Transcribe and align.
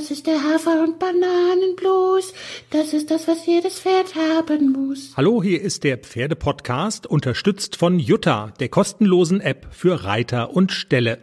Das 0.00 0.10
ist 0.10 0.26
der 0.26 0.42
Hafer- 0.42 0.82
und 0.82 0.98
Bananenblues. 0.98 2.32
Das 2.70 2.94
ist 2.94 3.10
das, 3.10 3.28
was 3.28 3.44
jedes 3.44 3.80
Pferd 3.80 4.14
haben 4.14 4.72
muss. 4.72 5.12
Hallo, 5.14 5.42
hier 5.42 5.60
ist 5.60 5.84
der 5.84 5.98
Pferdepodcast, 5.98 7.06
unterstützt 7.06 7.76
von 7.76 7.98
Jutta, 7.98 8.54
der 8.60 8.70
kostenlosen 8.70 9.42
App 9.42 9.66
für 9.72 10.04
Reiter 10.04 10.54
und 10.56 10.72
Ställe. 10.72 11.18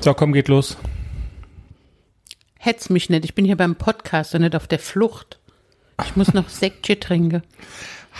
So, 0.00 0.12
komm, 0.12 0.34
geht 0.34 0.48
los. 0.48 0.76
Hetz 2.58 2.90
mich 2.90 3.08
nicht, 3.08 3.24
ich 3.24 3.34
bin 3.34 3.46
hier 3.46 3.56
beim 3.56 3.76
Podcast 3.76 4.34
und 4.34 4.42
nicht 4.42 4.54
auf 4.54 4.66
der 4.68 4.80
Flucht. 4.80 5.38
Ich 6.04 6.14
muss 6.14 6.34
noch 6.34 6.48
Sektchen 6.50 7.00
trinken. 7.00 7.42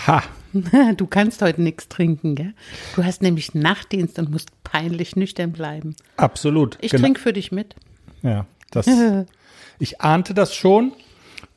Ha, 0.06 0.22
Du 0.96 1.06
kannst 1.06 1.43
heute 1.43 1.61
nichts 1.61 1.88
trinken, 1.88 2.36
gell? 2.36 2.54
Du 2.96 3.04
hast 3.04 3.20
nämlich 3.20 3.54
Nachtdienst 3.54 4.18
und 4.18 4.30
musst 4.30 4.48
peinlich 4.62 5.14
nüchtern 5.14 5.52
bleiben. 5.52 5.95
absolut. 6.16 6.79
Ich 6.80 6.93
Genau. 6.93 7.02
trinke 7.02 7.20
für 7.20 7.34
dich 7.34 7.52
mit. 7.52 7.75
Ja, 8.25 8.46
das, 8.72 8.88
ich 9.79 10.00
ahnte 10.00 10.35
das 10.35 10.54
schon. 10.54 10.93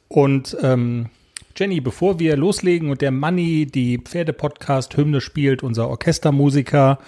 Und 0.07 0.55
ähm, 0.61 1.09
Jenny, 1.55 1.81
bevor 1.81 2.19
wir 2.19 2.37
loslegen 2.37 2.91
und 2.91 3.01
der 3.01 3.11
Manni 3.11 3.65
die 3.65 3.97
Pferdepodcast-Hymne 3.97 5.21
spielt, 5.21 5.63
unser 5.63 5.89
Orchestermusiker, 5.89 6.99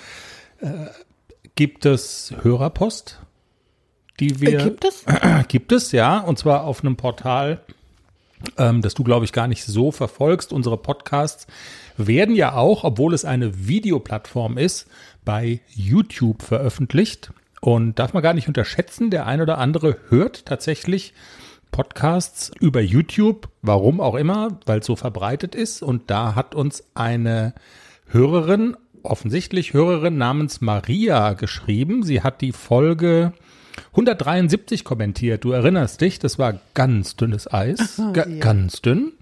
äh, 0.60 0.68
gibt 1.54 1.86
es 1.86 2.34
Hörerpost, 2.42 3.20
die 4.20 4.42
wir 4.42 4.60
Äh, 4.60 4.64
gibt 4.64 4.86
es? 4.86 5.06
gibt 5.48 5.72
es 5.72 5.92
ja, 5.92 6.20
und 6.20 6.40
zwar 6.40 6.64
auf 6.64 6.84
einem 6.84 6.96
Portal, 6.96 7.62
ähm, 8.58 8.82
das 8.82 8.96
du 8.96 9.04
glaube 9.04 9.26
ich 9.26 9.34
gar 9.34 9.48
nicht 9.48 9.64
so 9.64 9.92
verfolgst. 9.92 10.52
Unsere 10.52 10.78
Podcasts 10.78 11.46
werden 11.98 12.34
ja 12.34 12.54
auch, 12.56 12.84
obwohl 12.84 13.14
es 13.14 13.26
eine 13.26 13.68
Videoplattform 13.68 14.58
ist, 14.58 14.88
bei 15.26 15.60
YouTube 15.76 16.42
veröffentlicht. 16.42 17.32
Und 17.62 18.00
darf 18.00 18.14
man 18.14 18.24
gar 18.24 18.34
nicht 18.34 18.48
unterschätzen, 18.48 19.10
der 19.10 19.26
ein 19.26 19.42
oder 19.42 19.58
andere 19.58 19.98
hört 20.10 20.46
tatsächlich 20.46 21.14
Podcasts 21.72 22.52
über 22.60 22.82
YouTube, 22.82 23.50
warum 23.62 24.02
auch 24.02 24.16
immer, 24.16 24.60
weil 24.66 24.80
es 24.80 24.86
so 24.86 24.96
verbreitet 24.96 25.56
ist. 25.56 25.84
Und 25.84 26.10
da 26.10 26.36
hat 26.36 26.56
uns 26.56 26.84
eine 26.96 27.54
Hörerin, 28.08 28.76
offensichtlich 29.04 29.74
Hörerin 29.74 30.18
namens 30.18 30.62
Maria 30.62 31.34
geschrieben. 31.34 32.04
Sie 32.04 32.22
hat 32.22 32.42
die 32.42 32.52
Folge 32.52 33.34
173 33.92 34.84
kommentiert. 34.84 35.44
Du 35.44 35.52
erinnerst 35.52 36.02
dich, 36.02 36.20
das 36.20 36.40
war 36.40 36.60
ganz 36.74 37.16
dünnes 37.16 37.52
Eis, 37.52 38.02
Ga 38.14 38.26
ganz 38.40 38.82
dünn. 38.82 39.14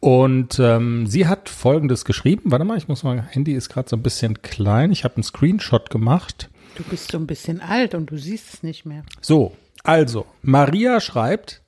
Und 0.00 0.58
ähm, 0.58 1.06
sie 1.06 1.26
hat 1.26 1.48
Folgendes 1.48 2.04
geschrieben. 2.04 2.50
Warte 2.50 2.64
mal, 2.64 2.76
ich 2.76 2.88
muss 2.88 3.04
mal, 3.04 3.22
Handy 3.22 3.54
ist 3.54 3.70
gerade 3.70 3.88
so 3.88 3.96
ein 3.96 4.02
bisschen 4.02 4.42
klein. 4.42 4.92
Ich 4.92 5.04
habe 5.04 5.16
einen 5.16 5.22
Screenshot 5.22 5.88
gemacht. 5.88 6.50
Du 6.76 6.82
bist 6.82 7.12
so 7.12 7.18
ein 7.18 7.26
bisschen 7.26 7.60
alt 7.60 7.94
und 7.94 8.10
du 8.10 8.16
siehst 8.16 8.54
es 8.54 8.62
nicht 8.62 8.84
mehr. 8.84 9.04
So, 9.20 9.56
also, 9.84 10.26
Maria 10.42 11.00
schreibt, 11.00 11.62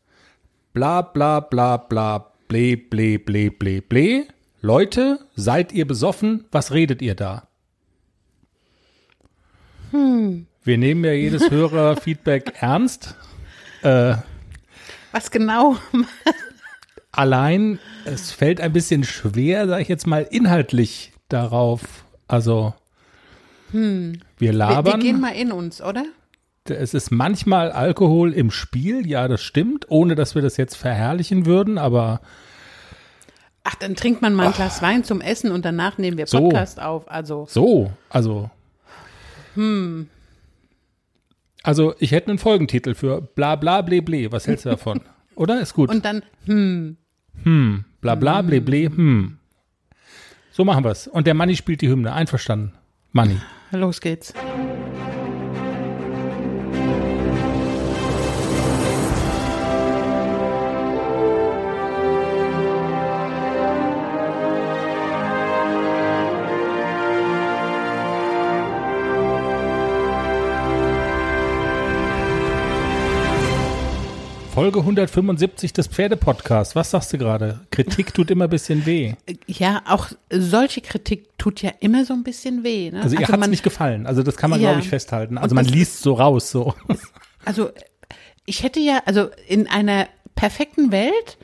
bla 0.72 1.02
bla 1.02 1.40
bla 1.40 1.76
bla, 1.76 2.32
ble 2.48 2.76
ble 2.76 3.18
ble 3.18 3.50
ble 3.50 3.82
ble. 3.82 4.26
Leute, 4.62 5.20
seid 5.36 5.72
ihr 5.72 5.86
besoffen? 5.86 6.46
Was 6.50 6.72
redet 6.72 7.02
ihr 7.02 7.14
da? 7.14 7.46
Wir 9.92 10.78
nehmen 10.78 11.04
ja 11.04 11.12
jedes 11.12 11.50
Hörerfeedback 11.50 12.54
ernst. 12.60 13.14
Was 13.82 15.30
genau? 15.30 15.76
Allein, 17.12 17.78
es 18.04 18.32
fällt 18.32 18.60
ein 18.60 18.72
bisschen 18.72 19.04
schwer, 19.04 19.68
sage 19.68 19.82
ich 19.82 19.88
jetzt 19.88 20.06
mal, 20.06 20.26
inhaltlich 20.28 21.12
darauf. 21.28 22.04
Also, 22.26 22.74
wir 23.72 24.12
Wir, 24.38 24.52
labern. 24.52 24.94
wir 24.94 24.98
gehen 24.98 25.20
mal 25.20 25.34
in 25.34 25.52
uns, 25.52 25.82
oder? 25.82 26.04
Es 26.68 26.94
ist 26.94 27.10
manchmal 27.12 27.70
Alkohol 27.70 28.32
im 28.32 28.50
Spiel, 28.50 29.06
ja, 29.06 29.28
das 29.28 29.42
stimmt, 29.42 29.86
ohne 29.88 30.14
dass 30.16 30.34
wir 30.34 30.42
das 30.42 30.56
jetzt 30.56 30.76
verherrlichen 30.76 31.46
würden, 31.46 31.78
aber 31.78 32.20
Ach, 33.68 33.74
dann 33.76 33.96
trinkt 33.96 34.22
man 34.22 34.32
mal 34.34 34.48
ein 34.48 34.52
Glas 34.52 34.80
Wein 34.82 35.02
zum 35.02 35.20
Essen 35.20 35.50
und 35.50 35.64
danach 35.64 35.98
nehmen 35.98 36.16
wir 36.18 36.26
So. 36.28 36.38
Podcast 36.48 36.80
auf. 36.80 37.10
Also, 37.10 37.46
so, 37.48 37.92
also. 38.08 38.50
Also, 41.62 41.94
ich 41.98 42.12
hätte 42.12 42.28
einen 42.30 42.38
Folgentitel 42.38 42.94
für 42.94 43.20
bla 43.22 43.56
bla 43.56 43.82
ble 43.82 44.02
ble. 44.02 44.30
Was 44.30 44.46
hältst 44.46 44.66
du 44.66 44.70
davon? 44.70 45.00
Oder? 45.34 45.60
Ist 45.60 45.74
gut. 45.74 45.90
und 45.90 46.04
dann, 46.04 46.22
hm, 46.44 46.96
bla 48.00 48.14
bla 48.14 48.42
ble 48.42 48.60
ble, 48.60 48.86
hm. 48.86 49.38
So 50.52 50.64
machen 50.64 50.84
wir's. 50.84 51.06
Und 51.08 51.26
der 51.26 51.34
Manni 51.34 51.56
spielt 51.56 51.80
die 51.82 51.88
Hymne. 51.88 52.12
Einverstanden. 52.12 52.72
Manni. 53.12 53.36
Los 53.80 54.00
geht's. 54.00 54.32
Folge 74.56 74.78
175 74.78 75.74
des 75.74 75.86
Pferdepodcasts. 75.86 76.74
Was 76.74 76.90
sagst 76.90 77.12
du 77.12 77.18
gerade? 77.18 77.60
Kritik 77.70 78.14
tut 78.14 78.30
immer 78.30 78.44
ein 78.44 78.50
bisschen 78.50 78.86
weh. 78.86 79.12
Ja, 79.46 79.82
auch 79.86 80.08
solche 80.30 80.80
Kritik 80.80 81.36
tut 81.36 81.60
ja 81.60 81.72
immer 81.80 82.06
so 82.06 82.14
ein 82.14 82.22
bisschen 82.24 82.64
weh. 82.64 82.90
Ne? 82.90 83.02
Also, 83.02 83.16
ihr 83.16 83.28
hat's 83.28 83.38
man, 83.38 83.50
nicht 83.50 83.62
gefallen. 83.62 84.06
Also, 84.06 84.22
das 84.22 84.36
kann 84.38 84.48
man, 84.48 84.58
Ja. 84.58 84.70
glaube 84.70 84.80
ich, 84.82 84.88
festhalten. 84.88 85.36
Also, 85.36 85.52
Und 85.52 85.56
man 85.56 85.66
liest 85.66 86.00
so 86.00 86.14
raus, 86.14 86.50
so. 86.50 86.72
Also 87.44 87.68
ich 88.46 88.62
hätte 88.62 88.80
ja, 88.80 89.02
also 89.04 89.28
in 89.46 89.66
einer 89.68 90.08
perfekten 90.34 90.90
Welt 90.90 91.36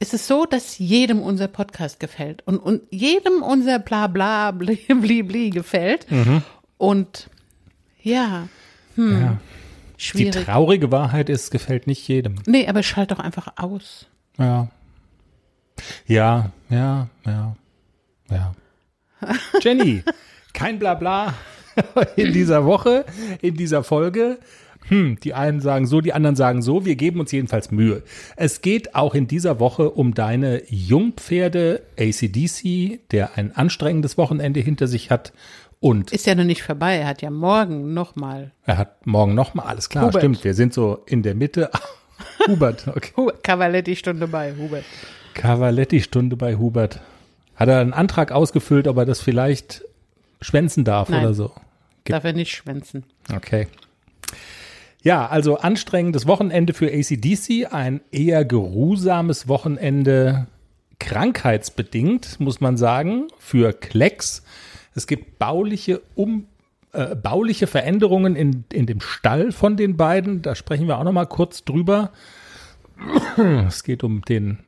ist 0.00 0.12
es 0.12 0.26
so, 0.26 0.44
dass 0.44 0.78
jedem 0.78 1.22
unser 1.22 1.46
Podcast 1.46 2.00
gefällt 2.00 2.42
und, 2.48 2.58
und 2.58 2.82
jedem 2.90 3.42
unser 3.44 3.78
bla 3.78 4.08
bla 4.08 4.50
bli 4.50 4.74
bli, 4.92 5.22
bli 5.22 5.50
gefällt. 5.50 6.10
Mhm. 6.10 6.42
Und 6.78 7.30
ja, 8.02 8.48
hm, 8.96 9.20
Ja. 9.20 9.38
Die 9.98 10.02
schwierig. 10.04 10.44
traurige 10.44 10.90
Wahrheit 10.90 11.28
ist, 11.28 11.50
gefällt 11.50 11.86
nicht 11.86 12.06
jedem. 12.08 12.36
Nee, 12.46 12.66
aber 12.66 12.82
schalt 12.82 13.10
doch 13.10 13.18
einfach 13.18 13.48
aus. 13.56 14.06
Ja. 14.38 14.68
Ja, 16.06 16.50
ja, 16.70 17.08
ja, 17.26 17.56
ja. 18.30 18.54
Jenny, 19.60 20.02
kein 20.52 20.78
Blabla 20.78 21.34
in 22.16 22.32
dieser 22.32 22.64
Woche, 22.64 23.04
in 23.40 23.56
dieser 23.56 23.82
Folge. 23.82 24.38
Hm, 24.88 25.18
die 25.20 25.32
einen 25.32 25.60
sagen 25.60 25.86
so, 25.86 26.02
die 26.02 26.12
anderen 26.12 26.36
sagen 26.36 26.60
so. 26.60 26.84
Wir 26.84 26.94
geben 26.96 27.18
uns 27.20 27.32
jedenfalls 27.32 27.70
Mühe. 27.70 28.02
Es 28.36 28.60
geht 28.60 28.94
auch 28.94 29.14
in 29.14 29.26
dieser 29.26 29.58
Woche 29.58 29.90
um 29.90 30.12
deine 30.12 30.62
Jungpferde 30.68 31.82
ACDC, 31.98 33.00
der 33.10 33.38
ein 33.38 33.56
anstrengendes 33.56 34.18
Wochenende 34.18 34.60
hinter 34.60 34.86
sich 34.86 35.10
hat. 35.10 35.32
Und 35.84 36.12
Ist 36.12 36.24
ja 36.24 36.34
noch 36.34 36.44
nicht 36.44 36.62
vorbei. 36.62 36.96
Er 36.96 37.06
hat 37.08 37.20
ja 37.20 37.28
morgen 37.28 37.92
nochmal. 37.92 38.52
er 38.64 38.78
hat 38.78 39.06
morgen 39.06 39.34
nochmal, 39.34 39.66
alles 39.66 39.90
klar, 39.90 40.06
Hubert. 40.06 40.22
stimmt. 40.22 40.42
Wir 40.42 40.54
sind 40.54 40.72
so 40.72 41.02
in 41.04 41.22
der 41.22 41.34
Mitte. 41.34 41.70
Hubert, 42.48 42.88
okay. 42.88 43.12
Cavaletti-Stunde 43.42 44.26
bei 44.26 44.54
Hubert. 44.56 44.84
Cavaletti-Stunde 45.34 46.36
bei 46.36 46.56
Hubert. 46.56 47.00
Hat 47.56 47.68
er 47.68 47.80
einen 47.80 47.92
Antrag 47.92 48.32
ausgefüllt, 48.32 48.88
ob 48.88 48.96
er 48.96 49.04
das 49.04 49.20
vielleicht 49.20 49.84
schwänzen 50.40 50.84
darf 50.84 51.10
Nein. 51.10 51.22
oder 51.22 51.34
so? 51.34 51.48
Gibt- 52.04 52.14
Darf 52.16 52.24
er 52.24 52.32
nicht 52.32 52.52
schwänzen. 52.52 53.04
Okay. 53.36 53.66
Ja, 55.02 55.26
also 55.26 55.58
anstrengendes 55.58 56.26
Wochenende 56.26 56.72
für 56.72 56.86
ACDC, 56.90 57.66
ein 57.72 58.00
eher 58.10 58.46
geruhsames 58.46 59.48
Wochenende, 59.48 60.46
krankheitsbedingt, 60.98 62.40
muss 62.40 62.62
man 62.62 62.78
sagen, 62.78 63.28
für 63.38 63.74
Klecks. 63.74 64.42
Es 64.94 65.06
gibt 65.06 65.38
bauliche 65.38 66.00
um 66.14 66.46
äh, 66.94 67.16
bauliche 67.16 67.66
Veränderungen 67.66 68.36
in, 68.36 68.64
in 68.72 68.86
dem 68.86 69.00
Stall 69.00 69.50
von 69.50 69.76
den 69.76 69.96
beiden. 69.96 70.42
Da 70.42 70.54
sprechen 70.54 70.86
wir 70.86 70.98
auch 70.98 71.04
noch 71.04 71.12
mal 71.12 71.26
kurz 71.26 71.64
drüber. 71.64 72.12
Es 73.66 73.82
geht 73.82 74.04
um 74.04 74.22
den 74.22 74.60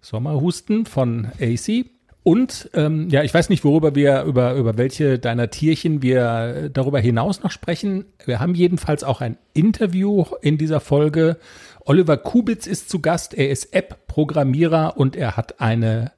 Sommerhusten 0.00 0.86
von 0.86 1.28
AC. 1.40 1.86
Und 2.24 2.68
ähm, 2.74 3.08
ja, 3.08 3.22
ich 3.22 3.32
weiß 3.32 3.48
nicht, 3.48 3.64
worüber 3.64 3.94
wir, 3.94 4.24
über, 4.24 4.54
über 4.54 4.76
welche 4.76 5.20
deiner 5.20 5.50
Tierchen 5.50 6.02
wir 6.02 6.68
darüber 6.68 6.98
hinaus 6.98 7.42
noch 7.42 7.52
sprechen. 7.52 8.04
Wir 8.26 8.40
haben 8.40 8.54
jedenfalls 8.54 9.04
auch 9.04 9.20
ein 9.20 9.38
Interview 9.54 10.24
in 10.42 10.58
dieser 10.58 10.80
Folge. 10.80 11.38
Oliver 11.84 12.16
Kubitz 12.16 12.66
ist 12.66 12.90
zu 12.90 13.00
Gast. 13.00 13.34
Er 13.34 13.50
ist 13.50 13.72
App-Programmierer 13.72 14.96
und 14.96 15.16
er 15.16 15.36
hat 15.36 15.60
eine 15.60 16.10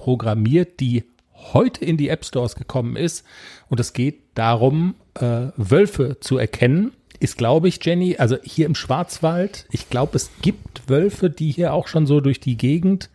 programmiert, 0.00 0.80
die 0.80 1.04
heute 1.52 1.84
in 1.84 1.98
die 1.98 2.08
App 2.08 2.24
Stores 2.24 2.54
gekommen 2.54 2.96
ist. 2.96 3.22
Und 3.68 3.80
es 3.80 3.92
geht 3.92 4.20
darum, 4.34 4.94
äh, 5.14 5.48
Wölfe 5.56 6.16
zu 6.20 6.38
erkennen. 6.38 6.92
Ist, 7.18 7.36
glaube 7.36 7.68
ich, 7.68 7.84
Jenny, 7.84 8.16
also 8.16 8.38
hier 8.42 8.64
im 8.64 8.74
Schwarzwald, 8.74 9.66
ich 9.70 9.90
glaube, 9.90 10.16
es 10.16 10.30
gibt 10.40 10.88
Wölfe, 10.88 11.28
die 11.28 11.50
hier 11.50 11.74
auch 11.74 11.86
schon 11.86 12.06
so 12.06 12.20
durch 12.20 12.40
die 12.40 12.56
Gegend 12.56 13.10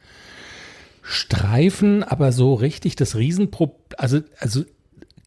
streifen, 1.02 2.04
aber 2.04 2.32
so 2.32 2.54
richtig 2.54 2.96
das 2.96 3.16
Riesenproblem, 3.16 3.80
also, 3.98 4.20
also 4.40 4.64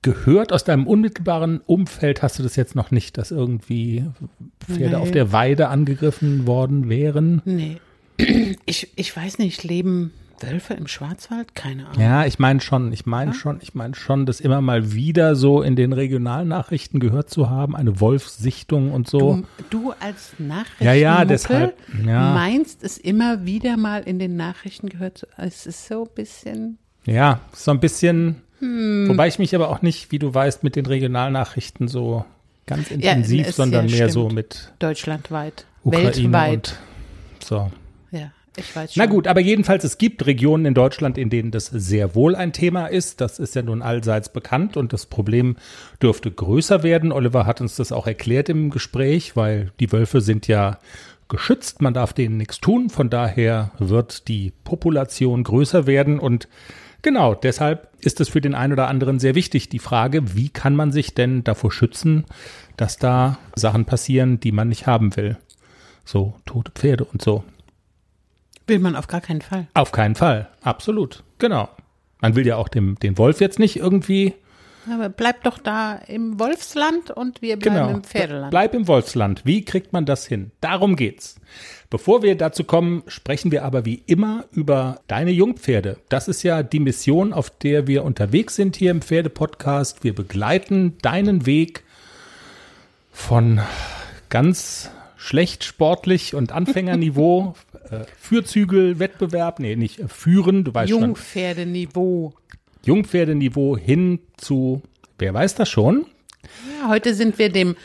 gehört 0.02 0.52
aus 0.52 0.62
deinem 0.62 0.87
unmittelbaren 0.87 1.61
Umfeld, 1.66 2.22
hast 2.22 2.38
du 2.38 2.44
das 2.44 2.54
jetzt 2.54 2.76
noch 2.76 2.93
nicht, 2.93 3.19
dass 3.19 3.32
irgendwie 3.32 4.04
Pferde 4.61 4.96
Nee. 4.96 5.02
auf 5.02 5.11
der 5.11 5.32
Weide 5.32 5.69
angegriffen 5.69 6.46
worden 6.46 6.88
wären? 6.88 7.43
Nee. 7.44 7.78
Ich, 8.64 8.88
ich 8.96 9.16
weiß 9.16 9.38
nicht, 9.38 9.64
leben 9.64 10.12
Wölfe 10.43 10.75
im 10.75 10.87
Schwarzwald? 10.87 11.55
Keine 11.55 11.87
Ahnung. 11.88 12.00
Ja, 12.00 12.25
ich 12.26 12.38
meine 12.38 12.61
schon, 12.61 12.93
ich 12.93 13.06
meine 13.06 13.35
schon, 13.35 13.58
ich 13.61 13.75
meine 13.75 13.94
schon, 13.94 14.26
das 14.26 14.40
immer 14.40 14.61
mal 14.61 14.93
wieder 14.93 15.35
so 15.37 15.62
in 15.62 15.76
den 15.76 15.93
Regionalnachrichten 15.93 17.00
gehört 17.00 17.31
zu 17.31 17.50
haben, 17.50 17.75
eine 17.76 18.00
Wolfssichtung 18.00 18.93
und 18.93 19.08
so. 19.08 19.43
Du, 19.70 19.79
du 19.81 19.93
als 20.00 20.32
Nachrichten 20.38 20.85
Ja, 20.85 20.93
ja, 20.93 21.25
deshalb, 21.25 21.76
ja. 22.06 22.35
meinst 22.35 22.82
es 22.85 22.99
immer 22.99 23.44
wieder 23.44 23.76
mal 23.76 24.02
in 24.02 24.19
den 24.19 24.37
Nachrichten 24.37 24.88
gehört. 24.88 25.19
zu- 25.19 25.26
Es 25.37 25.67
ist 25.67 25.87
so 25.87 26.05
ein 26.05 26.14
bisschen. 26.14 26.79
Ja, 27.05 27.40
so 27.52 27.70
ein 27.70 27.81
bisschen, 27.81 28.43
Hm. 28.61 29.06
wobei 29.08 29.29
ich 29.29 29.38
mich 29.38 29.55
aber 29.55 29.70
auch 29.70 29.82
nicht, 29.82 30.11
wie 30.12 30.19
du 30.19 30.35
weißt, 30.35 30.62
mit 30.64 30.76
den 30.76 30.85
Regionalnachrichten 30.87 31.88
so 31.88 32.25
ganz 32.67 32.90
Ja, 32.90 32.96
intensiv, 32.96 33.46
es- 33.49 33.56
sondern 33.56 33.88
ja, 33.88 33.96
mehr 33.96 34.11
so 34.11 34.23
stimmt. 34.26 34.35
mit 34.35 34.73
Deutschlandweit, 34.79 35.64
Ukraine 35.85 36.05
weltweit. 36.06 36.79
und 37.40 37.44
so. 37.44 37.70
ja, 38.11 38.31
ich 38.58 38.75
weiß 38.75 38.94
schon. 38.94 39.02
Na 39.02 39.06
gut, 39.06 39.26
aber 39.26 39.40
jedenfalls, 39.40 39.84
es 39.84 39.99
gibt 39.99 40.26
Regionen 40.26 40.66
in 40.66 40.75
Deutschland, 40.75 41.19
in 41.19 41.31
denen 41.31 41.50
das 41.50 41.66
sehr 41.66 42.14
wohl 42.14 42.34
ein 42.34 42.52
Thema 42.52 42.87
ist. 42.87 43.20
Das 43.20 43.38
ist 43.38 43.55
ja 43.55 43.62
nun 43.62 43.82
allseits 43.82 44.28
bekannt 44.28 44.76
und 44.76 44.93
das 44.93 45.06
Problem 45.06 45.56
dürfte 46.02 46.31
größer 46.31 46.82
werden. 46.82 47.12
Oliver 47.12 47.46
hat 47.46 47.60
uns 47.60 47.76
das 47.76 47.93
auch 47.93 48.06
erklärt 48.06 48.49
im 48.49 48.70
Gespräch, 48.70 49.37
weil 49.37 49.72
die 49.81 49.93
Wölfe 49.93 50.20
sind 50.20 50.49
ja 50.49 50.78
geschützt, 51.28 51.82
man 51.82 51.94
darf 51.94 52.12
denen 52.12 52.37
nichts 52.37 52.60
tun. 52.60 52.90
Von 52.90 53.10
daher 53.10 53.72
wird 53.78 54.28
die 54.28 54.52
Population 54.64 55.44
größer 55.44 55.87
werden 55.87 56.19
und 56.19 56.49
genau 57.02 57.34
deshalb 57.34 57.88
ist 58.00 58.20
es 58.20 58.28
für 58.28 58.40
den 58.40 58.54
einen 58.54 58.72
oder 58.72 58.88
anderen 58.88 59.19
sehr 59.19 59.34
wichtig, 59.34 59.69
die 59.69 59.78
Frage, 59.78 60.34
wie 60.34 60.49
kann 60.49 60.75
man 60.75 60.93
sich 60.93 61.14
denn 61.14 61.44
davor 61.44 61.70
schützen, 61.70 62.25
dass 62.76 62.96
da 62.96 63.38
Sachen 63.54 63.84
passieren, 63.84 64.40
die 64.40 64.52
man 64.52 64.69
nicht 64.69 64.87
haben 64.87 65.16
will. 65.16 65.37
So 66.04 66.34
tote 66.46 66.72
Pferde 66.72 67.04
und 67.04 67.20
so. 67.20 67.44
Will 68.68 68.78
man 68.78 68.94
auf 68.96 69.06
gar 69.08 69.20
keinen 69.20 69.40
Fall. 69.40 69.66
Auf 69.74 69.92
keinen 69.92 70.14
Fall, 70.14 70.48
absolut, 70.62 71.24
genau. 71.38 71.68
Man 72.20 72.34
will 72.36 72.46
ja 72.46 72.56
auch 72.56 72.68
dem, 72.68 72.96
den 72.96 73.16
Wolf 73.18 73.40
jetzt 73.40 73.58
nicht 73.58 73.76
irgendwie, 73.76 74.34
Aber 74.90 75.08
bleib 75.08 75.42
doch 75.44 75.58
da 75.58 75.94
im 76.06 76.38
Wolfsland 76.40 77.10
und 77.10 77.42
wir 77.42 77.56
bleiben 77.58 77.76
genau, 77.76 77.90
im 77.90 78.02
Pferdeland. 78.04 78.50
bleib 78.50 78.74
im 78.74 78.88
Wolfsland. 78.88 79.42
Wie 79.44 79.64
kriegt 79.64 79.92
man 79.92 80.04
das 80.06 80.26
hin? 80.26 80.50
Darum 80.60 80.96
geht's. 80.96 81.36
Bevor 81.90 82.22
wir 82.22 82.36
dazu 82.36 82.64
kommen, 82.64 83.02
sprechen 83.06 83.50
wir 83.52 83.64
aber 83.64 83.84
wie 83.86 84.02
immer 84.06 84.44
über 84.52 85.00
deine 85.06 85.30
Jungpferde. 85.30 85.96
Das 86.08 86.28
ist 86.28 86.42
ja 86.42 86.62
die 86.62 86.80
Mission, 86.80 87.32
auf 87.32 87.50
der 87.50 87.86
wir 87.86 88.04
unterwegs 88.04 88.56
sind 88.56 88.76
hier 88.76 88.90
im 88.90 89.00
Pferdepodcast. 89.00 90.04
Wir 90.04 90.14
begleiten 90.14 90.98
deinen 91.02 91.46
Weg 91.46 91.84
von 93.12 93.60
ganz 94.28 94.90
schlecht 95.18 95.64
sportlich 95.64 96.34
und 96.34 96.52
Anfängerniveau, 96.52 97.54
äh, 97.90 98.04
Führzügel, 98.18 98.98
Wettbewerb, 98.98 99.58
nee, 99.58 99.76
nicht 99.76 99.98
äh, 99.98 100.08
führen, 100.08 100.64
du 100.64 100.72
weißt 100.72 100.90
schon, 100.90 101.00
Jungpferdeniveau. 101.00 102.32
Jungpferdeniveau 102.86 103.76
hin 103.76 104.20
zu, 104.36 104.80
wer 105.18 105.34
weiß 105.34 105.56
das 105.56 105.68
schon? 105.68 106.06
Ja, 106.80 106.88
heute 106.88 107.14
sind 107.14 107.38
wir 107.38 107.50
dem 107.50 107.76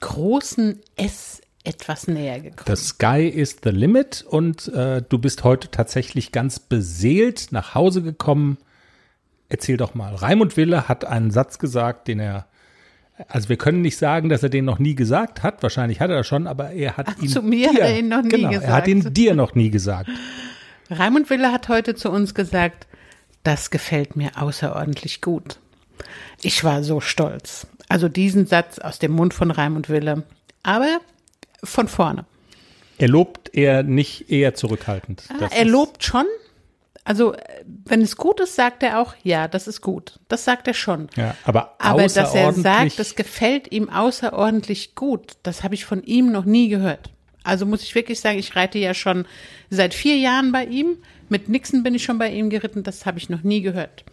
großen 0.00 0.80
S 0.96 1.40
etwas 1.62 2.08
näher 2.08 2.40
gekommen. 2.40 2.76
The 2.76 2.82
sky 2.82 3.28
is 3.28 3.58
the 3.62 3.70
limit 3.70 4.24
und 4.28 4.68
äh, 4.68 5.02
du 5.08 5.18
bist 5.18 5.44
heute 5.44 5.70
tatsächlich 5.70 6.32
ganz 6.32 6.58
beseelt 6.58 7.52
nach 7.52 7.74
Hause 7.74 8.02
gekommen. 8.02 8.58
Erzähl 9.48 9.76
doch 9.76 9.94
mal. 9.94 10.14
Raimund 10.14 10.56
Wille 10.56 10.88
hat 10.88 11.04
einen 11.04 11.30
Satz 11.30 11.58
gesagt, 11.58 12.08
den 12.08 12.18
er, 12.18 12.46
also 13.28 13.48
wir 13.48 13.56
können 13.56 13.82
nicht 13.82 13.96
sagen, 13.96 14.28
dass 14.28 14.42
er 14.42 14.48
den 14.48 14.64
noch 14.64 14.78
nie 14.78 14.94
gesagt 14.94 15.42
hat. 15.42 15.62
Wahrscheinlich 15.62 16.00
hat 16.00 16.10
er 16.10 16.18
das 16.18 16.26
schon, 16.26 16.46
aber 16.46 16.70
er 16.70 16.96
hat 16.96 17.20
ihn 17.20 17.28
zu 17.28 17.42
mir 17.42 17.68
hat 17.68 17.76
dir, 17.76 17.80
er 17.82 17.98
ihn 17.98 18.08
noch 18.08 18.22
nie 18.22 18.28
genau, 18.28 18.50
Er 18.50 18.72
hat 18.72 18.84
gesagt. 18.84 18.88
ihn 18.88 19.14
dir 19.14 19.34
noch 19.34 19.54
nie 19.54 19.70
gesagt. 19.70 20.08
Raimund 20.90 21.30
Wille 21.30 21.52
hat 21.52 21.68
heute 21.68 21.94
zu 21.94 22.10
uns 22.10 22.34
gesagt, 22.34 22.86
das 23.42 23.70
gefällt 23.70 24.16
mir 24.16 24.30
außerordentlich 24.36 25.20
gut. 25.20 25.58
Ich 26.42 26.64
war 26.64 26.82
so 26.82 27.00
stolz. 27.00 27.66
Also 27.88 28.08
diesen 28.08 28.46
Satz 28.46 28.78
aus 28.78 28.98
dem 28.98 29.12
Mund 29.12 29.34
von 29.34 29.50
Raimund 29.50 29.88
Wille. 29.88 30.24
Aber 30.62 30.98
von 31.62 31.88
vorne. 31.88 32.24
Er 32.98 33.08
lobt 33.08 33.54
er 33.54 33.82
nicht 33.82 34.30
eher 34.30 34.54
zurückhaltend. 34.54 35.22
Ah, 35.28 35.48
er 35.50 35.64
lobt 35.64 36.04
schon. 36.04 36.26
Also, 37.10 37.34
äh, 37.34 37.40
wenn 37.66 38.02
es 38.02 38.16
gut 38.16 38.38
ist, 38.38 38.54
sagt 38.54 38.84
er 38.84 39.00
auch, 39.00 39.16
ja, 39.24 39.48
das 39.48 39.66
ist 39.66 39.80
gut. 39.80 40.20
Das 40.28 40.44
sagt 40.44 40.68
er 40.68 40.74
schon. 40.74 41.08
Ja, 41.16 41.34
aber, 41.42 41.74
Aber 41.80 42.02
dass 42.04 42.36
er 42.36 42.52
sagt, 42.52 43.00
das 43.00 43.16
gefällt 43.16 43.72
ihm 43.72 43.90
außerordentlich 43.90 44.94
gut, 44.94 45.32
das 45.42 45.64
habe 45.64 45.74
ich 45.74 45.84
von 45.84 46.04
ihm 46.04 46.30
noch 46.30 46.44
nie 46.44 46.68
gehört. 46.68 47.10
Also 47.42 47.66
muss 47.66 47.82
ich 47.82 47.96
wirklich 47.96 48.20
sagen, 48.20 48.38
ich 48.38 48.54
reite 48.54 48.78
ja 48.78 48.94
schon 48.94 49.26
seit 49.70 49.92
vier 49.92 50.18
Jahren 50.18 50.52
bei 50.52 50.64
ihm. 50.66 50.98
Mit 51.28 51.48
Nixon 51.48 51.82
bin 51.82 51.96
ich 51.96 52.04
schon 52.04 52.18
bei 52.18 52.30
ihm 52.30 52.48
geritten, 52.48 52.84
das 52.84 53.06
habe 53.06 53.18
ich 53.18 53.28
noch 53.28 53.42
nie 53.42 53.60
gehört. 53.60 54.04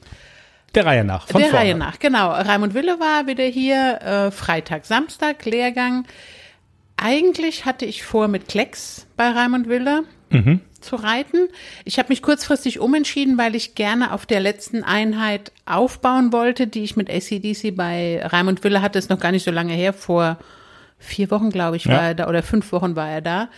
der 0.73 0.87
Reihe 0.87 1.03
nach. 1.03 1.27
Von 1.27 1.39
Der 1.39 1.51
vorne. 1.51 1.65
Reihe 1.65 1.75
nach, 1.75 1.99
genau. 1.99 2.31
Raimund 2.31 2.73
Wille 2.73 2.99
war 2.99 3.27
wieder 3.27 3.43
hier, 3.43 4.01
äh, 4.01 4.31
Freitag, 4.31 4.87
Samstag, 4.87 5.45
Lehrgang. 5.45 6.07
Eigentlich 6.97 7.65
hatte 7.65 7.85
ich 7.85 8.03
vor, 8.03 8.27
mit 8.27 8.47
Klecks 8.47 9.05
bei 9.15 9.29
Raimund 9.29 9.69
Wille 9.69 10.03
zu 10.81 10.97
reiten. 10.97 11.47
Ich 11.85 11.99
habe 11.99 12.09
mich 12.09 12.21
kurzfristig 12.21 12.79
umentschieden, 12.81 13.37
weil 13.37 13.55
ich 13.55 13.75
gerne 13.75 14.11
auf 14.11 14.25
der 14.25 14.41
letzten 14.41 14.83
Einheit 14.83 15.53
aufbauen 15.65 16.33
wollte, 16.33 16.67
die 16.67 16.83
ich 16.83 16.97
mit 16.97 17.09
ACDC 17.09 17.73
bei 17.75 18.21
Raimund 18.25 18.63
Wille 18.63 18.81
hatte. 18.81 18.99
Ist 18.99 19.09
noch 19.09 19.19
gar 19.21 19.31
nicht 19.31 19.45
so 19.45 19.51
lange 19.51 19.73
her, 19.73 19.93
vor 19.93 20.37
vier 20.99 21.31
Wochen, 21.31 21.49
glaube 21.49 21.77
ich, 21.77 21.87
war 21.87 21.93
Ja. 21.95 22.07
er 22.09 22.15
da, 22.15 22.27
oder 22.27 22.43
fünf 22.43 22.71
Wochen 22.73 22.95
war 22.97 23.09
er 23.09 23.21
da. 23.21 23.49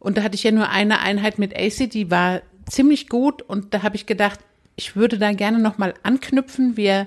Und 0.00 0.16
da 0.18 0.22
hatte 0.22 0.34
ich 0.34 0.42
ja 0.42 0.50
nur 0.50 0.68
eine 0.70 1.00
Einheit 1.00 1.38
mit 1.38 1.54
AC, 1.56 1.88
die 1.88 2.10
war 2.10 2.40
ziemlich 2.68 3.08
gut. 3.08 3.42
Und 3.42 3.72
da 3.74 3.82
habe 3.82 3.94
ich 3.96 4.06
gedacht, 4.06 4.40
ich 4.76 4.96
würde 4.96 5.18
da 5.18 5.32
gerne 5.32 5.58
nochmal 5.60 5.94
anknüpfen. 6.02 6.76
Wir 6.76 7.06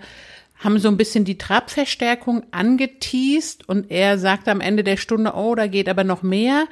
haben 0.64 0.80
so 0.80 0.88
ein 0.88 0.98
bisschen 0.98 1.26
die 1.26 1.38
Trabverstärkung 1.38 2.44
angeteased 2.52 3.68
und 3.68 3.90
er 3.90 4.18
sagte 4.18 4.52
am 4.52 4.62
Ende 4.62 4.84
der 4.84 4.98
Stunde, 4.98 5.34
oh, 5.36 5.56
da 5.56 5.68
geht 5.68 5.90
aber 5.90 6.04
noch 6.04 6.22
mehr. 6.22 6.66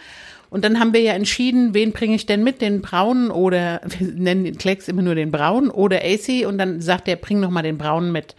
Und 0.51 0.63
dann 0.63 0.79
haben 0.79 0.93
wir 0.93 1.01
ja 1.01 1.13
entschieden, 1.13 1.73
wen 1.73 1.91
bringe 1.91 2.15
ich 2.15 2.25
denn 2.25 2.43
mit, 2.43 2.61
den 2.61 2.81
braunen 2.81 3.31
oder 3.31 3.81
wir 3.85 4.07
nennen 4.07 4.43
den 4.43 4.57
Klecks 4.57 4.87
immer 4.87 5.01
nur 5.01 5.15
den 5.15 5.31
braunen 5.31 5.69
oder 5.69 6.01
AC 6.03 6.47
und 6.47 6.57
dann 6.57 6.81
sagt 6.81 7.07
er, 7.07 7.15
bring 7.15 7.39
noch 7.39 7.49
mal 7.49 7.63
den 7.63 7.77
braunen 7.77 8.11
mit. 8.11 8.35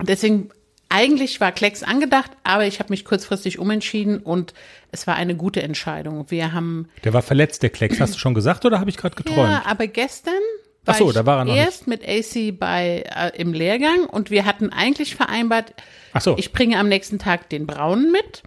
Deswegen 0.00 0.50
eigentlich 0.90 1.40
war 1.40 1.52
Klecks 1.52 1.82
angedacht, 1.82 2.30
aber 2.44 2.66
ich 2.66 2.78
habe 2.78 2.90
mich 2.90 3.04
kurzfristig 3.04 3.58
umentschieden 3.58 4.18
und 4.18 4.54
es 4.90 5.06
war 5.06 5.16
eine 5.16 5.34
gute 5.34 5.62
Entscheidung. 5.62 6.30
Wir 6.30 6.52
haben 6.52 6.88
Der 7.04 7.12
war 7.12 7.22
verletzt, 7.22 7.62
der 7.62 7.70
Klecks. 7.70 8.00
Hast 8.00 8.14
du 8.14 8.18
schon 8.18 8.34
gesagt 8.34 8.64
oder 8.64 8.80
habe 8.80 8.88
ich 8.88 8.96
gerade 8.96 9.16
geträumt? 9.16 9.50
ja, 9.50 9.62
aber 9.66 9.86
gestern 9.86 10.40
Ach 10.88 10.94
war 10.94 10.98
so, 10.98 11.08
ich 11.08 11.14
da 11.14 11.26
war 11.26 11.38
er 11.38 11.44
noch 11.44 11.54
erst 11.54 11.86
mit 11.86 12.02
AC 12.06 12.58
bei 12.58 13.04
äh, 13.14 13.30
im 13.40 13.52
Lehrgang 13.52 14.06
und 14.06 14.30
wir 14.30 14.44
hatten 14.44 14.70
eigentlich 14.70 15.14
vereinbart, 15.16 15.74
Ach 16.12 16.20
so. 16.20 16.36
ich 16.38 16.52
bringe 16.52 16.78
am 16.78 16.88
nächsten 16.88 17.18
Tag 17.18 17.48
den 17.50 17.66
braunen 17.66 18.10
mit. 18.10 18.42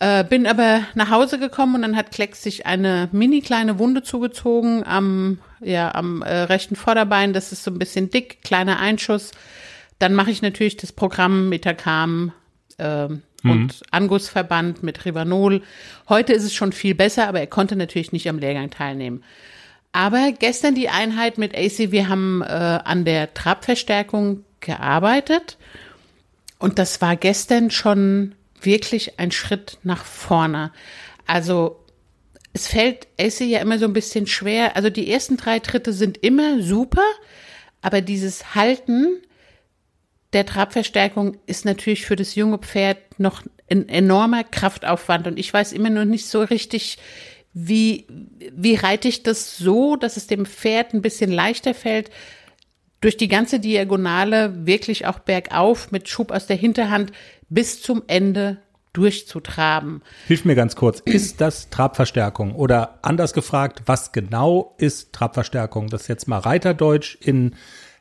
Äh, 0.00 0.22
bin 0.22 0.46
aber 0.46 0.82
nach 0.94 1.10
Hause 1.10 1.40
gekommen 1.40 1.74
und 1.74 1.82
dann 1.82 1.96
hat 1.96 2.12
Klecks 2.12 2.42
sich 2.42 2.66
eine 2.66 3.08
mini 3.10 3.40
kleine 3.40 3.80
Wunde 3.80 4.02
zugezogen 4.02 4.84
am 4.86 5.38
ja 5.60 5.92
am 5.92 6.22
äh, 6.22 6.42
rechten 6.42 6.76
Vorderbein. 6.76 7.32
Das 7.32 7.50
ist 7.50 7.64
so 7.64 7.72
ein 7.72 7.78
bisschen 7.80 8.08
dick, 8.08 8.42
kleiner 8.42 8.78
Einschuss. 8.78 9.32
Dann 9.98 10.14
mache 10.14 10.30
ich 10.30 10.40
natürlich 10.40 10.76
das 10.76 10.92
Programm 10.92 11.48
Metacam 11.48 12.32
ähm, 12.78 13.22
und 13.42 13.82
Angussverband 13.90 14.84
mit 14.84 15.04
Rivanol. 15.04 15.62
Heute 16.08 16.32
ist 16.32 16.44
es 16.44 16.54
schon 16.54 16.72
viel 16.72 16.94
besser, 16.94 17.26
aber 17.28 17.40
er 17.40 17.46
konnte 17.48 17.74
natürlich 17.74 18.12
nicht 18.12 18.28
am 18.28 18.38
Lehrgang 18.38 18.70
teilnehmen. 18.70 19.24
Aber 19.92 20.32
gestern 20.32 20.74
die 20.74 20.88
Einheit 20.88 21.38
mit 21.38 21.56
AC, 21.56 21.90
wir 21.90 22.08
haben 22.08 22.42
äh, 22.42 22.46
an 22.46 23.04
der 23.04 23.32
Trabverstärkung 23.34 24.44
gearbeitet 24.60 25.56
und 26.58 26.78
das 26.78 27.00
war 27.00 27.16
gestern 27.16 27.70
schon 27.70 28.34
wirklich 28.60 29.18
ein 29.18 29.30
Schritt 29.30 29.78
nach 29.82 30.04
vorne. 30.04 30.72
Also 31.26 31.84
es 32.52 32.66
fällt 32.66 33.06
AC 33.20 33.40
ja 33.40 33.60
immer 33.60 33.78
so 33.78 33.84
ein 33.84 33.92
bisschen 33.92 34.26
schwer. 34.26 34.76
Also 34.76 34.90
die 34.90 35.10
ersten 35.10 35.36
drei 35.36 35.60
Tritte 35.60 35.92
sind 35.92 36.18
immer 36.18 36.62
super, 36.62 37.04
aber 37.82 38.00
dieses 38.00 38.54
Halten 38.54 39.22
der 40.32 40.44
Trabverstärkung 40.44 41.38
ist 41.46 41.64
natürlich 41.64 42.04
für 42.04 42.16
das 42.16 42.34
junge 42.34 42.58
Pferd 42.58 42.98
noch 43.18 43.42
ein 43.70 43.88
enormer 43.88 44.44
Kraftaufwand 44.44 45.26
und 45.26 45.38
ich 45.38 45.52
weiß 45.52 45.72
immer 45.72 45.90
noch 45.90 46.04
nicht 46.04 46.26
so 46.26 46.42
richtig, 46.42 46.98
wie, 47.60 48.06
wie 48.54 48.76
reite 48.76 49.08
ich 49.08 49.22
das 49.22 49.56
so, 49.58 49.96
dass 49.96 50.16
es 50.16 50.26
dem 50.26 50.46
Pferd 50.46 50.94
ein 50.94 51.02
bisschen 51.02 51.32
leichter 51.32 51.74
fällt, 51.74 52.10
durch 53.00 53.16
die 53.16 53.28
ganze 53.28 53.60
Diagonale 53.60 54.66
wirklich 54.66 55.06
auch 55.06 55.18
bergauf 55.18 55.90
mit 55.90 56.08
Schub 56.08 56.30
aus 56.30 56.46
der 56.46 56.56
Hinterhand 56.56 57.12
bis 57.48 57.82
zum 57.82 58.02
Ende 58.06 58.58
durchzutraben. 58.92 60.02
Hilf 60.26 60.44
mir 60.44 60.54
ganz 60.54 60.76
kurz. 60.76 61.00
Ist 61.00 61.40
das 61.40 61.70
Trabverstärkung? 61.70 62.54
Oder 62.54 62.98
anders 63.02 63.32
gefragt, 63.32 63.82
was 63.86 64.12
genau 64.12 64.74
ist 64.78 65.12
Trabverstärkung? 65.12 65.88
Das 65.88 66.02
ist 66.02 66.08
jetzt 66.08 66.28
mal 66.28 66.38
Reiterdeutsch 66.38 67.16
in 67.20 67.54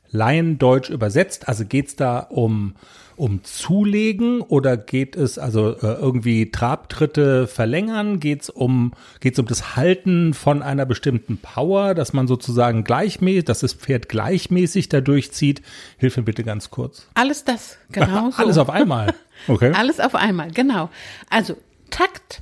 Laiendeutsch 0.09 0.89
übersetzt. 0.89 1.47
Also 1.47 1.65
geht 1.65 1.87
es 1.87 1.95
da 1.95 2.19
um, 2.19 2.75
um 3.17 3.43
Zulegen 3.43 4.41
oder 4.41 4.77
geht 4.77 5.15
es 5.15 5.37
also 5.39 5.71
äh, 5.71 5.93
irgendwie 5.93 6.51
Trabtritte 6.51 7.47
verlängern? 7.47 8.19
Geht 8.19 8.43
es 8.43 8.49
um, 8.49 8.93
geht's 9.19 9.39
um 9.39 9.47
das 9.47 9.75
Halten 9.75 10.33
von 10.33 10.61
einer 10.61 10.85
bestimmten 10.85 11.37
Power, 11.37 11.95
dass 11.95 12.13
man 12.13 12.27
sozusagen 12.27 12.83
gleichmäßig, 12.83 13.45
dass 13.45 13.59
das 13.59 13.73
Pferd 13.73 14.07
gleichmäßig 14.07 14.89
da 14.89 15.01
durchzieht? 15.01 15.61
Hilf 15.97 16.15
mir 16.17 16.23
bitte 16.23 16.43
ganz 16.43 16.69
kurz. 16.69 17.07
Alles 17.15 17.43
das, 17.43 17.77
genau 17.91 18.31
so. 18.31 18.37
Alles 18.37 18.57
auf 18.57 18.69
einmal. 18.69 19.13
Okay. 19.47 19.71
Alles 19.75 19.99
auf 19.99 20.15
einmal, 20.15 20.49
genau. 20.49 20.89
Also 21.29 21.57
Takt, 21.91 22.41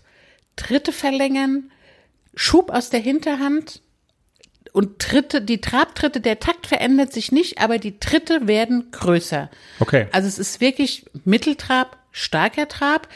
Tritte 0.55 0.93
verlängern, 0.93 1.69
Schub 2.35 2.69
aus 2.69 2.89
der 2.89 3.01
Hinterhand 3.01 3.81
und 4.75 4.99
Tritte, 4.99 5.41
die 5.41 5.61
Trabtritte, 5.61 6.19
der 6.19 6.41
Takt 6.41 6.67
verändert 6.67 7.13
sich 7.13 7.31
nicht, 7.31 7.59
aber 7.59 7.77
die 7.77 7.97
Tritte 7.97 8.45
werden 8.45 8.91
größer. 8.91 9.49
Okay. 9.79 10.07
Also 10.11 10.27
es 10.27 10.37
ist 10.37 10.59
wirklich 10.59 11.05
Mitteltrab, 11.23 11.97
starker 12.11 12.67
Trab, 12.67 13.07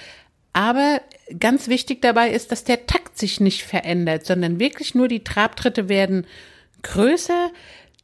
aber 0.54 1.02
ganz 1.38 1.68
wichtig 1.68 2.02
dabei 2.02 2.30
ist, 2.30 2.54
dass 2.54 2.64
der 2.64 2.86
Takt 2.86 3.20
sich 3.20 3.42
nicht 3.42 3.64
verändert, 3.64 4.26
sondern 4.26 4.58
wirklich 4.58 4.96
nur 4.96 5.10
die 5.10 5.26
Trabtritte 5.26 5.90
werden 5.90 6.26
größer, 6.82 7.52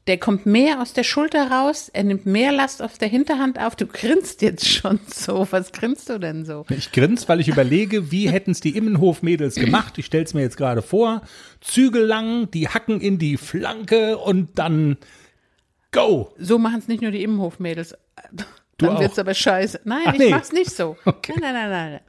der 0.08 0.20
kommt 0.20 0.46
mehr 0.46 0.82
aus 0.82 0.94
der 0.94 1.04
Schulter 1.04 1.50
raus, 1.50 1.90
er 1.92 2.04
nimmt 2.04 2.26
mehr 2.28 2.52
Last 2.52 2.82
auf 2.84 2.98
der 2.98 3.08
Hinterhand 3.08 3.60
auf. 3.60 3.76
Du 3.76 3.88
grinst 3.88 4.42
jetzt 4.44 4.68
schon 4.68 5.00
so. 5.08 5.48
Was 5.50 5.72
grinst 5.72 6.10
du 6.10 6.20
denn 6.20 6.46
so? 6.46 6.66
Ich 6.70 6.92
grinse, 6.92 7.28
weil 7.28 7.40
ich 7.40 7.48
überlege, 7.48 8.12
wie 8.12 8.30
hätten 8.30 8.52
es 8.52 8.60
die 8.60 8.78
Immenhof-Mädels 8.78 9.56
gemacht? 9.56 9.98
Ich 9.98 10.06
stell's 10.06 10.34
mir 10.36 10.42
jetzt 10.42 10.58
gerade 10.58 10.84
vor. 10.84 11.22
Zügel 11.62 12.06
lang, 12.06 12.52
die 12.52 12.68
hacken 12.70 13.02
in 13.02 13.18
die 13.18 13.38
Flanke 13.38 14.18
und 14.20 14.60
dann 14.60 14.98
go. 15.92 16.34
So 16.38 16.60
machen 16.60 16.78
es 16.80 16.88
nicht 16.88 17.02
nur 17.02 17.12
die 17.12 17.24
Immenhof-Mädels. 17.24 17.96
Du 18.78 18.88
Dann 18.88 18.98
auch? 18.98 19.00
wird's 19.02 19.18
aber 19.18 19.34
scheiße. 19.34 19.82
Nein, 19.86 20.04
Ach, 20.06 20.14
ich 20.14 20.20
nee. 20.20 20.30
mach's 20.30 20.52
nicht 20.52 20.70
so. 20.72 20.98
Okay. 21.06 21.34
Nein, 21.40 21.54
nein, 21.54 21.70
nein, 21.70 21.92
nein. 21.94 22.02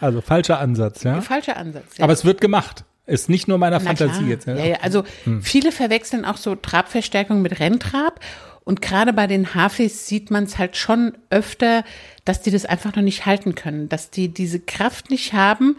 Also 0.00 0.20
falscher 0.20 0.60
Ansatz, 0.60 1.02
ja. 1.02 1.20
Falscher 1.22 1.56
Ansatz. 1.56 1.96
Ja. 1.96 2.04
Aber 2.04 2.12
es 2.12 2.24
wird 2.24 2.40
gemacht. 2.40 2.84
Ist 3.10 3.28
nicht 3.28 3.48
nur 3.48 3.58
meiner 3.58 3.78
Na 3.78 3.84
Fantasie 3.84 4.18
klar. 4.18 4.28
jetzt. 4.28 4.46
Ja, 4.46 4.64
ja, 4.64 4.76
also 4.82 5.04
viele 5.42 5.72
verwechseln 5.72 6.24
auch 6.24 6.36
so 6.36 6.54
Trabverstärkung 6.54 7.42
mit 7.42 7.60
Renntrab. 7.60 8.20
Und 8.64 8.82
gerade 8.82 9.12
bei 9.12 9.26
den 9.26 9.54
Hafis 9.54 10.06
sieht 10.06 10.30
man 10.30 10.44
es 10.44 10.58
halt 10.58 10.76
schon 10.76 11.16
öfter, 11.30 11.82
dass 12.24 12.42
die 12.42 12.50
das 12.50 12.66
einfach 12.66 12.94
noch 12.94 13.02
nicht 13.02 13.26
halten 13.26 13.54
können, 13.54 13.88
dass 13.88 14.10
die 14.10 14.28
diese 14.28 14.60
Kraft 14.60 15.10
nicht 15.10 15.32
haben, 15.32 15.76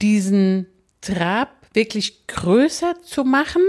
diesen 0.00 0.66
Trab 1.00 1.48
wirklich 1.74 2.26
größer 2.26 2.94
zu 3.02 3.24
machen, 3.24 3.62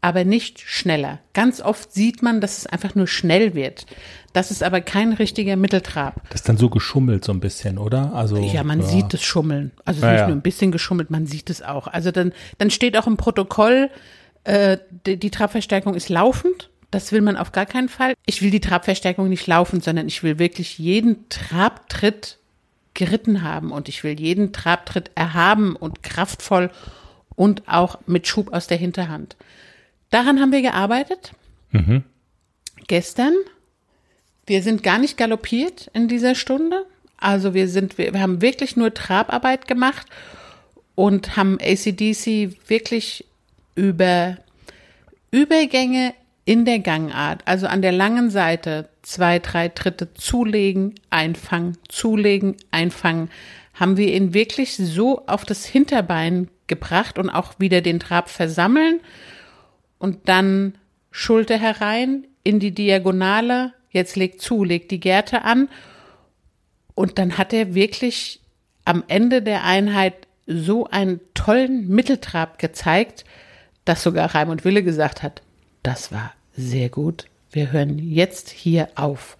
aber 0.00 0.24
nicht 0.24 0.60
schneller. 0.60 1.18
Ganz 1.34 1.60
oft 1.60 1.92
sieht 1.92 2.22
man, 2.22 2.40
dass 2.40 2.58
es 2.58 2.66
einfach 2.66 2.94
nur 2.94 3.08
schnell 3.08 3.54
wird. 3.54 3.86
Das 4.32 4.50
ist 4.50 4.62
aber 4.62 4.80
kein 4.80 5.12
richtiger 5.12 5.56
Mitteltrab. 5.56 6.22
Das 6.30 6.42
ist 6.42 6.48
dann 6.48 6.56
so 6.56 6.70
geschummelt 6.70 7.24
so 7.24 7.32
ein 7.32 7.40
bisschen, 7.40 7.78
oder? 7.78 8.12
Also 8.14 8.36
Ja, 8.36 8.62
man 8.62 8.82
sieht 8.82 9.12
das 9.12 9.22
Schummeln. 9.22 9.72
Also 9.84 9.98
es 9.98 10.04
Ja, 10.04 10.12
nicht 10.12 10.20
ja. 10.20 10.26
nur 10.28 10.36
ein 10.36 10.42
bisschen 10.42 10.70
geschummelt, 10.70 11.10
man 11.10 11.26
sieht 11.26 11.50
es 11.50 11.62
auch. 11.62 11.88
Also 11.88 12.12
dann, 12.12 12.32
dann 12.58 12.70
steht 12.70 12.96
auch 12.96 13.06
im 13.06 13.16
Protokoll, 13.16 13.90
äh, 14.44 14.78
die, 15.06 15.16
die 15.16 15.30
Trabverstärkung 15.30 15.94
ist 15.94 16.08
laufend. 16.08 16.70
Das 16.90 17.12
will 17.12 17.20
man 17.20 17.36
auf 17.36 17.52
gar 17.52 17.66
keinen 17.66 17.88
Fall. 17.88 18.14
Ich 18.24 18.40
will 18.40 18.50
die 18.50 18.60
Trabverstärkung 18.60 19.28
nicht 19.28 19.46
laufend, 19.46 19.82
sondern 19.82 20.06
ich 20.06 20.22
will 20.22 20.38
wirklich 20.38 20.78
jeden 20.78 21.28
Trabtritt 21.28 22.38
geritten 22.94 23.42
haben 23.42 23.72
und 23.72 23.88
ich 23.88 24.04
will 24.04 24.18
jeden 24.18 24.52
Trabtritt 24.52 25.10
erhaben 25.14 25.76
und 25.76 26.02
kraftvoll 26.02 26.70
und 27.34 27.62
auch 27.68 27.98
mit 28.06 28.26
Schub 28.26 28.52
aus 28.52 28.66
der 28.66 28.78
Hinterhand. 28.78 29.36
Daran 30.10 30.40
haben 30.40 30.52
wir 30.52 30.62
gearbeitet. 30.62 31.32
Gestern. 32.86 33.34
Wir 34.46 34.62
sind 34.62 34.82
gar 34.82 34.98
nicht 34.98 35.18
galoppiert 35.18 35.90
in 35.92 36.08
dieser 36.08 36.34
Stunde. 36.34 36.86
Also 37.18 37.52
wir 37.52 37.68
sind, 37.68 37.98
wir, 37.98 38.14
wir 38.14 38.20
haben 38.20 38.40
wirklich 38.40 38.76
nur 38.76 38.94
Trabarbeit 38.94 39.68
gemacht 39.68 40.06
und 40.94 41.36
haben 41.36 41.58
ACDC 41.60 42.56
wirklich 42.68 43.26
über 43.74 44.38
Übergänge 45.30 46.14
in 46.46 46.64
der 46.64 46.78
Gangart, 46.78 47.42
also 47.44 47.66
an 47.66 47.82
der 47.82 47.92
langen 47.92 48.30
Seite, 48.30 48.88
zwei, 49.02 49.38
drei 49.38 49.68
Tritte 49.68 50.14
zulegen, 50.14 50.94
einfangen, 51.10 51.76
zulegen, 51.88 52.56
einfangen, 52.70 53.30
haben 53.74 53.98
wir 53.98 54.14
ihn 54.14 54.32
wirklich 54.32 54.74
so 54.76 55.26
auf 55.26 55.44
das 55.44 55.66
Hinterbein 55.66 56.48
gebracht 56.66 57.18
und 57.18 57.28
auch 57.28 57.60
wieder 57.60 57.82
den 57.82 58.00
Trab 58.00 58.30
versammeln 58.30 59.00
und 59.98 60.28
dann 60.28 60.74
Schulter 61.10 61.58
herein 61.58 62.26
in 62.44 62.60
die 62.60 62.72
Diagonale, 62.72 63.72
jetzt 63.90 64.16
legt 64.16 64.40
zu, 64.40 64.64
legt 64.64 64.90
die 64.90 65.00
Gerte 65.00 65.42
an 65.42 65.68
und 66.94 67.18
dann 67.18 67.38
hat 67.38 67.52
er 67.52 67.74
wirklich 67.74 68.40
am 68.84 69.04
Ende 69.06 69.42
der 69.42 69.64
Einheit 69.64 70.14
so 70.46 70.86
einen 70.86 71.20
tollen 71.34 71.88
Mitteltrab 71.88 72.58
gezeigt, 72.58 73.24
dass 73.84 74.02
sogar 74.02 74.34
Raimund 74.34 74.64
Wille 74.64 74.82
gesagt 74.82 75.22
hat, 75.22 75.42
das 75.82 76.10
war 76.10 76.32
sehr 76.56 76.88
gut. 76.88 77.26
Wir 77.50 77.72
hören 77.72 77.98
jetzt 77.98 78.50
hier 78.50 78.88
auf. 78.94 79.36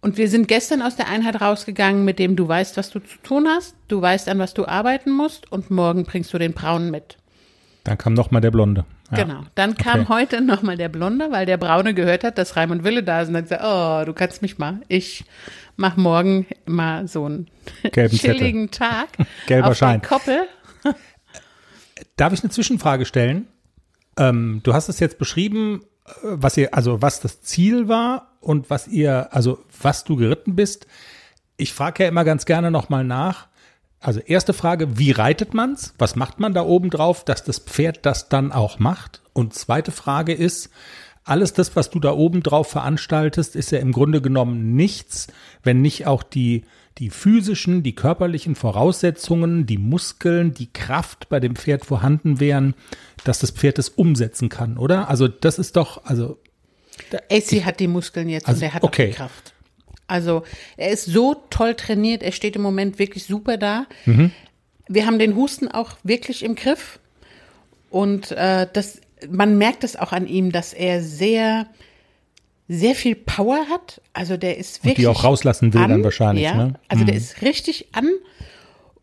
Und 0.00 0.18
wir 0.18 0.28
sind 0.28 0.48
gestern 0.48 0.82
aus 0.82 0.96
der 0.96 1.08
Einheit 1.08 1.40
rausgegangen, 1.40 2.04
mit 2.04 2.18
dem 2.18 2.36
du 2.36 2.46
weißt, 2.46 2.76
was 2.76 2.90
du 2.90 3.00
zu 3.00 3.18
tun 3.22 3.48
hast, 3.48 3.74
du 3.88 4.00
weißt, 4.00 4.28
an 4.28 4.38
was 4.38 4.54
du 4.54 4.66
arbeiten 4.66 5.10
musst 5.10 5.50
und 5.50 5.70
morgen 5.70 6.04
bringst 6.04 6.32
du 6.32 6.38
den 6.38 6.52
Braunen 6.52 6.90
mit. 6.90 7.16
Dann 7.84 7.98
kam 7.98 8.14
noch 8.14 8.30
mal 8.30 8.40
der 8.40 8.50
Blonde. 8.50 8.84
Ja. 9.10 9.22
Genau. 9.22 9.42
Dann 9.54 9.76
kam 9.76 10.00
Okay. 10.00 10.08
heute 10.08 10.40
nochmal 10.40 10.76
der 10.76 10.88
Blonde, 10.88 11.28
weil 11.30 11.46
der 11.46 11.56
Braune 11.58 11.94
gehört 11.94 12.24
hat, 12.24 12.38
dass 12.38 12.56
Raimund 12.56 12.82
Wille 12.84 13.02
da 13.04 13.20
ist 13.22 13.28
und 13.28 13.36
hat 13.36 13.44
gesagt, 13.44 13.62
oh, 13.64 14.04
du 14.04 14.12
kannst 14.12 14.42
mich 14.42 14.58
mal. 14.58 14.80
Ich 14.88 15.24
mach 15.76 15.96
morgen 15.96 16.46
mal 16.66 17.06
so 17.06 17.24
einen 17.24 17.48
Gelben 17.92 18.16
Zettel. 18.16 18.36
chilligen 18.36 18.70
Tag. 18.70 19.08
Gelber 19.46 19.68
auf 19.68 19.76
Schein. 19.76 20.02
Koppel. 20.02 20.46
Darf 22.16 22.32
ich 22.32 22.42
eine 22.42 22.50
Zwischenfrage 22.50 23.04
stellen? 23.04 23.46
Ähm, 24.18 24.60
du 24.62 24.72
hast 24.74 24.88
es 24.88 24.98
jetzt 25.00 25.18
beschrieben, 25.18 25.82
äh, 26.06 26.10
was 26.22 26.56
ihr, 26.56 26.74
also 26.74 27.02
was 27.02 27.20
das 27.20 27.42
Ziel 27.42 27.88
war 27.88 28.32
und 28.40 28.70
was 28.70 28.88
ihr, 28.88 29.28
also 29.32 29.58
was 29.80 30.04
du 30.04 30.16
geritten 30.16 30.56
bist. 30.56 30.86
Ich 31.56 31.72
frage 31.72 32.04
ja 32.04 32.08
immer 32.08 32.24
ganz 32.24 32.44
gerne 32.46 32.70
nochmal 32.70 33.04
nach. 33.04 33.48
Also 34.00 34.20
erste 34.20 34.52
Frage, 34.52 34.98
wie 34.98 35.10
reitet 35.10 35.54
man's? 35.54 35.94
Was 35.98 36.16
macht 36.16 36.38
man 36.38 36.54
da 36.54 36.62
oben 36.62 36.90
drauf, 36.90 37.24
dass 37.24 37.44
das 37.44 37.58
Pferd 37.58 38.04
das 38.04 38.28
dann 38.28 38.52
auch 38.52 38.78
macht? 38.78 39.22
Und 39.32 39.54
zweite 39.54 39.90
Frage 39.90 40.32
ist, 40.32 40.70
alles 41.24 41.52
das, 41.52 41.74
was 41.74 41.90
du 41.90 41.98
da 41.98 42.12
oben 42.12 42.42
drauf 42.42 42.68
veranstaltest, 42.70 43.56
ist 43.56 43.72
ja 43.72 43.80
im 43.80 43.90
Grunde 43.90 44.22
genommen 44.22 44.76
nichts, 44.76 45.26
wenn 45.64 45.82
nicht 45.82 46.06
auch 46.06 46.22
die, 46.22 46.64
die 46.98 47.10
physischen, 47.10 47.82
die 47.82 47.94
körperlichen 47.94 48.54
Voraussetzungen, 48.54 49.66
die 49.66 49.76
Muskeln, 49.78 50.54
die 50.54 50.72
Kraft 50.72 51.28
bei 51.28 51.40
dem 51.40 51.56
Pferd 51.56 51.84
vorhanden 51.84 52.38
wären, 52.38 52.74
dass 53.24 53.40
das 53.40 53.50
Pferd 53.50 53.78
es 53.78 53.88
umsetzen 53.88 54.48
kann, 54.48 54.78
oder? 54.78 55.08
Also 55.10 55.26
das 55.26 55.58
ist 55.58 55.76
doch, 55.76 56.04
also 56.04 56.38
AC 57.30 57.64
hat 57.64 57.80
die 57.80 57.88
Muskeln 57.88 58.28
jetzt 58.28 58.46
Also, 58.46 58.58
und 58.58 58.62
er 58.62 58.74
hat 58.74 58.82
okay. 58.84 59.02
auch 59.02 59.10
die 59.10 59.16
Kraft. 59.16 59.52
Also 60.06 60.42
er 60.76 60.90
ist 60.90 61.06
so 61.06 61.34
toll 61.50 61.74
trainiert, 61.74 62.22
er 62.22 62.32
steht 62.32 62.56
im 62.56 62.62
Moment 62.62 62.98
wirklich 62.98 63.24
super 63.24 63.56
da. 63.56 63.86
Mhm. 64.04 64.30
Wir 64.88 65.06
haben 65.06 65.18
den 65.18 65.34
Husten 65.34 65.68
auch 65.68 65.96
wirklich 66.04 66.44
im 66.44 66.54
Griff 66.54 67.00
und 67.90 68.30
äh, 68.32 68.68
das, 68.72 69.00
man 69.28 69.58
merkt 69.58 69.82
es 69.84 69.96
auch 69.96 70.12
an 70.12 70.26
ihm, 70.26 70.52
dass 70.52 70.72
er 70.72 71.02
sehr, 71.02 71.66
sehr 72.68 72.94
viel 72.94 73.16
Power 73.16 73.66
hat. 73.68 74.00
Also 74.12 74.36
der 74.36 74.58
ist 74.58 74.78
Und 74.78 74.84
wirklich 74.84 75.04
die 75.04 75.08
auch 75.08 75.24
rauslassen 75.24 75.74
will 75.74 75.82
an, 75.82 75.90
dann 75.90 76.04
wahrscheinlich, 76.04 76.44
Ja, 76.44 76.54
ne? 76.54 76.74
also 76.88 77.04
der 77.04 77.16
ist 77.16 77.42
richtig 77.42 77.88
an 77.92 78.08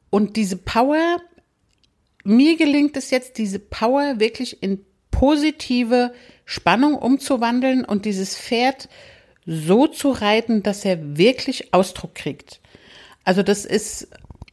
und 0.10 0.36
diese 0.36 0.58
Power, 0.58 1.18
mir 2.24 2.56
gelingt 2.56 2.96
es 2.96 3.10
jetzt, 3.10 3.38
diese 3.38 3.60
Power 3.60 4.20
wirklich 4.20 4.64
in 4.64 4.86
positive 5.12 6.14
Spannung 6.46 6.96
umzuwandeln 6.96 7.84
und 7.86 8.06
dieses 8.06 8.38
Pferd 8.38 8.90
so 9.46 9.88
zu 9.88 10.12
reiten, 10.12 10.64
dass 10.64 10.86
er 10.86 11.18
wirklich 11.18 11.74
Ausdruck 11.74 12.16
kriegt. 12.16 12.60
Also 13.24 13.44
das 13.44 13.66
ist 13.66 14.08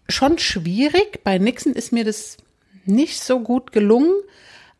schon 0.09 0.39
schwierig. 0.39 1.23
Bei 1.25 1.39
Nixon 1.39 1.73
ist 1.75 1.93
mir 1.93 2.05
das 2.05 2.37
nicht 2.85 3.23
so 3.23 3.41
gut 3.41 3.73
gelungen, 3.73 4.13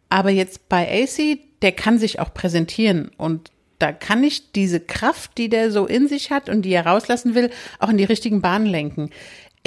aber 0.09 0.31
jetzt 0.31 0.69
bei 0.69 0.89
AC, 1.05 1.39
der 1.63 1.73
kann 1.73 1.99
sich 1.99 2.19
auch 2.21 2.35
präsentieren 2.35 3.11
und 3.17 3.51
da 3.79 3.93
kann 3.93 4.23
ich 4.25 4.53
diese 4.53 4.81
Kraft, 4.81 5.39
die 5.39 5.49
der 5.49 5.71
so 5.71 5.87
in 5.87 6.07
sich 6.09 6.31
hat 6.31 6.49
und 6.51 6.63
die 6.63 6.73
er 6.73 6.87
rauslassen 6.87 7.35
will, 7.35 7.51
auch 7.79 7.89
in 7.89 7.97
die 7.97 8.05
richtigen 8.05 8.43
Bahnen 8.43 8.67
lenken. 8.67 9.11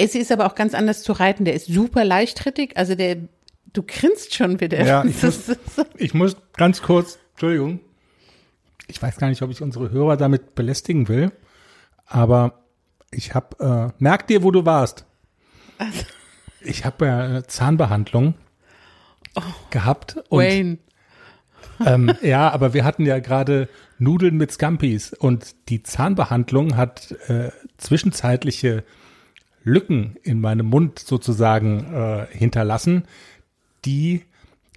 AC 0.00 0.14
ist 0.16 0.30
aber 0.32 0.46
auch 0.46 0.54
ganz 0.54 0.74
anders 0.74 1.02
zu 1.02 1.12
reiten. 1.12 1.44
Der 1.44 1.54
ist 1.54 1.66
super 1.66 2.04
leichtrittig, 2.04 2.76
also 2.76 2.94
der, 2.94 3.16
du 3.72 3.82
grinst 3.82 4.34
schon 4.34 4.60
wieder. 4.60 4.84
Ja, 4.84 5.04
ich 5.08 5.22
ist- 5.22 5.56
Ich 5.96 6.14
muss 6.14 6.36
ganz 6.56 6.82
kurz, 6.82 7.18
Entschuldigung. 7.32 7.80
Ich 8.86 9.00
weiß 9.00 9.16
gar 9.16 9.28
nicht, 9.28 9.42
ob 9.42 9.50
ich 9.50 9.62
unsere 9.62 9.90
Hörer 9.90 10.16
damit 10.16 10.54
belästigen 10.54 11.08
will, 11.08 11.32
aber 12.06 12.64
ich 13.10 13.34
habe, 13.34 13.92
äh, 13.98 14.02
merk 14.02 14.26
dir, 14.26 14.42
wo 14.42 14.50
du 14.50 14.66
warst. 14.66 15.06
Ich 16.60 16.84
habe 16.84 17.06
ja 17.06 17.20
eine 17.20 17.46
Zahnbehandlung 17.46 18.34
gehabt 19.70 20.16
und 20.28 20.40
Wayne. 20.40 20.78
ähm, 21.84 22.14
ja, 22.22 22.50
aber 22.50 22.74
wir 22.74 22.84
hatten 22.84 23.04
ja 23.04 23.18
gerade 23.18 23.68
Nudeln 23.98 24.36
mit 24.36 24.52
Scampis 24.52 25.12
und 25.12 25.54
die 25.68 25.82
Zahnbehandlung 25.82 26.76
hat 26.76 27.12
äh, 27.28 27.50
zwischenzeitliche 27.78 28.84
Lücken 29.64 30.16
in 30.22 30.40
meinem 30.40 30.66
Mund 30.66 30.98
sozusagen 30.98 31.92
äh, 31.92 32.26
hinterlassen, 32.30 33.04
die 33.84 34.24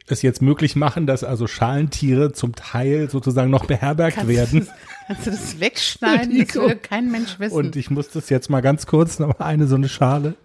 es 0.08 0.22
jetzt 0.22 0.42
möglich 0.42 0.76
machen, 0.76 1.06
dass 1.06 1.24
also 1.24 1.48
Schalentiere 1.48 2.32
zum 2.32 2.56
Teil 2.56 3.10
sozusagen 3.10 3.52
noch 3.52 3.66
beherbergt 3.66 4.16
Kannst 4.16 4.30
werden. 4.30 4.60
Das, 4.62 4.70
kannst 5.08 5.28
du 5.28 5.32
das 5.32 5.60
wegschneiden? 5.60 6.46
Das 6.46 6.56
will 6.56 6.76
kein 6.76 7.12
Mensch 7.12 7.40
wissen. 7.40 7.56
Und 7.56 7.76
ich 7.76 7.90
muss 7.90 8.10
das 8.10 8.30
jetzt 8.30 8.50
mal 8.50 8.62
ganz 8.62 8.86
kurz, 8.86 9.20
noch 9.20 9.40
eine 9.40 9.68
so 9.68 9.76
eine 9.76 9.90
Schale, 9.90 10.36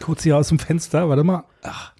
kurz 0.00 0.22
hier 0.22 0.36
aus 0.36 0.48
dem 0.48 0.58
Fenster, 0.58 1.08
warte 1.08 1.24
mal. 1.24 1.44
Ach. 1.62 1.92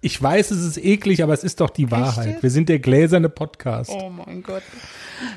Ich 0.00 0.20
weiß, 0.22 0.50
es 0.50 0.62
ist 0.62 0.76
eklig, 0.76 1.22
aber 1.22 1.32
es 1.32 1.44
ist 1.44 1.60
doch 1.60 1.70
die 1.70 1.90
Wahrheit. 1.90 2.42
Wir 2.42 2.50
sind 2.50 2.68
der 2.68 2.78
gläserne 2.78 3.30
Podcast. 3.30 3.90
oh 3.90 4.10
mein 4.10 4.42
Gott. 4.42 4.62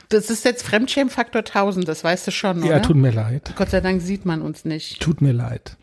Das 0.10 0.30
ist 0.30 0.44
jetzt 0.44 0.64
Fremdschämfaktor 0.64 1.40
1000, 1.40 1.88
das 1.88 2.04
weißt 2.04 2.28
du 2.28 2.32
schon, 2.32 2.60
ja, 2.64 2.72
oder? 2.72 2.82
tut 2.82 2.98
mir 2.98 3.12
leid. 3.12 3.54
Gott 3.56 3.70
sei 3.70 3.80
Dank 3.80 4.02
sieht 4.02 4.26
man 4.26 4.42
uns 4.42 4.66
nicht. 4.66 5.00
Tut 5.00 5.22
mir 5.22 5.32
leid. 5.32 5.78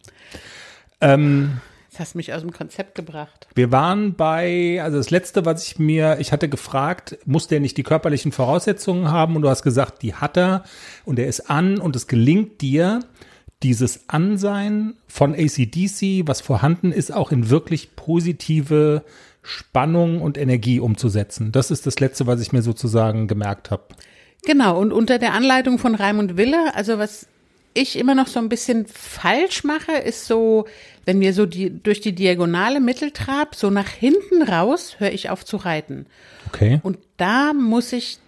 Ähm, 1.00 1.61
Das 1.94 2.00
hast 2.00 2.14
mich 2.16 2.32
aus 2.32 2.40
dem 2.40 2.52
Konzept 2.52 2.96
gebracht. 2.96 3.46
wir 3.54 3.70
waren 3.70 4.14
bei, 4.14 4.80
also 4.82 4.96
das 4.96 5.10
letzte, 5.10 5.44
was 5.44 5.64
ich 5.64 5.78
mir, 5.78 6.16
ich 6.18 6.32
hatte 6.32 6.48
gefragt, 6.48 7.18
muss 7.24 7.46
der 7.46 7.60
nicht 7.60 7.76
die 7.76 7.84
körperlichen 7.84 8.32
Voraussetzungen 8.32 9.12
haben? 9.12 9.36
Und 9.36 9.42
du 9.42 9.48
hast 9.48 9.62
gesagt, 9.62 10.02
die 10.02 10.14
hat 10.14 10.36
er 10.36 10.64
und 11.04 11.20
er 11.20 11.28
ist 11.28 11.48
an 11.48 11.78
und 11.78 11.94
es 11.94 12.08
gelingt 12.08 12.62
dir, 12.62 12.98
dieses 13.62 14.08
Ansein 14.08 14.94
von 15.06 15.34
ACDC, 15.34 16.26
was 16.26 16.40
vorhanden 16.40 16.90
ist, 16.90 17.12
auch 17.12 17.30
in 17.30 17.48
wirklich 17.48 17.94
positive 17.94 19.04
Spannung 19.42 20.20
und 20.20 20.36
Energie 20.36 20.80
umzusetzen. 20.80 21.52
Das 21.52 21.70
ist 21.70 21.86
das 21.86 22.00
letzte, 22.00 22.26
was 22.26 22.40
ich 22.40 22.52
mir 22.52 22.62
sozusagen 22.62 23.28
gemerkt 23.28 23.70
habe. 23.70 23.84
Genau, 24.44 24.80
und 24.80 24.92
unter 24.92 25.20
der 25.20 25.32
Anleitung 25.32 25.78
von 25.78 25.94
Raimund 25.94 26.36
Wille, 26.36 26.74
also 26.74 26.98
was 26.98 27.28
ich 27.75 27.99
immer 27.99 28.14
noch 28.14 28.28
so 28.28 28.38
ein 28.38 28.49
bisschen 28.49 28.87
falsch 28.87 29.64
mache, 29.64 29.93
ist 29.93 30.26
so, 30.26 30.66
wenn 31.04 31.21
wir 31.21 31.35
so 31.35 31.45
die, 31.45 31.71
durch 31.71 32.00
die 32.00 32.14
diagonale 32.14 32.81
Mitteltrab, 32.81 33.54
so 33.54 33.69
nach 33.69 33.88
hinten 33.88 34.43
raus, 34.43 34.97
höre 34.99 35.12
ich 35.12 35.31
auf 35.31 35.45
zu 35.45 35.57
reiten. 35.57 36.07
Okay. 36.49 36.81
Und 36.83 36.99
da 37.16 37.52
muss 37.52 37.93
ich 37.93 38.19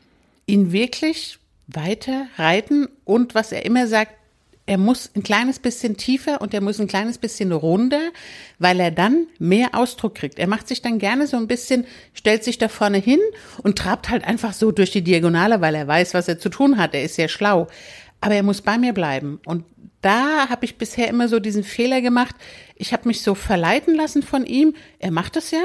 ihn 0.46 0.72
wirklich 0.72 1.38
weiter 1.68 2.26
reiten 2.36 2.88
und 3.04 3.34
was 3.34 3.52
er 3.52 3.64
immer 3.64 3.86
sagt, 3.86 4.12
er 4.68 4.78
muss 4.78 5.10
ein 5.14 5.22
kleines 5.22 5.60
bisschen 5.60 5.96
tiefer 5.96 6.40
und 6.40 6.52
er 6.52 6.60
muss 6.60 6.80
ein 6.80 6.88
kleines 6.88 7.18
bisschen 7.18 7.52
runder, 7.52 8.10
weil 8.58 8.80
er 8.80 8.90
dann 8.90 9.28
mehr 9.38 9.74
Ausdruck 9.74 10.16
kriegt. 10.16 10.40
Er 10.40 10.48
macht 10.48 10.66
sich 10.66 10.82
dann 10.82 10.98
gerne 10.98 11.28
so 11.28 11.36
ein 11.36 11.46
bisschen, 11.46 11.86
stellt 12.14 12.42
sich 12.42 12.58
da 12.58 12.68
vorne 12.68 12.98
hin 12.98 13.20
und 13.62 13.78
trabt 13.78 14.10
halt 14.10 14.24
einfach 14.24 14.52
so 14.52 14.72
durch 14.72 14.90
die 14.90 15.02
Diagonale, 15.02 15.60
weil 15.60 15.76
er 15.76 15.86
weiß, 15.86 16.14
was 16.14 16.26
er 16.26 16.40
zu 16.40 16.48
tun 16.48 16.78
hat. 16.78 16.94
Er 16.94 17.04
ist 17.04 17.14
sehr 17.14 17.28
schlau. 17.28 17.68
Aber 18.20 18.34
er 18.34 18.42
muss 18.42 18.62
bei 18.62 18.78
mir 18.78 18.92
bleiben. 18.92 19.40
Und 19.46 19.64
da 20.02 20.48
habe 20.48 20.64
ich 20.64 20.78
bisher 20.78 21.08
immer 21.08 21.28
so 21.28 21.38
diesen 21.40 21.64
Fehler 21.64 22.00
gemacht. 22.00 22.34
Ich 22.76 22.92
habe 22.92 23.08
mich 23.08 23.22
so 23.22 23.34
verleiten 23.34 23.94
lassen 23.94 24.22
von 24.22 24.46
ihm. 24.46 24.74
Er 24.98 25.10
macht 25.10 25.36
es 25.36 25.50
ja. 25.50 25.62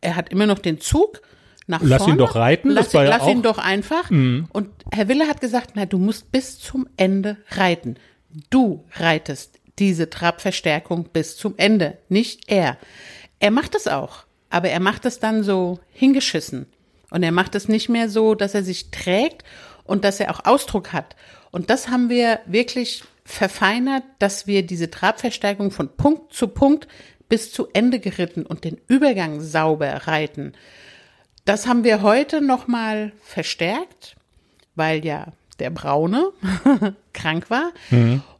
Er 0.00 0.16
hat 0.16 0.30
immer 0.30 0.46
noch 0.46 0.58
den 0.58 0.80
Zug 0.80 1.22
nach 1.66 1.80
Lass 1.82 2.02
ihn 2.02 2.04
vorne. 2.06 2.16
doch 2.18 2.34
reiten, 2.34 2.70
Lass, 2.70 2.86
das 2.86 2.94
war 2.94 3.04
ja 3.04 3.10
lass 3.10 3.22
ihn 3.22 3.28
auch- 3.28 3.34
Mhm. 3.36 3.42
doch 3.42 3.58
einfach. 3.58 4.10
Und 4.10 4.68
Herr 4.92 5.08
Wille 5.08 5.26
hat 5.28 5.40
gesagt, 5.40 5.70
na, 5.74 5.86
du 5.86 5.98
musst 5.98 6.30
bis 6.30 6.58
zum 6.58 6.86
Ende 6.96 7.38
reiten. 7.50 7.96
Du 8.50 8.84
reitest 8.92 9.58
diese 9.78 10.10
Trabverstärkung 10.10 11.08
bis 11.12 11.36
zum 11.36 11.54
Ende, 11.56 11.98
nicht 12.08 12.50
er. 12.50 12.76
Er 13.38 13.50
macht 13.50 13.74
es 13.74 13.88
auch, 13.88 14.24
aber 14.50 14.68
er 14.68 14.80
macht 14.80 15.06
es 15.06 15.20
dann 15.20 15.42
so 15.42 15.78
hingeschissen. 15.92 16.66
Und 17.10 17.22
er 17.22 17.32
macht 17.32 17.54
es 17.54 17.68
nicht 17.68 17.88
mehr 17.88 18.08
so, 18.10 18.34
dass 18.34 18.54
er 18.54 18.62
sich 18.62 18.90
trägt 18.90 19.42
und 19.84 20.04
dass 20.04 20.20
er 20.20 20.30
auch 20.34 20.44
Ausdruck 20.44 20.92
hat. 20.92 21.16
Und 21.54 21.70
das 21.70 21.86
haben 21.86 22.08
wir 22.08 22.40
wirklich 22.46 23.04
verfeinert, 23.24 24.02
dass 24.18 24.48
wir 24.48 24.66
diese 24.66 24.90
Trabverstärkung 24.90 25.70
von 25.70 25.88
Punkt 25.88 26.32
zu 26.32 26.48
Punkt 26.48 26.88
bis 27.28 27.52
zu 27.52 27.68
Ende 27.72 28.00
geritten 28.00 28.44
und 28.44 28.64
den 28.64 28.80
Übergang 28.88 29.40
sauber 29.40 30.08
reiten. 30.08 30.54
Das 31.44 31.68
haben 31.68 31.84
wir 31.84 32.02
heute 32.02 32.40
nochmal 32.40 33.12
verstärkt, 33.22 34.16
weil 34.74 35.04
ja 35.04 35.28
der 35.60 35.70
Braune 35.70 36.32
krank 37.12 37.50
war. 37.50 37.70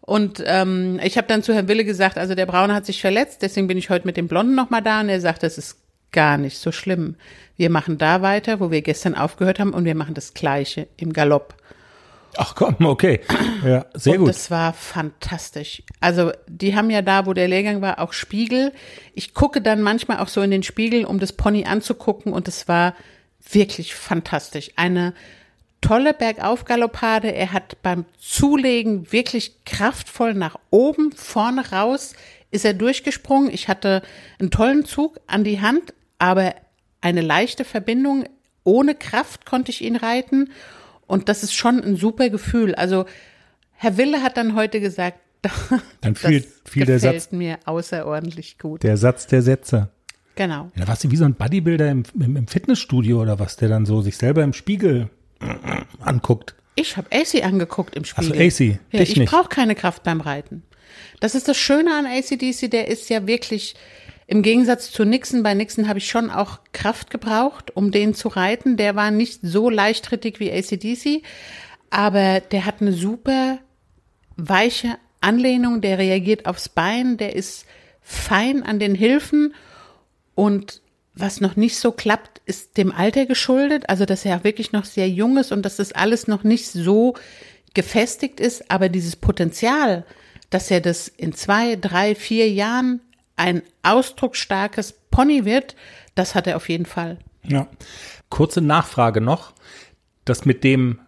Und 0.00 0.42
ähm, 0.44 0.98
ich 1.00 1.16
habe 1.16 1.28
dann 1.28 1.44
zu 1.44 1.54
Herrn 1.54 1.68
Wille 1.68 1.84
gesagt, 1.84 2.18
also 2.18 2.34
der 2.34 2.46
Braune 2.46 2.74
hat 2.74 2.84
sich 2.84 3.00
verletzt, 3.00 3.42
deswegen 3.42 3.68
bin 3.68 3.78
ich 3.78 3.90
heute 3.90 4.08
mit 4.08 4.16
dem 4.16 4.26
Blonden 4.26 4.56
nochmal 4.56 4.82
da 4.82 5.02
und 5.02 5.08
er 5.08 5.20
sagt, 5.20 5.44
das 5.44 5.56
ist 5.56 5.78
gar 6.10 6.36
nicht 6.36 6.58
so 6.58 6.72
schlimm. 6.72 7.14
Wir 7.56 7.70
machen 7.70 7.96
da 7.96 8.22
weiter, 8.22 8.58
wo 8.58 8.72
wir 8.72 8.82
gestern 8.82 9.14
aufgehört 9.14 9.60
haben 9.60 9.72
und 9.72 9.84
wir 9.84 9.94
machen 9.94 10.14
das 10.14 10.34
gleiche 10.34 10.88
im 10.96 11.12
Galopp. 11.12 11.54
Ach 12.36 12.54
komm, 12.54 12.76
okay. 12.84 13.20
Ja, 13.64 13.86
sehr 13.94 14.14
und 14.14 14.20
gut. 14.20 14.28
das 14.28 14.50
war 14.50 14.72
fantastisch. 14.72 15.82
Also 16.00 16.32
die 16.46 16.74
haben 16.74 16.90
ja 16.90 17.02
da, 17.02 17.26
wo 17.26 17.32
der 17.32 17.48
Lehrgang 17.48 17.80
war, 17.80 17.98
auch 17.98 18.12
Spiegel. 18.12 18.72
Ich 19.14 19.34
gucke 19.34 19.60
dann 19.60 19.82
manchmal 19.82 20.18
auch 20.18 20.28
so 20.28 20.42
in 20.42 20.50
den 20.50 20.62
Spiegel, 20.62 21.04
um 21.04 21.18
das 21.18 21.32
Pony 21.32 21.64
anzugucken 21.64 22.32
und 22.32 22.48
es 22.48 22.68
war 22.68 22.94
wirklich 23.50 23.94
fantastisch. 23.94 24.70
Eine 24.76 25.14
tolle 25.80 26.14
Bergaufgaloppade. 26.14 27.34
Er 27.34 27.52
hat 27.52 27.82
beim 27.82 28.04
Zulegen 28.18 29.12
wirklich 29.12 29.64
kraftvoll 29.64 30.34
nach 30.34 30.56
oben, 30.70 31.12
vorne 31.12 31.70
raus 31.70 32.14
ist 32.54 32.64
er 32.64 32.72
durchgesprungen. 32.72 33.52
Ich 33.52 33.66
hatte 33.68 34.00
einen 34.38 34.52
tollen 34.52 34.84
Zug 34.84 35.18
an 35.26 35.42
die 35.42 35.60
Hand, 35.60 35.92
aber 36.18 36.54
eine 37.00 37.20
leichte 37.20 37.64
Verbindung. 37.64 38.26
Ohne 38.62 38.94
Kraft 38.94 39.44
konnte 39.44 39.72
ich 39.72 39.82
ihn 39.82 39.96
reiten. 39.96 40.52
Und 41.06 41.28
das 41.28 41.42
ist 41.42 41.52
schon 41.54 41.82
ein 41.82 41.96
super 41.96 42.30
Gefühl. 42.30 42.74
Also 42.74 43.04
Herr 43.72 43.96
Wille 43.96 44.22
hat 44.22 44.36
dann 44.36 44.54
heute 44.54 44.80
gesagt, 44.80 45.18
Dann 46.00 46.14
fiel- 46.14 46.40
das 46.40 46.50
fiel 46.72 46.86
der 46.86 46.96
gefällt 46.96 47.20
Satz- 47.22 47.32
mir 47.32 47.58
außerordentlich 47.66 48.58
gut. 48.58 48.82
Der 48.82 48.96
Satz 48.96 49.26
der 49.26 49.42
Sätze. 49.42 49.90
genau. 50.36 50.70
Ja, 50.74 50.82
da 50.84 50.88
warst 50.88 51.04
du 51.04 51.10
wie 51.10 51.16
so 51.16 51.24
ein 51.26 51.34
Bodybuilder 51.34 51.90
im, 51.90 52.02
im, 52.18 52.36
im 52.36 52.46
Fitnessstudio 52.46 53.20
oder 53.20 53.38
was, 53.38 53.56
der 53.56 53.68
dann 53.68 53.84
so 53.84 54.00
sich 54.00 54.16
selber 54.16 54.42
im 54.42 54.54
Spiegel 54.54 55.10
anguckt. 56.00 56.54
Ich 56.76 56.96
habe 56.96 57.08
AC 57.12 57.44
angeguckt 57.44 57.94
im 57.94 58.04
Spiegel. 58.04 58.40
AC, 58.40 58.78
Ja, 58.90 59.00
ich 59.00 59.22
brauche 59.26 59.48
keine 59.48 59.74
Kraft 59.74 60.02
beim 60.02 60.20
Reiten. 60.20 60.62
Das 61.20 61.34
ist 61.34 61.46
das 61.48 61.56
Schöne 61.56 61.90
an 61.96 62.06
ACDC, 62.06 62.70
der 62.70 62.88
ist 62.88 63.08
ja 63.10 63.26
wirklich 63.26 63.74
im 64.26 64.42
Gegensatz 64.42 64.90
zu 64.90 65.04
Nixon. 65.04 65.42
Bei 65.42 65.54
Nixon 65.54 65.88
habe 65.88 65.98
ich 65.98 66.08
schon 66.08 66.30
auch 66.30 66.60
Kraft 66.72 67.10
gebraucht, 67.10 67.76
um 67.76 67.90
den 67.90 68.14
zu 68.14 68.28
reiten. 68.28 68.76
Der 68.76 68.96
war 68.96 69.10
nicht 69.10 69.40
so 69.42 69.68
leichtrittig 69.70 70.40
wie 70.40 70.52
ACDC, 70.52 71.22
aber 71.90 72.40
der 72.40 72.64
hat 72.64 72.80
eine 72.80 72.92
super 72.92 73.58
weiche 74.36 74.96
Anlehnung, 75.20 75.80
der 75.80 75.98
reagiert 75.98 76.46
aufs 76.46 76.68
Bein, 76.68 77.16
der 77.16 77.34
ist 77.34 77.66
fein 78.02 78.62
an 78.62 78.78
den 78.78 78.94
Hilfen 78.94 79.54
und 80.34 80.82
was 81.14 81.40
noch 81.40 81.56
nicht 81.56 81.76
so 81.76 81.92
klappt, 81.92 82.42
ist 82.44 82.76
dem 82.76 82.92
Alter 82.92 83.24
geschuldet, 83.24 83.88
also 83.88 84.04
dass 84.04 84.24
er 84.24 84.36
auch 84.36 84.44
wirklich 84.44 84.72
noch 84.72 84.84
sehr 84.84 85.08
jung 85.08 85.38
ist 85.38 85.52
und 85.52 85.62
dass 85.62 85.76
das 85.76 85.92
alles 85.92 86.26
noch 86.26 86.42
nicht 86.42 86.66
so 86.66 87.14
gefestigt 87.72 88.40
ist, 88.40 88.70
aber 88.70 88.88
dieses 88.88 89.16
Potenzial, 89.16 90.04
dass 90.50 90.70
er 90.70 90.80
das 90.80 91.08
in 91.08 91.32
zwei, 91.32 91.76
drei, 91.76 92.14
vier 92.14 92.50
Jahren 92.50 93.00
ein 93.36 93.62
ausdrucksstarkes 93.82 94.94
Pony 95.10 95.44
wird, 95.44 95.76
das 96.14 96.34
hat 96.34 96.46
er 96.46 96.56
auf 96.56 96.68
jeden 96.68 96.86
Fall. 96.86 97.18
Ja. 97.42 97.68
Kurze 98.30 98.60
Nachfrage 98.60 99.20
noch. 99.20 99.52
Das 100.24 100.44
mit 100.44 100.64
dem, 100.64 101.00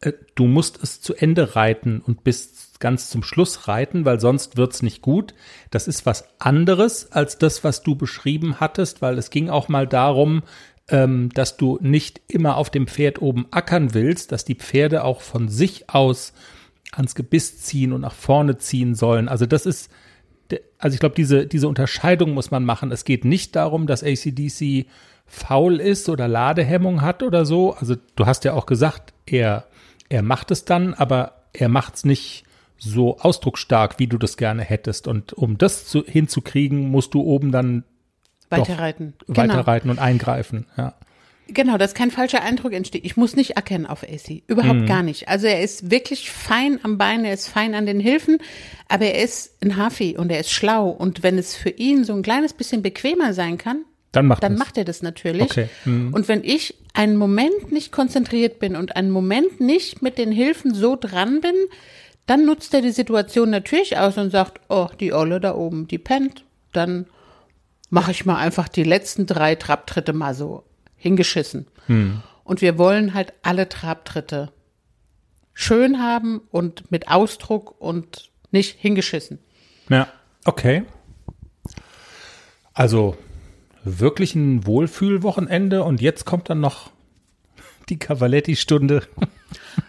äh, 0.00 0.12
du 0.34 0.46
musst 0.46 0.82
es 0.82 1.00
zu 1.00 1.14
Ende 1.14 1.56
reiten 1.56 2.00
und 2.00 2.24
bis 2.24 2.72
ganz 2.78 3.10
zum 3.10 3.22
Schluss 3.22 3.68
reiten, 3.68 4.04
weil 4.04 4.20
sonst 4.20 4.56
wird's 4.56 4.82
nicht 4.82 5.02
gut. 5.02 5.34
Das 5.70 5.88
ist 5.88 6.04
was 6.04 6.24
anderes 6.40 7.12
als 7.12 7.38
das, 7.38 7.64
was 7.64 7.82
du 7.82 7.94
beschrieben 7.94 8.60
hattest, 8.60 9.02
weil 9.02 9.18
es 9.18 9.30
ging 9.30 9.48
auch 9.48 9.68
mal 9.68 9.86
darum, 9.86 10.42
ähm, 10.88 11.30
dass 11.32 11.56
du 11.56 11.78
nicht 11.80 12.20
immer 12.28 12.56
auf 12.56 12.70
dem 12.70 12.86
Pferd 12.86 13.22
oben 13.22 13.46
ackern 13.50 13.94
willst, 13.94 14.32
dass 14.32 14.44
die 14.44 14.56
Pferde 14.56 15.04
auch 15.04 15.20
von 15.20 15.48
sich 15.48 15.90
aus 15.90 16.32
ans 16.90 17.14
Gebiss 17.14 17.60
ziehen 17.60 17.92
und 17.92 18.02
nach 18.02 18.14
vorne 18.14 18.58
ziehen 18.58 18.94
sollen. 18.94 19.28
Also 19.28 19.46
das 19.46 19.64
ist, 19.64 19.90
also 20.78 20.94
ich 20.94 21.00
glaube, 21.00 21.14
diese, 21.14 21.46
diese 21.46 21.68
Unterscheidung 21.68 22.32
muss 22.34 22.50
man 22.50 22.64
machen. 22.64 22.92
Es 22.92 23.04
geht 23.04 23.24
nicht 23.24 23.56
darum, 23.56 23.86
dass 23.86 24.02
ACDC 24.02 24.86
faul 25.26 25.80
ist 25.80 26.08
oder 26.08 26.28
Ladehemmung 26.28 27.02
hat 27.02 27.22
oder 27.22 27.46
so. 27.46 27.74
Also 27.74 27.96
du 28.16 28.26
hast 28.26 28.44
ja 28.44 28.52
auch 28.52 28.66
gesagt, 28.66 29.12
er, 29.26 29.64
er 30.08 30.22
macht 30.22 30.50
es 30.50 30.64
dann, 30.64 30.94
aber 30.94 31.44
er 31.52 31.68
macht 31.68 31.96
es 31.96 32.04
nicht 32.04 32.44
so 32.78 33.18
ausdrucksstark, 33.18 33.98
wie 33.98 34.08
du 34.08 34.18
das 34.18 34.36
gerne 34.36 34.62
hättest. 34.62 35.06
Und 35.06 35.32
um 35.32 35.56
das 35.56 35.86
zu, 35.86 36.04
hinzukriegen, 36.04 36.90
musst 36.90 37.14
du 37.14 37.22
oben 37.22 37.52
dann 37.52 37.84
Weiterreiten. 38.50 39.14
weiterreiten 39.26 39.90
und 39.90 39.98
eingreifen. 39.98 40.66
Ja. 40.76 40.94
Genau, 41.48 41.76
dass 41.76 41.92
kein 41.94 42.10
falscher 42.10 42.42
Eindruck 42.42 42.72
entsteht. 42.72 43.04
Ich 43.04 43.16
muss 43.16 43.36
nicht 43.36 43.56
erkennen 43.56 43.86
auf 43.86 44.02
AC. 44.04 44.42
Überhaupt 44.46 44.86
gar 44.86 45.02
nicht. 45.02 45.28
Also 45.28 45.46
er 45.46 45.60
ist 45.60 45.90
wirklich 45.90 46.30
fein 46.30 46.80
am 46.82 46.96
Bein, 46.98 47.24
er 47.24 47.34
ist 47.34 47.48
fein 47.48 47.74
an 47.74 47.84
den 47.84 48.00
Hilfen, 48.00 48.38
aber 48.88 49.06
er 49.06 49.22
ist 49.22 49.62
ein 49.62 49.76
Hafi 49.76 50.16
und 50.16 50.30
er 50.32 50.40
ist 50.40 50.50
schlau. 50.50 50.88
Und 50.88 51.22
wenn 51.22 51.36
es 51.38 51.54
für 51.54 51.68
ihn 51.70 52.04
so 52.04 52.14
ein 52.14 52.22
kleines 52.22 52.54
bisschen 52.54 52.80
bequemer 52.82 53.34
sein 53.34 53.58
kann, 53.58 53.84
Dann 54.12 54.26
macht 54.26 54.42
dann 54.42 54.52
das. 54.52 54.58
macht 54.60 54.78
er 54.78 54.84
das 54.84 55.02
natürlich. 55.02 55.42
Okay. 55.42 55.68
Mhm. 55.84 56.14
Und 56.14 56.28
wenn 56.28 56.42
ich 56.42 56.74
einen 56.94 57.16
Moment 57.16 57.70
nicht 57.70 57.92
konzentriert 57.92 58.58
bin 58.58 58.74
und 58.76 58.96
einen 58.96 59.10
Moment 59.10 59.60
nicht 59.60 60.00
mit 60.00 60.16
den 60.16 60.32
Hilfen 60.32 60.72
so 60.74 60.96
dran 60.96 61.40
bin, 61.40 61.54
dann 62.26 62.46
nutzt 62.46 62.72
er 62.72 62.80
die 62.82 62.92
Situation 62.92 63.50
natürlich 63.50 63.98
aus 63.98 64.16
und 64.16 64.30
sagt, 64.30 64.60
oh, 64.68 64.88
die 65.00 65.12
Olle 65.12 65.40
da 65.40 65.54
oben, 65.54 65.86
die 65.88 65.98
pennt. 65.98 66.44
Dann 66.72 67.06
mache 67.90 68.12
ich 68.12 68.24
mal 68.24 68.36
einfach 68.36 68.68
die 68.68 68.84
letzten 68.84 69.26
drei 69.26 69.54
Trabtritte 69.54 70.12
mal 70.14 70.34
so 70.34 70.64
hingeschissen. 71.02 71.66
Und 72.44 72.60
wir 72.60 72.78
wollen 72.78 73.12
halt 73.12 73.32
alle 73.42 73.68
Trabtritte 73.68 74.52
schön 75.52 76.00
haben 76.00 76.40
und 76.50 76.90
mit 76.92 77.08
Ausdruck 77.08 77.80
und 77.80 78.30
nicht 78.52 78.78
hingeschissen. 78.78 79.40
Ja, 79.88 80.06
okay. 80.44 80.84
Also 82.72 83.16
wirklich 83.84 84.36
ein 84.36 84.64
Wohlfühlwochenende 84.64 85.82
und 85.82 86.00
jetzt 86.00 86.24
kommt 86.24 86.48
dann 86.48 86.60
noch 86.60 86.90
die 87.88 87.98
Cavaletti-Stunde 87.98 89.02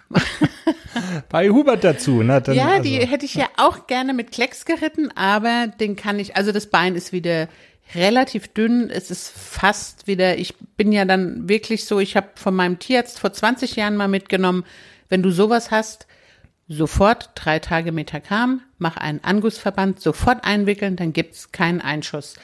bei 1.30 1.50
Hubert 1.50 1.84
dazu. 1.84 2.24
Na, 2.24 2.40
dann, 2.40 2.56
Ja, 2.56 2.72
also, 2.72 2.84
die 2.84 2.98
hätte 3.06 3.26
ich 3.26 3.36
ja 3.36 3.48
auch 3.58 3.86
gerne 3.86 4.14
mit 4.14 4.32
Klecks 4.32 4.66
geritten, 4.66 5.12
aber 5.16 5.68
den 5.80 5.96
kann 5.96 6.18
ich, 6.18 6.36
also 6.36 6.52
das 6.52 6.68
Bein 6.68 6.96
ist 6.96 7.14
wieder 7.14 7.48
relativ 7.96 8.48
dünn, 8.50 8.90
es 8.90 9.12
ist 9.12 9.30
fast 9.30 10.08
wieder, 10.08 10.38
ich 10.38 10.56
bin 10.78 10.92
ja 10.92 11.06
dann 11.06 11.48
wirklich 11.48 11.86
so, 11.86 12.00
ich 12.00 12.16
habe 12.16 12.30
von 12.36 12.56
meinem 12.56 12.80
Tierarzt 12.80 13.20
vor 13.20 13.34
20 13.34 13.76
Jahren 13.76 13.98
mal 13.98 14.08
mitgenommen, 14.08 14.66
wenn 15.10 15.22
du 15.22 15.32
sowas 15.32 15.72
hast, 15.72 16.08
sofort 16.68 17.32
drei 17.36 17.60
Tage 17.60 17.92
Metacam, 17.92 18.62
mach 18.78 18.98
einen 18.98 19.24
Angussverband, 19.24 20.00
sofort 20.00 20.44
einwickeln, 20.44 20.96
dann 20.96 21.14
gibt's 21.14 21.52
keinen 21.52 21.82
Einschuss. 21.82 22.36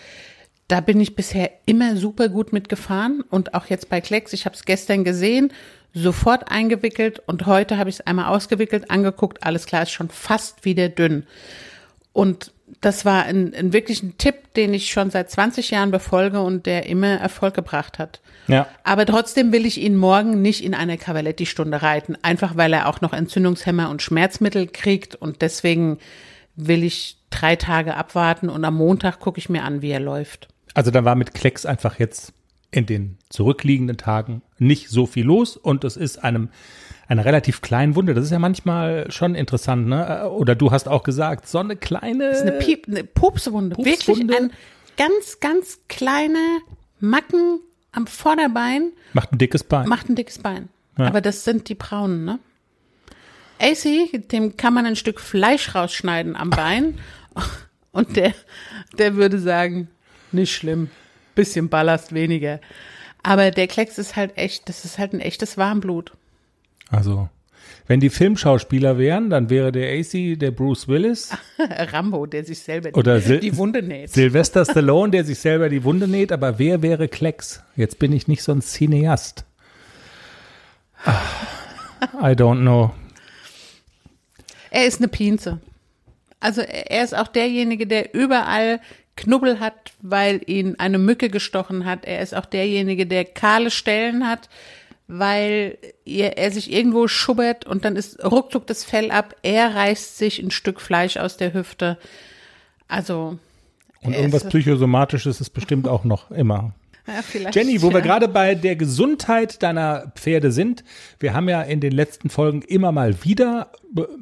Da 0.67 0.81
bin 0.81 0.99
ich 1.01 1.15
bisher 1.15 1.51
immer 1.65 1.95
super 1.95 2.29
gut 2.29 2.53
mitgefahren 2.53 3.21
und 3.21 3.55
auch 3.55 3.65
jetzt 3.67 3.89
bei 3.89 4.01
Klecks, 4.01 4.33
ich 4.33 4.45
habe 4.45 4.55
es 4.55 4.65
gestern 4.65 5.03
gesehen, 5.03 5.51
sofort 5.93 6.51
eingewickelt 6.51 7.19
und 7.25 7.47
heute 7.47 7.77
habe 7.77 7.89
ich 7.89 7.95
es 7.95 8.01
einmal 8.05 8.25
ausgewickelt, 8.25 8.91
angeguckt, 8.91 9.43
alles 9.43 9.65
klar, 9.65 9.83
ist 9.83 9.91
schon 9.91 10.09
fast 10.09 10.65
wieder 10.65 10.89
dünn. 10.89 11.25
Und 12.13 12.51
das 12.81 13.05
war 13.05 13.23
ein, 13.23 13.53
ein 13.53 13.73
wirklich 13.73 14.03
ein 14.03 14.17
Tipp, 14.17 14.53
den 14.55 14.73
ich 14.73 14.91
schon 14.91 15.09
seit 15.11 15.29
20 15.29 15.71
Jahren 15.71 15.91
befolge 15.91 16.41
und 16.41 16.65
der 16.65 16.85
immer 16.85 17.19
Erfolg 17.19 17.53
gebracht 17.53 17.99
hat. 17.99 18.21
Ja. 18.47 18.67
Aber 18.83 19.05
trotzdem 19.05 19.51
will 19.51 19.65
ich 19.65 19.79
ihn 19.79 19.95
morgen 19.95 20.41
nicht 20.41 20.63
in 20.63 20.73
eine 20.73 20.97
Cavaletti-Stunde 20.97 21.81
reiten, 21.81 22.17
einfach 22.21 22.57
weil 22.57 22.73
er 22.73 22.87
auch 22.87 23.01
noch 23.01 23.13
Entzündungshemmer 23.13 23.89
und 23.89 24.01
Schmerzmittel 24.01 24.67
kriegt 24.67 25.15
und 25.15 25.41
deswegen 25.41 25.99
will 26.55 26.83
ich 26.83 27.17
drei 27.29 27.55
Tage 27.55 27.95
abwarten 27.95 28.49
und 28.49 28.65
am 28.65 28.75
Montag 28.75 29.19
gucke 29.19 29.39
ich 29.39 29.49
mir 29.49 29.63
an, 29.63 29.81
wie 29.81 29.91
er 29.91 29.99
läuft. 29.99 30.47
Also 30.73 30.91
da 30.91 31.05
war 31.05 31.15
mit 31.15 31.33
Klecks 31.33 31.65
einfach 31.65 31.99
jetzt 31.99 32.33
in 32.71 32.85
den 32.85 33.17
zurückliegenden 33.29 33.97
Tagen 33.97 34.41
nicht 34.57 34.89
so 34.89 35.05
viel 35.05 35.25
los 35.25 35.57
und 35.57 35.83
es 35.83 35.97
ist 35.97 36.23
einem 36.23 36.49
eine 37.07 37.25
relativ 37.25 37.61
kleine 37.61 37.95
Wunde. 37.95 38.13
Das 38.13 38.25
ist 38.25 38.31
ja 38.31 38.37
manchmal 38.37 39.09
schon 39.11 39.33
interessant, 39.33 39.87
ne? 39.87 40.29
Oder 40.29 40.53
du 40.53 40.71
hast 40.71 40.87
auch 40.87 41.01
gesagt, 41.01 41.47
so 41.47 41.57
eine 41.57 41.75
kleine. 41.75 42.29
Das 42.29 42.37
ist 42.37 42.47
eine, 42.47 42.59
Piep, 42.59 42.87
eine 42.87 43.03
Pupswunde. 43.03 43.75
Pupswunde. 43.75 44.27
Wirklich 44.27 44.39
ein 44.39 44.51
ganz, 44.95 45.39
ganz 45.39 45.79
kleine 45.87 46.59
Macken 46.99 47.61
am 47.91 48.07
Vorderbein 48.07 48.91
macht 49.13 49.31
ein 49.31 49.37
dickes 49.37 49.63
Bein. 49.63 49.87
macht 49.87 50.09
ein 50.09 50.15
dickes 50.15 50.37
Bein. 50.39 50.69
Ja. 50.97 51.07
Aber 51.07 51.21
das 51.21 51.43
sind 51.43 51.69
die 51.69 51.75
braunen, 51.75 52.25
ne? 52.25 52.39
AC, 53.59 54.29
dem 54.29 54.55
kann 54.55 54.73
man 54.73 54.85
ein 54.85 54.95
Stück 54.95 55.19
Fleisch 55.19 55.75
rausschneiden 55.75 56.35
am 56.35 56.49
Bein 56.49 56.97
und 57.91 58.15
der, 58.15 58.33
der 58.97 59.15
würde 59.15 59.39
sagen, 59.39 59.89
nicht 60.31 60.53
schlimm, 60.53 60.89
bisschen 61.39 61.69
Ballast 61.69 62.13
weniger. 62.13 62.59
Aber 63.23 63.51
der 63.51 63.67
Klecks 63.67 63.97
ist 63.97 64.15
halt 64.15 64.37
echt, 64.37 64.69
das 64.69 64.85
ist 64.85 64.97
halt 64.97 65.13
ein 65.13 65.19
echtes 65.19 65.57
Warmblut. 65.57 66.13
Also, 66.89 67.29
wenn 67.87 67.99
die 67.99 68.09
Filmschauspieler 68.09 68.97
wären, 68.97 69.29
dann 69.29 69.49
wäre 69.49 69.71
der 69.71 69.91
AC 69.97 70.37
der 70.39 70.51
Bruce 70.51 70.87
Willis, 70.87 71.31
Rambo, 71.59 72.25
der 72.25 72.43
sich 72.45 72.59
selber 72.59 72.89
Oder 72.97 73.19
die, 73.19 73.39
die 73.39 73.57
Wunde 73.57 73.81
näht. 73.81 74.11
Sylvester 74.11 74.65
Stallone, 74.65 75.11
der 75.11 75.23
sich 75.23 75.39
selber 75.39 75.69
die 75.69 75.83
Wunde 75.83 76.07
näht, 76.07 76.31
aber 76.31 76.59
wer 76.59 76.81
wäre 76.81 77.07
Klecks? 77.07 77.63
Jetzt 77.75 77.99
bin 77.99 78.13
ich 78.13 78.27
nicht 78.27 78.43
so 78.43 78.51
ein 78.51 78.61
Cineast. 78.61 79.45
Ah, 81.05 81.21
I 82.21 82.33
don't 82.33 82.61
know. 82.61 82.91
Er 84.71 84.85
ist 84.85 84.99
eine 84.99 85.07
Pinze. 85.07 85.59
Also 86.39 86.61
er 86.61 87.03
ist 87.03 87.15
auch 87.15 87.27
derjenige, 87.27 87.87
der 87.87 88.13
überall 88.13 88.79
Knubbel 89.19 89.59
hat, 89.59 89.91
weil 90.01 90.41
ihn 90.45 90.75
eine 90.79 90.97
Mücke 90.97 91.29
gestochen 91.29 91.85
hat. 91.85 92.05
Er 92.05 92.21
ist 92.21 92.33
auch 92.35 92.45
derjenige, 92.45 93.05
der 93.05 93.25
kahle 93.25 93.69
Stellen 93.69 94.27
hat, 94.27 94.47
weil 95.07 95.77
er, 96.05 96.37
er 96.37 96.51
sich 96.51 96.71
irgendwo 96.71 97.07
schubbert 97.07 97.65
und 97.65 97.83
dann 97.83 97.95
ist 97.95 98.23
ruckzuck 98.23 98.65
das 98.67 98.83
Fell 98.83 99.11
ab. 99.11 99.35
Er 99.43 99.75
reißt 99.75 100.17
sich 100.17 100.39
ein 100.39 100.51
Stück 100.51 100.79
Fleisch 100.79 101.17
aus 101.17 101.35
der 101.37 101.53
Hüfte. 101.53 101.97
Also 102.87 103.37
Und 104.01 104.13
irgendwas 104.13 104.43
ist- 104.43 104.49
Psychosomatisches 104.49 105.41
ist 105.41 105.49
bestimmt 105.49 105.87
auch 105.87 106.03
noch 106.05 106.31
immer. 106.31 106.73
ja, 107.33 107.49
Jenny, 107.51 107.81
wo 107.81 107.89
wir 107.89 107.99
ja. 107.99 108.05
gerade 108.05 108.27
bei 108.27 108.55
der 108.55 108.75
Gesundheit 108.75 109.61
deiner 109.63 110.11
Pferde 110.15 110.51
sind, 110.51 110.83
wir 111.19 111.33
haben 111.33 111.49
ja 111.49 111.61
in 111.61 111.79
den 111.79 111.91
letzten 111.91 112.29
Folgen 112.29 112.61
immer 112.61 112.91
mal 112.91 113.23
wieder 113.23 113.71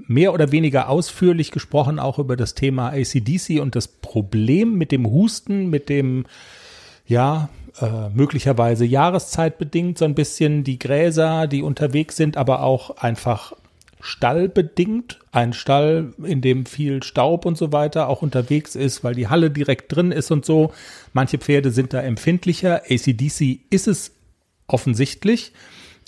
mehr 0.07 0.33
oder 0.33 0.51
weniger 0.51 0.89
ausführlich 0.89 1.51
gesprochen, 1.51 1.99
auch 1.99 2.19
über 2.19 2.37
das 2.37 2.53
Thema 2.53 2.89
ACDC 2.89 3.59
und 3.59 3.75
das 3.75 3.87
Problem 3.87 4.75
mit 4.75 4.91
dem 4.91 5.05
Husten, 5.05 5.69
mit 5.69 5.89
dem, 5.89 6.25
ja, 7.05 7.49
äh, 7.81 8.09
möglicherweise 8.09 8.85
jahreszeitbedingt 8.85 9.97
so 9.97 10.05
ein 10.05 10.15
bisschen 10.15 10.63
die 10.63 10.79
Gräser, 10.79 11.47
die 11.47 11.61
unterwegs 11.61 12.15
sind, 12.15 12.37
aber 12.37 12.63
auch 12.63 12.97
einfach 12.97 13.53
stallbedingt. 14.07 15.19
Ein 15.31 15.53
Stall, 15.53 16.13
in 16.23 16.41
dem 16.41 16.65
viel 16.65 17.03
Staub 17.03 17.45
und 17.45 17.57
so 17.57 17.71
weiter 17.71 18.07
auch 18.07 18.21
unterwegs 18.21 18.75
ist, 18.75 19.03
weil 19.03 19.13
die 19.13 19.27
Halle 19.27 19.51
direkt 19.51 19.93
drin 19.93 20.11
ist 20.11 20.31
und 20.31 20.45
so. 20.45 20.73
Manche 21.13 21.37
Pferde 21.37 21.71
sind 21.71 21.93
da 21.93 22.01
empfindlicher. 22.01 22.83
ACDC 22.89 23.59
ist 23.69 23.87
es 23.87 24.13
offensichtlich. 24.67 25.51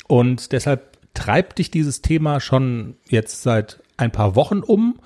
Und 0.08 0.54
deshalb 0.54 0.98
treibt 1.14 1.60
dich 1.60 1.72
dieses 1.72 2.02
Thema 2.02 2.40
schon 2.40 2.96
jetzt 3.10 3.44
seit 3.44 3.82
ein 3.98 4.12
paar 4.12 4.36
Wochen 4.36 4.60
um. 4.60 5.00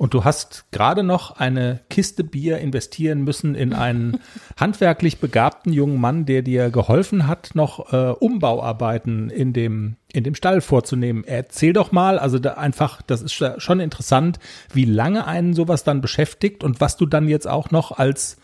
Und 0.00 0.14
du 0.14 0.24
hast 0.24 0.64
gerade 0.70 1.02
noch 1.02 1.32
eine 1.32 1.80
Kiste 1.90 2.24
Bier 2.24 2.56
investieren 2.56 3.20
müssen 3.20 3.54
in 3.54 3.74
einen 3.74 4.18
handwerklich 4.58 5.18
begabten 5.18 5.74
jungen 5.74 6.00
Mann, 6.00 6.24
der 6.24 6.40
dir 6.40 6.70
geholfen 6.70 7.26
hat, 7.26 7.50
noch 7.52 7.92
äh, 7.92 8.14
Umbauarbeiten 8.18 9.28
in 9.28 9.52
dem, 9.52 9.96
in 10.10 10.24
dem 10.24 10.34
Stall 10.34 10.62
vorzunehmen. 10.62 11.22
Erzähl 11.26 11.74
doch 11.74 11.92
mal, 11.92 12.18
also 12.18 12.38
da 12.38 12.54
einfach, 12.54 13.02
das 13.02 13.20
ist 13.20 13.34
schon 13.58 13.80
interessant, 13.80 14.38
wie 14.72 14.86
lange 14.86 15.26
einen 15.26 15.52
sowas 15.52 15.84
dann 15.84 16.00
beschäftigt 16.00 16.64
und 16.64 16.80
was 16.80 16.96
du 16.96 17.04
dann 17.04 17.28
jetzt 17.28 17.46
auch 17.46 17.70
noch 17.70 17.98
als 17.98 18.38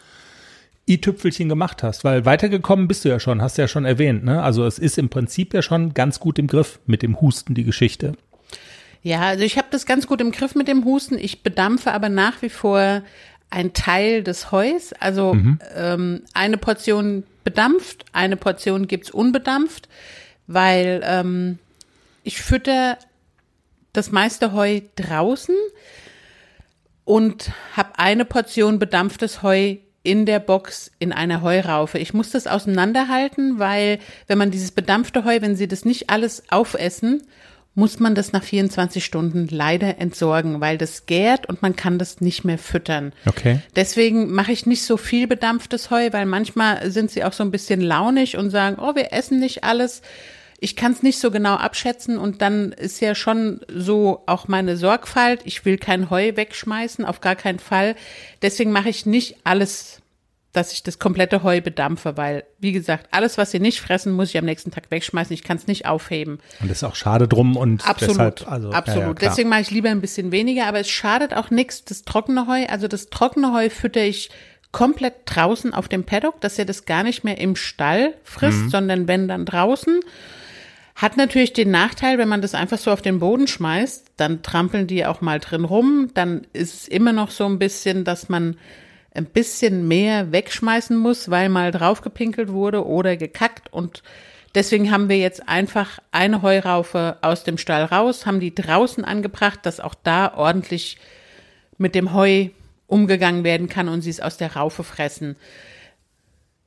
i-Tüpfelchen 0.87 1.49
gemacht 1.49 1.83
hast, 1.83 2.05
weil 2.05 2.27
weitergekommen 2.27 2.87
bist 2.87 3.07
du 3.07 3.09
ja 3.09 3.19
schon, 3.19 3.41
hast 3.41 3.57
du 3.57 3.63
ja 3.63 3.69
schon 3.69 3.87
erwähnt, 3.87 4.25
ne? 4.25 4.43
Also 4.43 4.67
es 4.67 4.79
ist 4.79 4.99
im 4.99 5.09
Prinzip 5.09 5.55
ja 5.55 5.63
schon 5.63 5.95
ganz 5.95 6.21
gut 6.21 6.39
im 6.39 6.49
Griff 6.49 6.81
mit 6.85 7.03
dem 7.03 7.19
Husten, 7.21 7.55
die 7.55 7.65
Geschichte. 7.65 8.13
Ja, 9.03 9.23
also 9.23 9.45
ich 9.45 9.57
habe 9.59 9.69
das 9.71 9.87
ganz 9.87 10.07
gut 10.07 10.21
im 10.21 10.33
Griff 10.33 10.55
mit 10.55 10.69
dem 10.69 10.85
Husten. 10.85 11.19
Ich 11.19 11.43
bedampfe 11.43 11.93
aber 11.93 12.09
nach 12.09 12.43
wie 12.43 12.49
vor 12.49 13.03
ein 13.51 13.73
Teil 13.73 14.23
des 14.23 14.51
Heus. 14.53 14.93
Also 14.95 15.37
ähm, 15.75 16.23
eine 16.35 16.59
Portion 16.59 17.25
bedampft, 17.45 18.05
eine 18.13 18.37
Portion 18.37 18.89
gibt's 18.89 19.11
unbedampft, 19.11 19.89
weil 20.47 21.01
ähm, 21.05 21.59
ich 22.25 22.43
fütter 22.43 22.99
das 23.93 24.11
meiste 24.11 24.53
Heu 24.53 24.81
draußen 24.97 25.55
und 27.05 27.53
habe 27.77 27.99
eine 27.99 28.25
Portion 28.25 28.79
bedampftes 28.79 29.43
Heu 29.43 29.77
in 30.03 30.27
der 30.27 30.39
Box 30.39 30.91
in 30.99 31.13
einer 31.13 31.43
Heuraufe. 31.43 31.99
Ich 31.99 32.15
muss 32.15 32.31
das 32.31 32.47
auseinanderhalten, 32.47 33.59
weil 33.59 33.99
wenn 34.27 34.39
man 34.39 34.51
dieses 34.51 34.71
bedampfte 34.71 35.25
Heu, 35.25 35.41
wenn 35.41 35.57
sie 35.57 35.69
das 35.69 35.85
nicht 35.85 36.11
alles 36.11 36.45
aufessen, 36.51 37.23
muss 37.77 38.01
man 38.01 38.15
das 38.15 38.33
nach 38.33 38.43
24 38.43 39.05
Stunden 39.05 39.49
leider 39.51 39.99
entsorgen, 39.99 40.63
weil 40.63 40.79
das 40.79 41.05
gärt 41.05 41.47
und 41.47 41.61
man 41.61 41.77
kann 41.77 41.99
das 41.99 42.23
nicht 42.23 42.43
mehr 42.43 42.57
füttern. 42.57 43.13
Okay. 43.27 43.61
Deswegen 43.77 44.33
mache 44.33 44.51
ich 44.51 44.65
nicht 44.65 44.83
so 44.83 44.97
viel 44.97 45.27
bedampftes 45.27 45.91
Heu, 45.91 46.09
weil 46.11 46.25
manchmal 46.25 46.91
sind 46.91 47.11
sie 47.11 47.23
auch 47.23 47.35
so 47.35 47.45
ein 47.45 47.51
bisschen 47.51 47.83
launig 47.83 48.39
und 48.39 48.49
sagen, 48.49 48.79
oh, 48.81 48.95
wir 48.95 49.13
essen 49.13 49.39
nicht 49.39 49.63
alles. 49.63 50.01
Ich 50.59 50.75
kann 50.75 50.93
es 50.93 51.03
nicht 51.03 51.19
so 51.19 51.31
genau 51.31 51.57
abschätzen 51.57 52.17
und 52.17 52.41
dann 52.41 52.73
ist 52.73 53.01
ja 53.01 53.15
schon 53.15 53.61
so 53.69 54.23
auch 54.25 54.49
meine 54.49 54.79
Sorgfalt. 54.79 55.43
Ich 55.45 55.67
will 55.67 55.77
kein 55.77 56.09
Heu 56.09 56.33
wegschmeißen, 56.35 57.05
auf 57.05 57.21
gar 57.21 57.37
keinen 57.37 57.59
Fall. 57.59 57.95
Deswegen 58.41 58.73
mache 58.73 58.89
ich 58.89 59.05
nicht 59.05 59.37
alles, 59.45 60.01
dass 60.57 60.73
ich 60.73 60.83
das 60.83 60.99
komplette 60.99 61.43
Heu 61.43 61.61
bedampfe, 61.61 62.17
weil, 62.17 62.45
wie 62.59 62.73
gesagt, 62.73 63.09
alles, 63.11 63.37
was 63.37 63.51
sie 63.51 63.61
nicht 63.61 63.81
fressen, 63.81 64.13
muss 64.13 64.31
ich 64.31 64.39
am 64.39 64.47
nächsten 64.47 64.71
Tag 64.71 64.91
wegschmeißen. 64.91 65.35
Ich 65.35 65.45
kann 65.45 65.59
es 65.59 65.67
nicht 65.67 65.85
aufheben. 65.85 66.39
Und 66.61 66.71
das 66.71 66.79
ist 66.79 66.85
auch 66.85 66.95
schade 66.95 67.29
drum 67.29 67.57
und 67.57 67.87
Absolut, 67.87 68.17
deshalb, 68.17 68.51
also, 68.51 68.71
absolut. 68.71 69.21
Ja, 69.21 69.25
ja. 69.25 69.29
Deswegen 69.29 69.51
mache 69.51 69.61
ich 69.61 69.71
lieber 69.71 69.91
ein 69.91 70.01
bisschen 70.01 70.33
weniger, 70.33 70.67
aber 70.67 70.81
es 70.81 70.89
schadet 70.89 71.35
auch 71.35 71.51
nichts, 71.51 71.85
das 71.85 72.05
trockene 72.05 72.47
Heu. 72.47 72.65
Also 72.69 72.89
das 72.89 73.11
trockene 73.11 73.53
Heu 73.53 73.69
fütter 73.69 74.03
ich 74.03 74.31
komplett 74.73 75.15
draußen 75.27 75.75
auf 75.75 75.89
dem 75.89 76.05
Paddock, 76.05 76.41
dass 76.41 76.59
er 76.59 76.65
das 76.65 76.87
gar 76.87 77.03
nicht 77.03 77.23
mehr 77.23 77.39
im 77.39 77.55
Stall 77.55 78.15
frisst, 78.25 78.71
sondern 78.71 79.09
wenn 79.09 79.29
dann 79.29 79.45
draußen. 79.45 80.01
Hat 80.95 81.19
natürlich 81.19 81.53
den 81.53 81.71
Nachteil, 81.71 82.17
wenn 82.17 82.29
man 82.29 82.41
das 82.41 82.55
einfach 82.55 82.79
so 82.79 82.91
auf 82.91 83.03
den 83.03 83.19
Boden 83.19 83.47
schmeißt, 83.47 84.13
dann 84.17 84.43
trampeln 84.43 84.87
die 84.87 85.05
auch 85.05 85.21
mal 85.21 85.39
drin 85.39 85.65
rum. 85.65 86.09
Dann 86.15 86.47
ist 86.55 86.75
es 86.75 86.89
immer 86.89 87.13
noch 87.13 87.31
so 87.31 87.45
ein 87.45 87.59
bisschen, 87.59 88.05
dass 88.05 88.31
man 88.31 88.57
ein 89.17 89.27
bisschen 89.27 89.89
mehr 89.89 90.33
wegschmeißen 90.33 90.97
muss, 90.97 91.31
weil 91.31 91.49
mal 91.49 91.71
draufgepinkelt 91.71 92.51
wurde 92.51 92.87
oder 92.87 93.17
gekackt. 93.17 93.73
Und 93.73 94.03
deswegen 94.55 94.91
haben 94.91 95.09
wir 95.09 95.19
jetzt 95.19 95.49
einfach 95.49 95.99
eine 96.13 96.43
Heuraufe 96.43 97.19
aus 97.23 97.45
dem 97.45 97.59
Stall 97.59 97.85
raus, 97.85 98.27
haben 98.27 98.41
die 98.41 98.55
draußen 98.55 99.05
angebracht, 99.05 99.61
dass 99.65 99.81
auch 99.81 99.95
da 99.95 100.35
ordentlich 100.35 100.99
mit 101.79 101.95
dem 101.95 102.13
Heu 102.13 102.49
umgegangen 102.87 103.45
werden 103.45 103.69
kann 103.69 103.89
und 103.89 104.03
sie 104.03 104.11
es 104.11 104.21
aus 104.21 104.37
der 104.37 104.55
Raufe 104.55 104.85
fressen. 104.85 105.37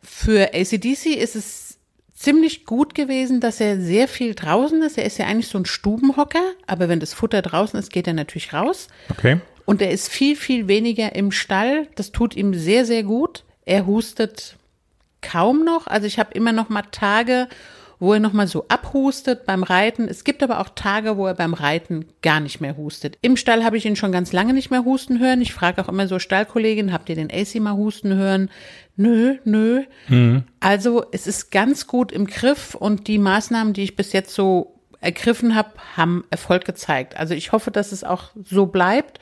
Für 0.01 0.53
ACDC 0.53 1.15
ist 1.15 1.35
es 1.35 1.77
ziemlich 2.13 2.65
gut 2.65 2.95
gewesen, 2.95 3.39
dass 3.39 3.61
er 3.61 3.79
sehr 3.79 4.09
viel 4.09 4.35
draußen 4.35 4.81
ist. 4.81 4.97
Er 4.97 5.05
ist 5.05 5.17
ja 5.17 5.25
eigentlich 5.25 5.47
so 5.47 5.57
ein 5.57 5.65
Stubenhocker, 5.65 6.41
aber 6.67 6.89
wenn 6.89 6.99
das 6.99 7.13
Futter 7.13 7.41
draußen 7.41 7.79
ist, 7.79 7.91
geht 7.91 8.07
er 8.07 8.13
natürlich 8.13 8.53
raus. 8.53 8.89
Okay. 9.09 9.39
Und 9.69 9.83
er 9.83 9.91
ist 9.91 10.09
viel, 10.09 10.35
viel 10.35 10.67
weniger 10.67 11.15
im 11.15 11.31
Stall. 11.31 11.85
Das 11.93 12.11
tut 12.11 12.35
ihm 12.35 12.55
sehr, 12.55 12.85
sehr 12.85 13.03
gut. 13.03 13.43
Er 13.65 13.85
hustet 13.85 14.55
kaum 15.21 15.63
noch. 15.63 15.85
Also 15.85 16.07
ich 16.07 16.17
habe 16.17 16.33
immer 16.33 16.51
noch 16.53 16.69
mal 16.69 16.81
Tage, 16.89 17.47
wo 17.99 18.13
er 18.13 18.19
noch 18.19 18.33
mal 18.33 18.47
so 18.47 18.65
abhustet 18.67 19.45
beim 19.45 19.61
Reiten. 19.61 20.07
Es 20.07 20.23
gibt 20.23 20.41
aber 20.41 20.59
auch 20.59 20.69
Tage, 20.69 21.17
wo 21.17 21.27
er 21.27 21.35
beim 21.35 21.53
Reiten 21.53 22.05
gar 22.23 22.39
nicht 22.39 22.61
mehr 22.61 22.77
hustet. 22.77 23.19
Im 23.21 23.37
Stall 23.37 23.63
habe 23.63 23.77
ich 23.77 23.85
ihn 23.85 23.95
schon 23.95 24.11
ganz 24.11 24.33
lange 24.33 24.53
nicht 24.53 24.71
mehr 24.71 24.85
husten 24.85 25.19
hören. 25.19 25.39
Ich 25.39 25.53
frage 25.53 25.83
auch 25.83 25.87
immer 25.87 26.07
so 26.07 26.17
Stallkolleginnen, 26.17 26.91
habt 26.91 27.07
ihr 27.09 27.15
den 27.15 27.29
AC 27.31 27.53
mal 27.59 27.75
husten 27.75 28.15
hören? 28.15 28.49
Nö, 28.95 29.35
nö. 29.43 29.83
Also 30.61 31.05
es 31.11 31.27
ist 31.27 31.51
ganz 31.51 31.85
gut 31.85 32.11
im 32.11 32.25
Griff 32.25 32.73
und 32.73 33.07
die 33.07 33.19
Maßnahmen, 33.19 33.73
die 33.73 33.83
ich 33.83 33.95
bis 33.95 34.13
jetzt 34.13 34.33
so 34.33 34.79
ergriffen 34.99 35.53
habe, 35.53 35.73
haben 35.95 36.23
Erfolg 36.31 36.65
gezeigt. 36.65 37.17
Also 37.17 37.35
ich 37.35 37.51
hoffe, 37.51 37.69
dass 37.69 37.91
es 37.91 38.03
auch 38.03 38.31
so 38.43 38.65
bleibt. 38.65 39.19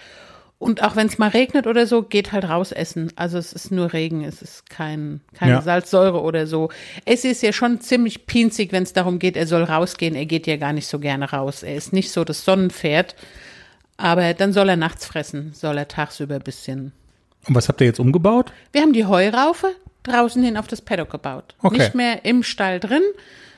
Und 0.60 0.82
auch 0.82 0.96
wenn 0.96 1.06
es 1.06 1.20
mal 1.20 1.30
regnet 1.30 1.68
oder 1.68 1.86
so, 1.86 2.02
geht 2.02 2.32
halt 2.32 2.50
raus 2.50 2.72
essen. 2.72 3.14
Also 3.16 3.38
es 3.38 3.54
ist 3.54 3.72
nur 3.72 3.94
Regen, 3.94 4.24
es 4.24 4.42
ist 4.42 4.70
kein, 4.70 5.22
keine 5.34 5.52
Ja. 5.54 5.62
Salzsäure 5.62 6.22
oder 6.22 6.48
so. 6.48 6.70
Es 7.06 7.26
ist 7.26 7.44
ja 7.44 7.54
schon 7.54 7.80
ziemlich 7.80 8.26
pinzig, 8.26 8.72
wenn 8.72 8.82
es 8.82 8.94
darum 8.94 9.20
geht, 9.20 9.38
er 9.38 9.46
soll 9.46 9.64
rausgehen. 9.64 10.16
Er 10.16 10.26
geht 10.26 10.48
ja 10.48 10.58
gar 10.58 10.74
nicht 10.74 10.88
so 10.88 10.98
gerne 10.98 11.30
raus. 11.32 11.62
Er 11.62 11.76
ist 11.76 11.94
nicht 11.94 12.12
so 12.12 12.24
das 12.24 12.44
Sonnenpferd. 12.44 13.16
Aber 13.98 14.34
dann 14.34 14.52
soll 14.54 14.70
er 14.70 14.78
nachts 14.78 15.06
fressen, 15.06 15.54
soll 15.54 15.78
er 15.78 15.88
tagsüber 15.88 16.36
ein 16.36 16.42
bisschen. 16.44 16.92
Und 17.48 17.56
was 17.56 17.68
habt 17.68 17.82
ihr 17.82 17.88
jetzt 17.88 18.00
umgebaut? 18.00 18.52
Wir 18.72 18.82
haben 18.82 18.94
die 18.94 19.06
Heuraufe 19.06 19.76
draußen 20.04 20.44
hin 20.44 20.58
auf 20.58 20.68
das 20.68 20.82
Paddock 20.82 21.12
gebaut. 21.12 21.56
Okay. 21.62 21.78
Nicht 21.78 21.96
mehr 21.96 22.26
im 22.26 22.42
Stall 22.44 22.80
drin, 22.80 23.02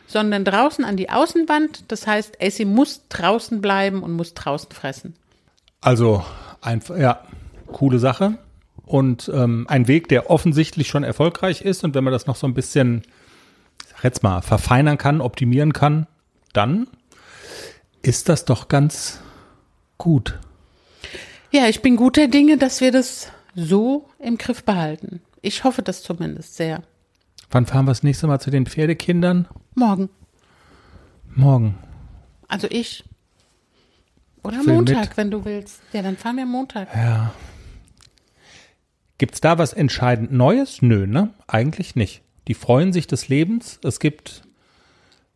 sondern 0.08 0.44
draußen 0.44 0.84
an 0.84 0.98
die 0.98 1.10
Außenwand. 1.10 1.86
Das 1.90 2.08
heißt, 2.08 2.42
Essie 2.42 2.66
muss 2.66 3.02
draußen 3.10 3.62
bleiben 3.62 4.04
und 4.04 4.14
muss 4.14 4.34
draußen 4.34 4.72
fressen. 4.72 5.16
Also 5.82 6.24
einfach, 6.62 6.98
ja, 6.98 7.24
coole 7.72 8.00
Sache. 8.00 8.38
Und 8.86 9.30
ähm, 9.34 9.66
ein 9.70 9.88
Weg, 9.88 10.08
der 10.08 10.30
offensichtlich 10.30 10.88
schon 10.88 11.04
erfolgreich 11.04 11.62
ist. 11.62 11.84
Und 11.84 11.94
wenn 11.94 12.04
man 12.04 12.14
das 12.14 12.26
noch 12.26 12.36
so 12.36 12.48
ein 12.48 12.54
bisschen, 12.54 13.04
sag 13.88 14.04
jetzt 14.04 14.24
mal, 14.24 14.42
verfeinern 14.42 14.98
kann, 14.98 15.22
optimieren 15.22 15.74
kann, 15.74 16.08
dann 16.54 16.88
ist 18.02 18.30
das 18.30 18.46
doch 18.46 18.68
ganz 18.68 19.20
gut. 19.98 20.40
Ja, 21.52 21.68
ich 21.68 21.82
bin 21.82 21.96
guter 21.96 22.28
Dinge, 22.28 22.58
dass 22.58 22.82
wir 22.82 22.92
das 22.92 23.32
so 23.56 24.10
im 24.20 24.38
Griff 24.38 24.64
behalten. 24.64 25.22
Ich 25.42 25.64
hoffe 25.64 25.82
das 25.82 26.04
zumindest 26.04 26.56
sehr. 26.56 26.84
Wann 27.52 27.66
fahren 27.66 27.86
wir 27.86 27.92
das 27.92 28.04
nächste 28.04 28.28
Mal 28.28 28.40
zu 28.40 28.52
den 28.52 28.66
Pferdekindern? 28.66 29.48
Morgen. 29.76 30.10
Morgen. 31.36 31.78
Also 32.48 32.68
ich. 32.70 33.04
Oder 34.44 34.62
Film 34.62 34.78
Montag, 34.78 35.10
mit. 35.10 35.18
wenn 35.18 35.32
du 35.32 35.46
willst. 35.46 35.82
Ja, 35.94 36.02
dann 36.02 36.18
fahren 36.18 36.38
wir 36.38 36.46
Montag. 36.46 36.88
Gibt's 39.18 39.42
da 39.42 39.58
was 39.58 39.74
entscheidend 39.74 40.32
Neues? 40.32 40.82
Nö, 40.82 41.06
ne? 41.06 41.30
Eigentlich 41.48 41.96
nicht. 41.96 42.22
Die 42.48 42.54
freuen 42.54 42.94
sich 42.94 43.06
des 43.06 43.28
Lebens. 43.28 43.80
Es 43.84 44.00
gibt, 44.00 44.44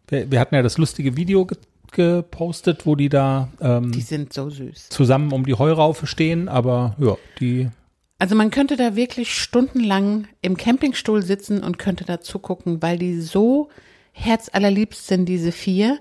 wir, 0.07 0.31
wir 0.31 0.39
hatten 0.39 0.55
ja 0.55 0.61
das 0.61 0.77
lustige 0.77 1.15
Video 1.17 1.45
ge 1.45 1.57
gepostet, 1.91 2.87
wo 2.87 2.95
die 2.95 3.07
da 3.07 3.49
ähm, 3.61 3.91
Die 3.91 4.01
sind 4.01 4.33
so 4.33 4.49
süß. 4.49 4.89
zusammen 4.89 5.31
um 5.31 5.45
die 5.45 5.53
Heuraufe 5.53 6.07
stehen, 6.07 6.49
aber 6.49 6.95
ja, 6.97 7.15
die, 7.39 7.69
Also 8.17 8.33
man 8.33 8.49
könnte 8.49 8.77
da 8.77 8.95
wirklich 8.95 9.39
stundenlang 9.39 10.27
im 10.41 10.57
Campingstuhl 10.57 11.21
sitzen 11.21 11.61
und 11.63 11.77
könnte 11.77 12.03
da 12.03 12.19
zugucken, 12.19 12.81
weil 12.81 12.97
die 12.97 13.21
so 13.21 13.69
herzallerliebst 14.13 15.05
sind, 15.05 15.25
diese 15.27 15.51
vier. 15.51 15.99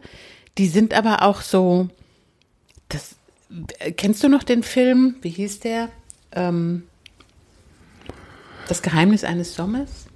Die 0.56 0.66
sind 0.66 0.94
aber 0.94 1.20
auch 1.20 1.42
so, 1.42 1.88
das, 2.92 3.16
äh, 3.78 3.92
kennst 3.92 4.22
du 4.22 4.28
noch 4.28 4.42
den 4.42 4.62
Film, 4.62 5.16
wie 5.22 5.30
hieß 5.30 5.60
der? 5.60 5.88
Ähm, 6.32 6.84
das 8.68 8.82
Geheimnis 8.82 9.24
eines 9.24 9.54
Sommers? 9.54 10.06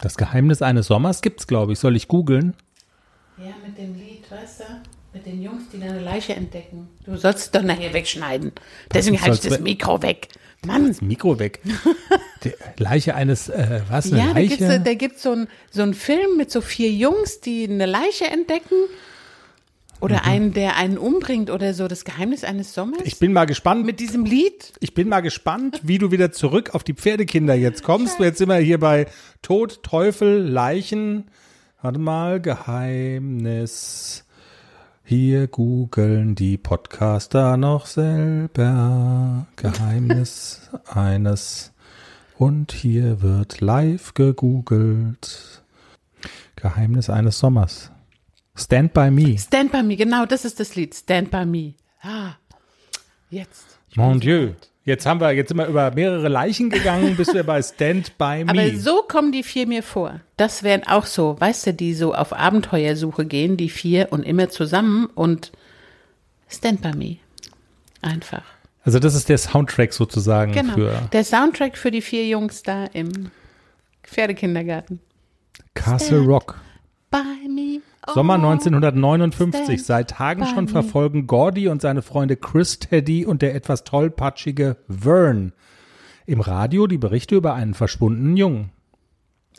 das 0.00 0.16
Geheimnis 0.16 0.62
eines 0.62 0.86
Sommers 0.86 1.22
gibt's, 1.22 1.48
glaube 1.48 1.72
ich. 1.72 1.80
Soll 1.80 1.96
ich 1.96 2.06
googeln? 2.06 2.54
Ja, 3.36 3.52
mit 3.66 3.76
dem 3.76 3.96
Lied, 3.96 4.30
weißt 4.30 4.60
du? 4.60 4.64
Mit 5.12 5.26
den 5.26 5.42
Jungs, 5.42 5.64
die 5.72 5.80
da 5.80 5.86
eine 5.86 6.00
Leiche 6.00 6.34
entdecken. 6.36 6.88
Du 7.04 7.16
sollst 7.16 7.46
es 7.46 7.50
doch 7.50 7.62
nachher 7.62 7.92
wegschneiden. 7.92 8.52
Deswegen 8.92 9.20
halte 9.20 9.34
ich 9.34 9.50
das 9.50 9.58
Mikro 9.60 10.00
weg. 10.02 10.28
Mann. 10.64 10.86
Das 10.86 11.00
Mikro 11.00 11.38
weg. 11.38 11.60
Die 12.44 12.52
Leiche 12.76 13.14
eines, 13.14 13.48
äh, 13.48 13.80
was, 13.88 14.12
eine 14.12 14.18
Ja, 14.20 14.32
Leiche? 14.32 14.80
da 14.80 14.94
gibt's 14.94 15.22
so 15.22 15.32
ein 15.32 15.48
so 15.70 15.82
einen 15.82 15.94
Film 15.94 16.36
mit 16.36 16.50
so 16.50 16.60
vier 16.60 16.90
Jungs, 16.90 17.40
die 17.40 17.64
eine 17.64 17.86
Leiche 17.86 18.26
entdecken. 18.26 18.76
Oder 20.00 20.24
einen, 20.24 20.52
der 20.52 20.76
einen 20.76 20.96
umbringt 20.96 21.50
oder 21.50 21.74
so. 21.74 21.88
Das 21.88 22.04
Geheimnis 22.04 22.44
eines 22.44 22.72
Sommers. 22.72 23.00
ich 23.04 23.18
bin 23.18 23.32
mal 23.32 23.46
gespannt. 23.46 23.84
mit 23.84 24.00
diesem 24.00 24.24
Lied. 24.24 24.72
Ich 24.80 24.94
bin 24.94 25.08
mal 25.08 25.20
gespannt, 25.20 25.80
wie 25.82 25.98
du 25.98 26.10
wieder 26.10 26.30
zurück 26.30 26.74
auf 26.74 26.84
die 26.84 26.94
Pferdekinder 26.94 27.54
jetzt 27.54 27.82
kommst. 27.82 28.20
Jetzt 28.20 28.38
sind 28.38 28.48
wir 28.48 28.56
hier 28.56 28.78
bei 28.78 29.06
Tod, 29.42 29.82
Teufel, 29.82 30.42
Leichen. 30.42 31.30
Warte 31.82 31.98
mal, 31.98 32.40
Geheimnis. 32.40 34.24
Hier 35.04 35.46
googeln 35.46 36.34
die 36.34 36.58
Podcaster 36.58 37.56
noch 37.56 37.86
selber. 37.86 39.46
Geheimnis 39.56 40.70
eines. 40.86 41.72
Und 42.36 42.72
hier 42.72 43.20
wird 43.20 43.60
live 43.60 44.14
gegoogelt. 44.14 45.62
Geheimnis 46.56 47.10
eines 47.10 47.38
Sommers. 47.38 47.90
Stand 48.58 48.92
by 48.92 49.10
me. 49.10 49.38
Stand 49.38 49.72
by 49.72 49.82
me, 49.82 49.96
genau, 49.96 50.26
das 50.26 50.44
ist 50.44 50.58
das 50.60 50.74
Lied. 50.74 50.94
Stand 50.94 51.30
by 51.30 51.44
me. 51.46 51.74
Ah, 52.02 52.32
jetzt. 53.30 53.78
Mon 53.94 54.20
Dieu. 54.20 54.52
Jetzt 54.84 55.04
haben 55.04 55.20
wir, 55.20 55.32
jetzt 55.32 55.48
sind 55.48 55.58
wir 55.58 55.66
über 55.66 55.90
mehrere 55.90 56.28
Leichen 56.28 56.70
gegangen, 56.70 57.14
bis 57.16 57.32
wir 57.34 57.44
bei 57.44 57.60
Stand 57.62 58.16
by 58.16 58.44
me. 58.46 58.50
Aber 58.50 58.76
so 58.78 59.02
kommen 59.02 59.32
die 59.32 59.42
vier 59.42 59.66
mir 59.66 59.82
vor. 59.82 60.20
Das 60.38 60.62
wären 60.62 60.82
auch 60.84 61.04
so, 61.06 61.36
weißt 61.38 61.66
du, 61.68 61.74
die 61.74 61.92
so 61.94 62.14
auf 62.14 62.32
Abenteuersuche 62.32 63.26
gehen, 63.26 63.56
die 63.58 63.68
vier 63.68 64.08
und 64.12 64.22
immer 64.22 64.48
zusammen 64.48 65.06
und 65.14 65.52
Stand 66.48 66.80
by 66.80 66.92
me. 66.96 67.18
Einfach. 68.00 68.44
Also 68.82 68.98
das 68.98 69.14
ist 69.14 69.28
der 69.28 69.36
Soundtrack 69.36 69.92
sozusagen 69.92 70.52
Genau. 70.52 70.72
für 70.74 71.08
Der 71.12 71.24
Soundtrack 71.24 71.76
für 71.76 71.90
die 71.90 72.00
vier 72.00 72.26
Jungs 72.26 72.62
da 72.62 72.84
im 72.86 73.30
Pferdekindergarten. 74.04 75.00
Castle 75.74 76.06
Stand 76.18 76.28
Rock. 76.28 76.60
By 77.10 77.46
me. 77.48 77.80
Oh. 78.08 78.14
Sommer 78.14 78.34
1959. 78.34 79.64
stand 79.64 79.86
Seit 79.86 80.10
Tagen 80.10 80.46
schon 80.46 80.68
verfolgen 80.68 81.26
Gordy 81.26 81.68
und 81.68 81.82
seine 81.82 82.02
Freunde 82.02 82.36
Chris 82.36 82.78
Teddy 82.78 83.26
und 83.26 83.42
der 83.42 83.54
etwas 83.54 83.84
tollpatschige 83.84 84.76
Vern 84.88 85.52
im 86.26 86.40
Radio 86.40 86.86
die 86.86 86.98
Berichte 86.98 87.36
über 87.36 87.54
einen 87.54 87.74
verschwundenen 87.74 88.36
Jungen. 88.36 88.70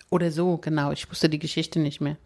Oder 0.09 0.31
so, 0.31 0.57
genau. 0.57 0.91
Ich 0.91 1.09
wusste 1.09 1.29
die 1.29 1.39
Geschichte 1.39 1.79
nicht 1.79 2.01
mehr. 2.01 2.17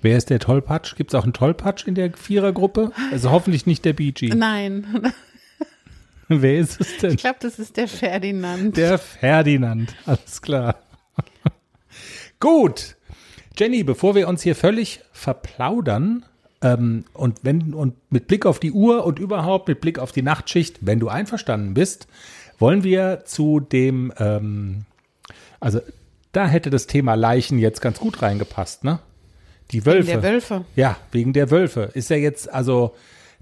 Wer 0.00 0.16
ist 0.16 0.30
der 0.30 0.38
Tollpatsch? 0.38 0.94
Gibt 0.96 1.12
es 1.12 1.14
auch 1.18 1.24
einen 1.24 1.32
Tollpatsch 1.32 1.86
in 1.86 1.94
der 1.94 2.12
Vierergruppe? 2.12 2.92
Also 3.10 3.30
hoffentlich 3.30 3.66
nicht 3.66 3.84
der 3.84 3.94
Bee. 3.94 4.12
Nein, 4.34 5.12
Wer 6.28 6.58
ist 6.58 6.78
es 6.80 6.98
denn? 6.98 7.12
ich 7.12 7.16
glaube, 7.16 7.38
das 7.40 7.58
ist 7.58 7.78
der 7.78 7.88
Ferdinand. 7.88 8.76
Der 8.76 8.98
Ferdinand. 8.98 9.94
Alles 10.04 10.42
klar. 10.42 10.76
Gut. 12.40 12.97
Jenny, 13.58 13.82
bevor 13.82 14.14
wir 14.14 14.28
uns 14.28 14.42
hier 14.42 14.54
völlig 14.54 15.00
verplaudern 15.10 16.24
ähm, 16.62 17.04
und 17.12 17.40
wenn 17.42 17.74
und 17.74 17.94
mit 18.10 18.28
Blick 18.28 18.46
auf 18.46 18.60
die 18.60 18.70
Uhr 18.70 19.04
und 19.04 19.18
überhaupt 19.18 19.66
mit 19.66 19.80
Blick 19.80 19.98
auf 19.98 20.12
die 20.12 20.22
Nachtschicht, 20.22 20.78
wenn 20.82 21.00
du 21.00 21.08
einverstanden 21.08 21.74
bist, 21.74 22.06
wollen 22.58 22.84
wir 22.84 23.24
zu 23.24 23.58
dem, 23.60 24.12
ähm, 24.18 24.84
also 25.58 25.80
da 26.32 26.46
hätte 26.46 26.70
das 26.70 26.86
Thema 26.86 27.14
Leichen 27.14 27.58
jetzt 27.58 27.80
ganz 27.80 27.98
gut 27.98 28.22
reingepasst, 28.22 28.84
ne? 28.84 29.00
Die 29.72 29.84
Wölfe. 29.84 30.12
der 30.12 30.22
Wölfe. 30.22 30.64
Ja, 30.76 30.96
wegen 31.10 31.32
der 31.32 31.50
Wölfe. 31.50 31.90
Ist 31.94 32.10
ja 32.10 32.16
jetzt, 32.16 32.52
also 32.52 32.94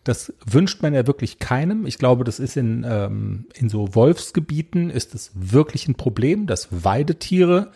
Das 0.03 0.33
wünscht 0.45 0.83
man 0.83 0.95
ja 0.95 1.07
wirklich 1.09 1.41
keinem. 1.41 1.85
Ich 1.85 1.99
glaube, 1.99 2.23
das 2.23 2.39
ist 2.39 2.57
in, 2.57 2.87
ähm, 2.89 3.47
in 3.55 3.69
so 3.69 3.95
Wolfsgebieten 3.97 4.89
ist 4.89 5.15
es 5.17 5.33
wirklich 5.35 5.89
ein 5.89 5.97
Problem, 5.97 6.47
dass 6.47 6.69
Weidetiere 6.71 7.73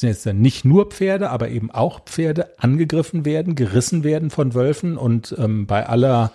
sind 0.00 0.08
jetzt 0.08 0.26
nicht 0.26 0.64
nur 0.64 0.86
Pferde, 0.86 1.30
aber 1.30 1.48
eben 1.48 1.70
auch 1.70 2.04
Pferde 2.04 2.58
angegriffen 2.58 3.24
werden, 3.24 3.54
gerissen 3.54 4.04
werden 4.04 4.30
von 4.30 4.54
Wölfen 4.54 4.96
und 4.96 5.34
ähm, 5.38 5.66
bei 5.66 5.86
aller 5.86 6.32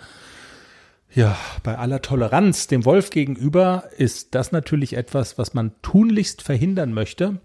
ja, 1.12 1.36
bei 1.62 1.78
aller 1.78 2.02
Toleranz 2.02 2.66
dem 2.66 2.84
Wolf 2.84 3.08
gegenüber 3.10 3.84
ist 3.96 4.34
das 4.34 4.52
natürlich 4.52 4.96
etwas, 4.96 5.38
was 5.38 5.54
man 5.54 5.72
tunlichst 5.80 6.42
verhindern 6.42 6.92
möchte. 6.92 7.40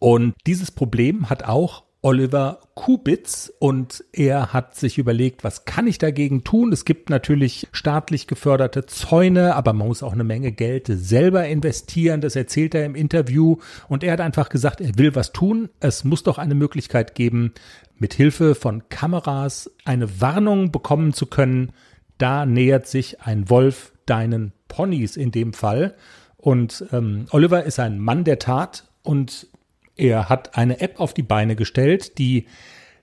Und 0.00 0.34
dieses 0.46 0.72
Problem 0.72 1.30
hat 1.30 1.44
auch 1.44 1.84
Oliver 2.06 2.60
Kubitz 2.74 3.52
und 3.58 4.04
er 4.12 4.52
hat 4.52 4.76
sich 4.76 4.96
überlegt, 4.96 5.42
was 5.42 5.64
kann 5.64 5.88
ich 5.88 5.98
dagegen 5.98 6.44
tun? 6.44 6.72
Es 6.72 6.84
gibt 6.84 7.10
natürlich 7.10 7.66
staatlich 7.72 8.28
geförderte 8.28 8.86
Zäune, 8.86 9.56
aber 9.56 9.72
man 9.72 9.88
muss 9.88 10.04
auch 10.04 10.12
eine 10.12 10.22
Menge 10.22 10.52
Geld 10.52 10.86
selber 10.86 11.48
investieren. 11.48 12.20
Das 12.20 12.36
erzählt 12.36 12.76
er 12.76 12.84
im 12.84 12.94
Interview 12.94 13.56
und 13.88 14.04
er 14.04 14.12
hat 14.12 14.20
einfach 14.20 14.50
gesagt, 14.50 14.80
er 14.80 14.96
will 14.96 15.16
was 15.16 15.32
tun. 15.32 15.68
Es 15.80 16.04
muss 16.04 16.22
doch 16.22 16.38
eine 16.38 16.54
Möglichkeit 16.54 17.16
geben, 17.16 17.54
mit 17.98 18.14
Hilfe 18.14 18.54
von 18.54 18.88
Kameras 18.88 19.68
eine 19.84 20.20
Warnung 20.20 20.70
bekommen 20.70 21.12
zu 21.12 21.26
können. 21.26 21.72
Da 22.18 22.46
nähert 22.46 22.86
sich 22.86 23.20
ein 23.22 23.50
Wolf 23.50 23.92
deinen 24.06 24.52
Ponys 24.68 25.16
in 25.16 25.32
dem 25.32 25.52
Fall. 25.52 25.96
Und 26.36 26.84
ähm, 26.92 27.26
Oliver 27.30 27.64
ist 27.64 27.80
ein 27.80 27.98
Mann 27.98 28.22
der 28.22 28.38
Tat 28.38 28.84
und 29.02 29.48
er 29.96 30.28
hat 30.28 30.56
eine 30.56 30.80
App 30.80 31.00
auf 31.00 31.14
die 31.14 31.22
Beine 31.22 31.56
gestellt, 31.56 32.18
die 32.18 32.46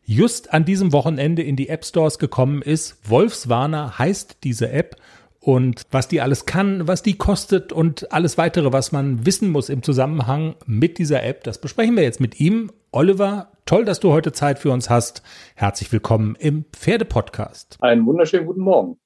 just 0.06 0.54
an 0.54 0.66
diesem 0.66 0.94
Wochenende 0.94 1.42
in 1.42 1.56
die 1.56 1.70
App 1.70 1.86
Stores 1.86 2.20
gekommen 2.20 2.62
ist. 2.62 3.10
Wolfswarner 3.10 3.98
heißt 3.98 4.38
diese 4.44 4.70
App 4.70 4.98
und 5.40 5.84
was 5.92 6.08
die 6.08 6.22
alles 6.22 6.46
kann, 6.46 6.88
was 6.88 7.04
die 7.04 7.18
kostet 7.18 7.74
und 7.74 8.12
alles 8.14 8.38
weitere, 8.38 8.72
was 8.72 8.92
man 8.92 9.26
wissen 9.26 9.50
muss 9.50 9.70
im 9.70 9.84
Zusammenhang 9.84 10.56
mit 10.66 10.98
dieser 11.00 11.24
App, 11.24 11.44
das 11.44 11.60
besprechen 11.60 11.96
wir 11.96 12.04
jetzt 12.04 12.22
mit 12.22 12.40
ihm. 12.40 12.72
Oliver, 12.92 13.52
toll, 13.66 13.86
dass 13.86 14.00
du 14.00 14.12
heute 14.12 14.32
Zeit 14.32 14.60
für 14.60 14.72
uns 14.72 14.90
hast. 14.90 15.24
Herzlich 15.56 15.92
willkommen 15.92 16.36
im 16.36 16.66
Pferdepodcast. 16.72 17.78
Einen 17.82 18.06
wunderschönen 18.06 18.46
guten 18.46 18.62
Morgen. 18.62 18.98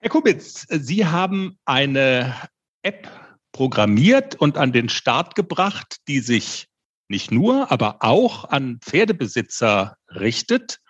Herr 0.00 0.10
Kubitz, 0.10 0.66
Sie 0.70 1.06
haben 1.06 1.56
eine 1.64 2.34
App 2.82 3.08
programmiert 3.54 4.34
und 4.34 4.58
an 4.58 4.72
den 4.72 4.90
Start 4.90 5.36
gebracht, 5.36 5.98
die 6.08 6.18
sich 6.18 6.66
nicht 7.08 7.30
nur, 7.30 7.70
aber 7.70 7.98
auch 8.00 8.50
an 8.50 8.80
Pferdebesitzer 8.82 9.96
richtet. 10.08 10.80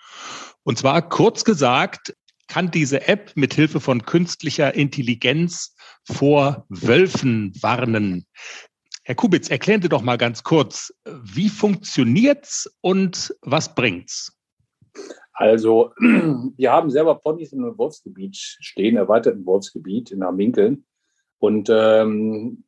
Und 0.62 0.78
zwar 0.78 1.08
kurz 1.08 1.44
gesagt, 1.44 2.16
kann 2.48 2.70
diese 2.70 3.06
App 3.06 3.32
mit 3.34 3.52
Hilfe 3.52 3.80
von 3.80 4.06
künstlicher 4.06 4.74
Intelligenz 4.74 5.76
vor 6.04 6.64
Wölfen 6.70 7.52
warnen. 7.60 8.26
Herr 9.02 9.14
Kubitz, 9.14 9.50
erklären 9.50 9.82
Sie 9.82 9.90
doch 9.90 10.02
mal 10.02 10.16
ganz 10.16 10.42
kurz, 10.42 10.92
wie 11.04 11.50
funktioniert's 11.50 12.74
und 12.80 13.34
was 13.42 13.74
bringt's? 13.74 14.32
Also, 15.34 15.92
wir 15.98 16.72
haben 16.72 16.90
selber 16.90 17.16
Ponys 17.16 17.52
einem 17.52 17.76
Wolfsgebiet 17.76 18.36
stehen, 18.36 18.96
erweiterten 18.96 19.44
Wolfsgebiet 19.44 20.12
in 20.12 20.24
Hamminkeln. 20.24 20.86
Und 21.44 21.68
ähm, 21.70 22.64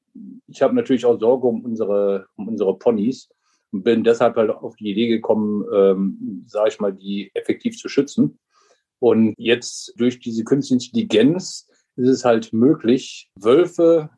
ich 0.48 0.60
habe 0.60 0.74
natürlich 0.74 1.06
auch 1.06 1.18
Sorge 1.18 1.46
um 1.46 1.64
unsere, 1.64 2.26
um 2.36 2.46
unsere 2.48 2.78
Ponys 2.78 3.30
und 3.72 3.84
bin 3.84 4.04
deshalb 4.04 4.36
halt 4.36 4.50
auf 4.50 4.76
die 4.76 4.90
Idee 4.90 5.08
gekommen, 5.08 5.64
ähm, 5.74 6.44
sage 6.46 6.68
ich 6.68 6.78
mal, 6.78 6.92
die 6.92 7.30
effektiv 7.32 7.78
zu 7.78 7.88
schützen. 7.88 8.38
Und 8.98 9.32
jetzt 9.38 9.94
durch 9.96 10.20
diese 10.20 10.44
künstliche 10.44 10.90
Intelligenz 10.90 11.66
ist 11.96 12.08
es 12.10 12.26
halt 12.26 12.52
möglich, 12.52 13.30
Wölfe 13.40 14.10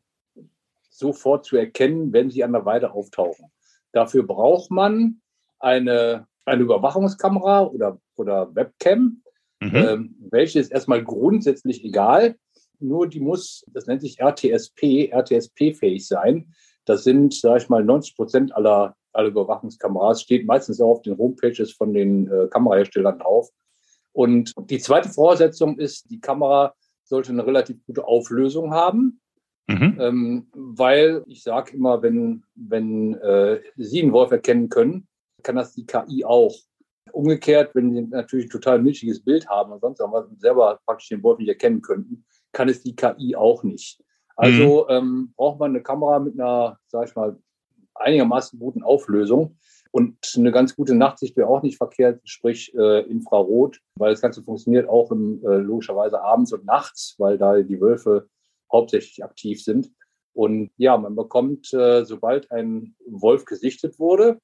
sofort 0.90 1.44
zu 1.44 1.56
erkennen, 1.56 2.12
wenn 2.12 2.28
sie 2.28 2.42
an 2.42 2.52
der 2.52 2.64
Weide 2.64 2.90
auftauchen. 2.90 3.52
Dafür 3.92 4.24
braucht 4.24 4.72
man 4.72 5.20
eine, 5.60 6.26
eine 6.44 6.62
Überwachungskamera 6.64 7.64
oder, 7.64 8.00
oder 8.16 8.52
Webcam, 8.56 9.22
mhm. 9.60 9.76
ähm, 9.76 10.16
welche 10.32 10.58
ist 10.58 10.72
erstmal 10.72 11.04
grundsätzlich 11.04 11.84
egal 11.84 12.34
nur 12.80 13.08
die 13.08 13.20
muss, 13.20 13.64
das 13.72 13.86
nennt 13.86 14.02
sich 14.02 14.20
RTSP, 14.20 15.10
RTSP-fähig 15.10 16.06
sein. 16.06 16.52
Das 16.84 17.04
sind, 17.04 17.34
sage 17.34 17.62
ich 17.62 17.68
mal, 17.68 17.84
90 17.84 18.16
Prozent 18.16 18.54
aller, 18.54 18.96
aller 19.12 19.28
Überwachungskameras, 19.28 20.22
steht 20.22 20.46
meistens 20.46 20.80
auch 20.80 20.90
auf 20.92 21.02
den 21.02 21.18
Homepages 21.18 21.72
von 21.72 21.92
den 21.92 22.30
äh, 22.30 22.48
Kameraherstellern 22.48 23.18
drauf. 23.18 23.50
Und 24.12 24.54
die 24.70 24.78
zweite 24.78 25.08
Voraussetzung 25.08 25.78
ist, 25.78 26.10
die 26.10 26.20
Kamera 26.20 26.74
sollte 27.04 27.30
eine 27.30 27.46
relativ 27.46 27.84
gute 27.86 28.06
Auflösung 28.06 28.72
haben. 28.72 29.20
Mhm. 29.68 29.96
Ähm, 30.00 30.46
weil 30.52 31.22
ich 31.26 31.42
sage 31.42 31.76
immer, 31.76 32.02
wenn, 32.02 32.42
wenn 32.54 33.14
äh, 33.14 33.60
Sie 33.76 34.02
einen 34.02 34.12
Wolf 34.12 34.30
erkennen 34.30 34.70
können, 34.70 35.06
kann 35.42 35.56
das 35.56 35.74
die 35.74 35.84
KI 35.86 36.24
auch. 36.24 36.54
Umgekehrt, 37.12 37.74
wenn 37.74 37.92
Sie 37.92 38.02
natürlich 38.02 38.46
ein 38.46 38.50
total 38.50 38.80
milchiges 38.80 39.22
Bild 39.22 39.48
haben 39.48 39.72
und 39.72 39.80
sonst 39.80 40.00
was 40.00 40.26
selber 40.38 40.80
praktisch 40.86 41.08
den 41.08 41.22
Wolf 41.22 41.38
nicht 41.38 41.48
erkennen 41.48 41.82
könnten, 41.82 42.24
kann 42.58 42.68
es 42.68 42.82
die 42.82 42.96
KI 42.96 43.36
auch 43.36 43.62
nicht. 43.62 44.02
Also 44.34 44.86
mhm. 44.88 44.96
ähm, 44.96 45.34
braucht 45.36 45.60
man 45.60 45.70
eine 45.70 45.80
Kamera 45.80 46.18
mit 46.18 46.34
einer, 46.34 46.76
sag 46.88 47.08
ich 47.08 47.14
mal, 47.14 47.38
einigermaßen 47.94 48.58
guten 48.58 48.82
Auflösung. 48.82 49.58
Und 49.92 50.34
eine 50.36 50.50
ganz 50.50 50.74
gute 50.74 50.96
Nachtsicht 50.96 51.36
wäre 51.36 51.46
auch 51.46 51.62
nicht 51.62 51.76
verkehrt, 51.76 52.20
sprich 52.24 52.74
äh, 52.74 53.02
Infrarot, 53.02 53.78
weil 53.94 54.10
das 54.10 54.20
Ganze 54.20 54.42
funktioniert 54.42 54.88
auch 54.88 55.12
im, 55.12 55.40
äh, 55.44 55.58
logischerweise 55.58 56.20
abends 56.20 56.52
und 56.52 56.64
nachts, 56.64 57.14
weil 57.18 57.38
da 57.38 57.62
die 57.62 57.80
Wölfe 57.80 58.28
hauptsächlich 58.72 59.22
aktiv 59.22 59.62
sind. 59.62 59.92
Und 60.32 60.72
ja, 60.78 60.98
man 60.98 61.14
bekommt, 61.14 61.72
äh, 61.72 62.04
sobald 62.04 62.50
ein 62.50 62.96
Wolf 63.06 63.44
gesichtet 63.44 64.00
wurde, 64.00 64.40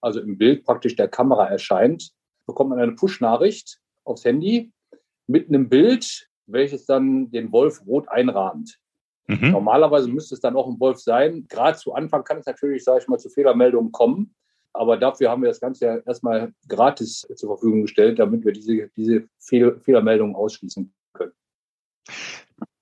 also 0.00 0.20
im 0.20 0.38
Bild 0.38 0.64
praktisch 0.64 0.96
der 0.96 1.08
Kamera 1.08 1.46
erscheint, 1.46 2.12
bekommt 2.46 2.70
man 2.70 2.78
eine 2.78 2.92
Push-Nachricht 2.92 3.78
aufs 4.04 4.24
Handy 4.24 4.72
mit 5.26 5.48
einem 5.48 5.68
Bild, 5.68 6.28
welches 6.48 6.86
dann 6.86 7.30
den 7.30 7.52
Wolf 7.52 7.86
rot 7.86 8.08
einrahmt. 8.08 8.78
Mhm. 9.26 9.50
Normalerweise 9.50 10.08
müsste 10.08 10.34
es 10.34 10.40
dann 10.40 10.56
auch 10.56 10.66
ein 10.66 10.80
Wolf 10.80 10.98
sein. 10.98 11.46
Gerade 11.48 11.78
zu 11.78 11.94
Anfang 11.94 12.24
kann 12.24 12.38
es 12.38 12.46
natürlich, 12.46 12.82
sage 12.82 13.00
ich 13.02 13.08
mal, 13.08 13.18
zu 13.18 13.28
Fehlermeldungen 13.28 13.92
kommen. 13.92 14.34
Aber 14.72 14.96
dafür 14.96 15.30
haben 15.30 15.42
wir 15.42 15.48
das 15.48 15.60
Ganze 15.60 15.84
ja 15.84 15.96
erstmal 15.98 16.52
gratis 16.68 17.26
zur 17.34 17.50
Verfügung 17.50 17.82
gestellt, 17.82 18.18
damit 18.18 18.44
wir 18.44 18.52
diese, 18.52 18.88
diese 18.96 19.28
Fehl 19.38 19.80
Fehlermeldungen 19.80 20.34
ausschließen 20.34 20.92
können. 21.12 21.32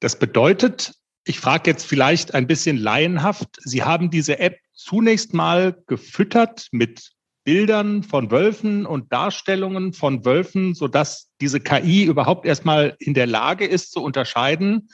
Das 0.01 0.19
bedeutet, 0.19 0.95
ich 1.25 1.41
frage 1.41 1.71
jetzt 1.71 1.85
vielleicht 1.85 2.35
ein 2.35 2.47
bisschen 2.47 2.77
laienhaft, 2.77 3.49
Sie 3.65 3.83
haben 3.83 4.11
diese 4.11 4.39
App 4.39 4.59
zunächst 4.73 5.35
mal 5.35 5.83
gefüttert 5.87 6.69
mit 6.71 7.16
Bildern 7.47 8.03
von 8.03 8.33
Wölfen 8.33 8.87
und 8.87 9.13
Darstellungen 9.13 9.93
von 9.93 10.25
Wölfen, 10.25 10.75
sodass 10.75 11.31
diese 11.41 11.61
KI 11.61 12.03
überhaupt 12.03 12.45
erstmal 12.45 12.97
in 12.99 13.15
der 13.15 13.29
Lage 13.29 13.65
ist 13.65 13.93
zu 13.93 14.03
unterscheiden, 14.03 14.89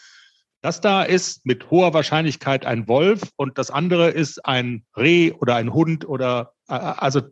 das 0.61 0.83
da 0.83 1.03
ist 1.03 1.47
mit 1.47 1.71
hoher 1.71 1.95
Wahrscheinlichkeit 1.95 2.67
ein 2.67 2.87
Wolf 2.89 3.23
und 3.37 3.57
das 3.57 3.71
andere 3.71 4.11
ist 4.11 4.45
ein 4.45 4.85
Reh 4.95 5.33
oder 5.33 5.55
ein 5.55 5.73
Hund 5.73 6.07
oder 6.07 6.53
äh, 6.69 6.75
also 6.75 7.23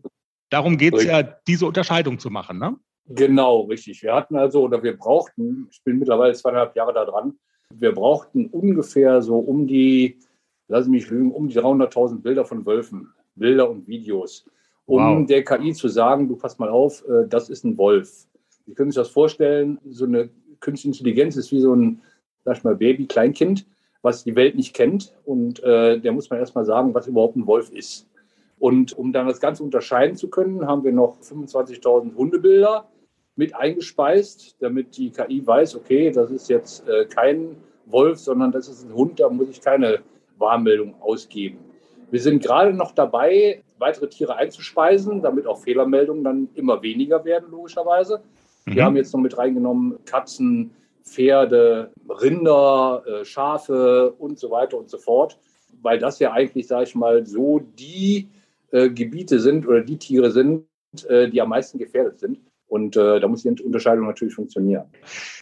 darum 0.48 0.78
geht 0.78 0.94
es 0.94 1.04
ja, 1.04 1.22
diese 1.22 1.66
Unterscheidung 1.66 2.18
zu 2.18 2.30
machen, 2.30 2.58
ne? 2.58 2.76
Genau, 3.04 3.64
richtig. 3.64 4.02
Wir 4.02 4.14
hatten 4.14 4.36
also 4.36 4.62
oder 4.62 4.82
wir 4.82 4.96
brauchten, 4.96 5.68
ich 5.70 5.84
bin 5.84 5.98
mittlerweile 5.98 6.32
zweieinhalb 6.32 6.74
Jahre 6.74 6.94
da 6.94 7.04
dran, 7.04 7.34
wir 7.74 7.92
brauchten 7.92 8.46
ungefähr 8.46 9.20
so 9.20 9.38
um 9.38 9.66
die, 9.66 10.18
lass 10.68 10.88
mich 10.88 11.10
lügen, 11.10 11.30
um 11.30 11.48
die 11.48 11.58
300.000 11.58 12.22
Bilder 12.22 12.46
von 12.46 12.64
Wölfen, 12.64 13.12
Bilder 13.34 13.68
und 13.68 13.86
Videos 13.86 14.46
um 14.90 15.20
wow. 15.20 15.26
der 15.26 15.44
KI 15.44 15.72
zu 15.72 15.88
sagen, 15.88 16.28
du 16.28 16.36
pass 16.36 16.58
mal 16.58 16.68
auf, 16.68 17.04
äh, 17.08 17.26
das 17.28 17.48
ist 17.48 17.64
ein 17.64 17.78
Wolf. 17.78 18.26
Sie 18.66 18.74
können 18.74 18.90
sich 18.90 19.00
das 19.00 19.08
vorstellen, 19.08 19.78
so 19.88 20.04
eine 20.04 20.30
künstliche 20.60 20.98
Intelligenz 20.98 21.36
ist 21.36 21.52
wie 21.52 21.60
so 21.60 21.74
ein, 21.74 22.02
sag 22.44 22.58
ich 22.58 22.64
mal, 22.64 22.76
Baby, 22.76 23.06
Kleinkind, 23.06 23.66
was 24.02 24.24
die 24.24 24.34
Welt 24.34 24.56
nicht 24.56 24.74
kennt. 24.74 25.14
Und 25.24 25.62
äh, 25.62 26.00
der 26.00 26.12
muss 26.12 26.28
man 26.28 26.38
erstmal 26.38 26.64
sagen, 26.64 26.92
was 26.94 27.06
überhaupt 27.06 27.36
ein 27.36 27.46
Wolf 27.46 27.70
ist. 27.70 28.08
Und 28.58 28.92
um 28.98 29.12
dann 29.12 29.26
das 29.26 29.40
Ganze 29.40 29.62
unterscheiden 29.62 30.16
zu 30.16 30.28
können, 30.28 30.66
haben 30.66 30.84
wir 30.84 30.92
noch 30.92 31.18
25.000 31.20 32.14
Hundebilder 32.14 32.88
mit 33.36 33.54
eingespeist, 33.54 34.56
damit 34.60 34.96
die 34.96 35.10
KI 35.10 35.46
weiß, 35.46 35.76
okay, 35.76 36.10
das 36.10 36.30
ist 36.30 36.50
jetzt 36.50 36.86
äh, 36.86 37.06
kein 37.06 37.56
Wolf, 37.86 38.18
sondern 38.18 38.52
das 38.52 38.68
ist 38.68 38.84
ein 38.84 38.94
Hund, 38.94 39.20
da 39.20 39.30
muss 39.30 39.48
ich 39.48 39.60
keine 39.60 40.00
Warnmeldung 40.36 40.94
ausgeben. 41.00 41.58
Wir 42.10 42.20
sind 42.20 42.42
gerade 42.42 42.74
noch 42.74 42.92
dabei, 42.92 43.62
weitere 43.80 44.08
Tiere 44.08 44.36
einzuspeisen, 44.36 45.22
damit 45.22 45.46
auch 45.46 45.58
Fehlermeldungen 45.58 46.22
dann 46.22 46.48
immer 46.54 46.82
weniger 46.82 47.24
werden, 47.24 47.50
logischerweise. 47.50 48.20
Mhm. 48.66 48.74
Wir 48.74 48.84
haben 48.84 48.96
jetzt 48.96 49.12
noch 49.12 49.20
mit 49.20 49.36
reingenommen 49.36 49.98
Katzen, 50.04 50.70
Pferde, 51.02 51.90
Rinder, 52.08 53.02
äh, 53.06 53.24
Schafe 53.24 54.12
und 54.18 54.38
so 54.38 54.50
weiter 54.50 54.76
und 54.78 54.90
so 54.90 54.98
fort, 54.98 55.38
weil 55.82 55.98
das 55.98 56.18
ja 56.18 56.32
eigentlich, 56.32 56.66
sage 56.66 56.84
ich 56.84 56.94
mal, 56.94 57.26
so 57.26 57.60
die 57.78 58.28
äh, 58.70 58.90
Gebiete 58.90 59.40
sind 59.40 59.66
oder 59.66 59.80
die 59.80 59.96
Tiere 59.96 60.30
sind, 60.30 60.66
äh, 61.08 61.28
die 61.28 61.40
am 61.40 61.48
meisten 61.48 61.78
gefährdet 61.78 62.20
sind. 62.20 62.38
Und 62.68 62.96
äh, 62.96 63.18
da 63.18 63.26
muss 63.26 63.42
die 63.42 63.48
Unterscheidung 63.48 64.06
natürlich 64.06 64.34
funktionieren. 64.34 64.84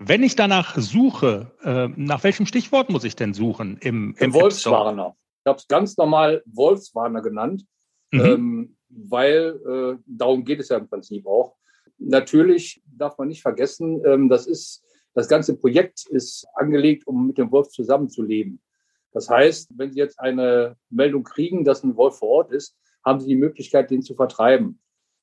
Wenn 0.01 0.22
ich 0.22 0.34
danach 0.34 0.78
suche, 0.78 1.53
äh, 1.62 1.89
nach 1.95 2.24
welchem 2.24 2.47
Stichwort 2.47 2.89
muss 2.89 3.05
ich 3.05 3.16
denn 3.16 3.34
suchen 3.34 3.76
im, 3.82 4.14
im 4.18 4.32
Wolfswarner? 4.32 5.14
Ich 5.45 5.51
habe 5.51 5.59
es 5.59 5.68
ganz 5.68 5.99
normal 5.99 6.43
Wolfswarner 6.47 7.20
genannt, 7.20 7.66
mhm. 8.12 8.20
ähm, 8.20 8.76
weil 8.88 9.61
äh, 9.66 10.02
darum 10.06 10.44
geht 10.44 10.61
es 10.61 10.68
ja 10.68 10.78
im 10.78 10.88
Prinzip 10.88 11.26
auch. 11.26 11.56
Natürlich 11.98 12.82
darf 12.86 13.18
man 13.18 13.28
nicht 13.28 13.42
vergessen, 13.42 14.02
ähm, 14.04 14.28
das 14.28 14.46
ist 14.46 14.84
das 15.14 15.28
ganze 15.28 15.56
Projekt 15.56 16.06
ist 16.09 16.46
angelegt, 16.54 17.06
um 17.09 17.26
mit 17.26 17.38
dem 17.38 17.50
Wolf 17.50 17.70
zusammenzuleben. 17.70 18.61
Das 19.11 19.28
heißt, 19.28 19.72
wenn 19.76 19.92
Sie 19.92 19.98
jetzt 19.98 20.20
eine 20.20 20.76
Meldung 20.90 21.24
kriegen, 21.24 21.64
dass 21.64 21.82
ein 21.82 21.96
Wolf 21.96 22.18
vor 22.18 22.28
Ort 22.28 22.52
ist, 22.52 22.76
haben 23.04 23.18
Sie 23.18 23.26
die 23.26 23.36
Möglichkeit, 23.36 23.90
den 23.90 24.02
zu 24.02 24.14
vertreiben. 24.14 24.80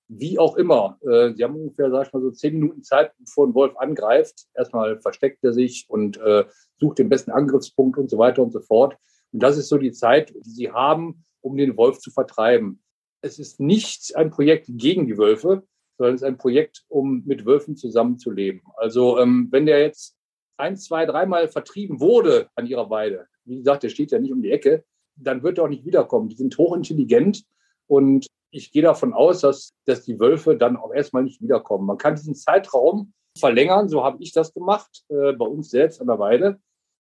Wie 0.07 0.38
auch 0.38 0.57
immer. 0.57 0.99
Äh, 1.01 1.33
Sie 1.33 1.43
haben 1.45 1.55
ungefähr, 1.55 1.89
sag 1.91 2.07
ich 2.07 2.13
mal, 2.13 2.21
so 2.21 2.31
zehn 2.31 2.55
Minuten 2.55 2.83
Zeit, 2.83 3.13
bevor 3.19 3.47
ein 3.47 3.53
Wolf 3.53 3.77
angreift. 3.77 4.47
Erstmal 4.53 4.99
versteckt 4.99 5.43
er 5.43 5.53
sich 5.53 5.86
und 5.88 6.17
äh, 6.17 6.43
sucht 6.77 6.99
den 6.99 7.07
besten 7.07 7.31
Angriffspunkt 7.31 7.97
und 7.97 8.09
so 8.09 8.17
weiter 8.17 8.41
und 8.41 8.51
so 8.51 8.59
fort. 8.59 8.97
Und 9.31 9.41
das 9.41 9.57
ist 9.57 9.69
so 9.69 9.77
die 9.77 9.93
Zeit, 9.93 10.33
die 10.45 10.49
Sie 10.49 10.71
haben, 10.71 11.23
um 11.45 11.55
den 11.55 11.77
Wolf 11.77 11.99
zu 11.99 12.09
vertreiben. 12.09 12.81
Es 13.21 13.37
ist 13.39 13.59
nicht 13.59 14.15
ein 14.15 14.31
Projekt 14.31 14.67
gegen 14.67 15.05
die 15.05 15.17
Wölfe, 15.17 15.63
sondern 15.97 16.15
es 16.15 16.21
ist 16.21 16.27
ein 16.27 16.37
Projekt, 16.37 16.83
um 16.87 17.23
mit 17.25 17.45
Wölfen 17.45 17.75
zusammenzuleben. 17.75 18.61
Also 18.75 19.19
ähm, 19.19 19.47
wenn 19.51 19.65
der 19.65 19.79
jetzt 19.81 20.17
ein, 20.57 20.75
zwei, 20.75 21.05
dreimal 21.05 21.47
vertrieben 21.47 21.99
wurde 21.99 22.49
an 22.55 22.65
ihrer 22.65 22.89
Weide, 22.89 23.27
wie 23.45 23.57
gesagt, 23.57 23.83
der 23.83 23.89
steht 23.89 24.11
ja 24.11 24.19
nicht 24.19 24.33
um 24.33 24.41
die 24.41 24.51
Ecke, 24.51 24.83
dann 25.15 25.43
wird 25.43 25.59
er 25.59 25.65
auch 25.65 25.69
nicht 25.69 25.85
wiederkommen. 25.85 26.29
Die 26.29 26.35
sind 26.35 26.57
hochintelligent 26.57 27.43
und 27.87 28.25
ich 28.51 28.71
gehe 28.71 28.81
davon 28.81 29.13
aus, 29.13 29.41
dass, 29.41 29.73
dass 29.85 30.03
die 30.03 30.19
Wölfe 30.19 30.57
dann 30.57 30.77
auch 30.77 30.93
erstmal 30.93 31.23
nicht 31.23 31.41
wiederkommen. 31.41 31.85
Man 31.85 31.97
kann 31.97 32.15
diesen 32.15 32.35
Zeitraum 32.35 33.13
verlängern, 33.37 33.87
so 33.87 34.03
habe 34.03 34.17
ich 34.21 34.31
das 34.31 34.53
gemacht, 34.53 35.03
äh, 35.09 35.33
bei 35.33 35.45
uns 35.45 35.69
selbst 35.69 36.01
an 36.01 36.07
der 36.07 36.19
Weide. 36.19 36.59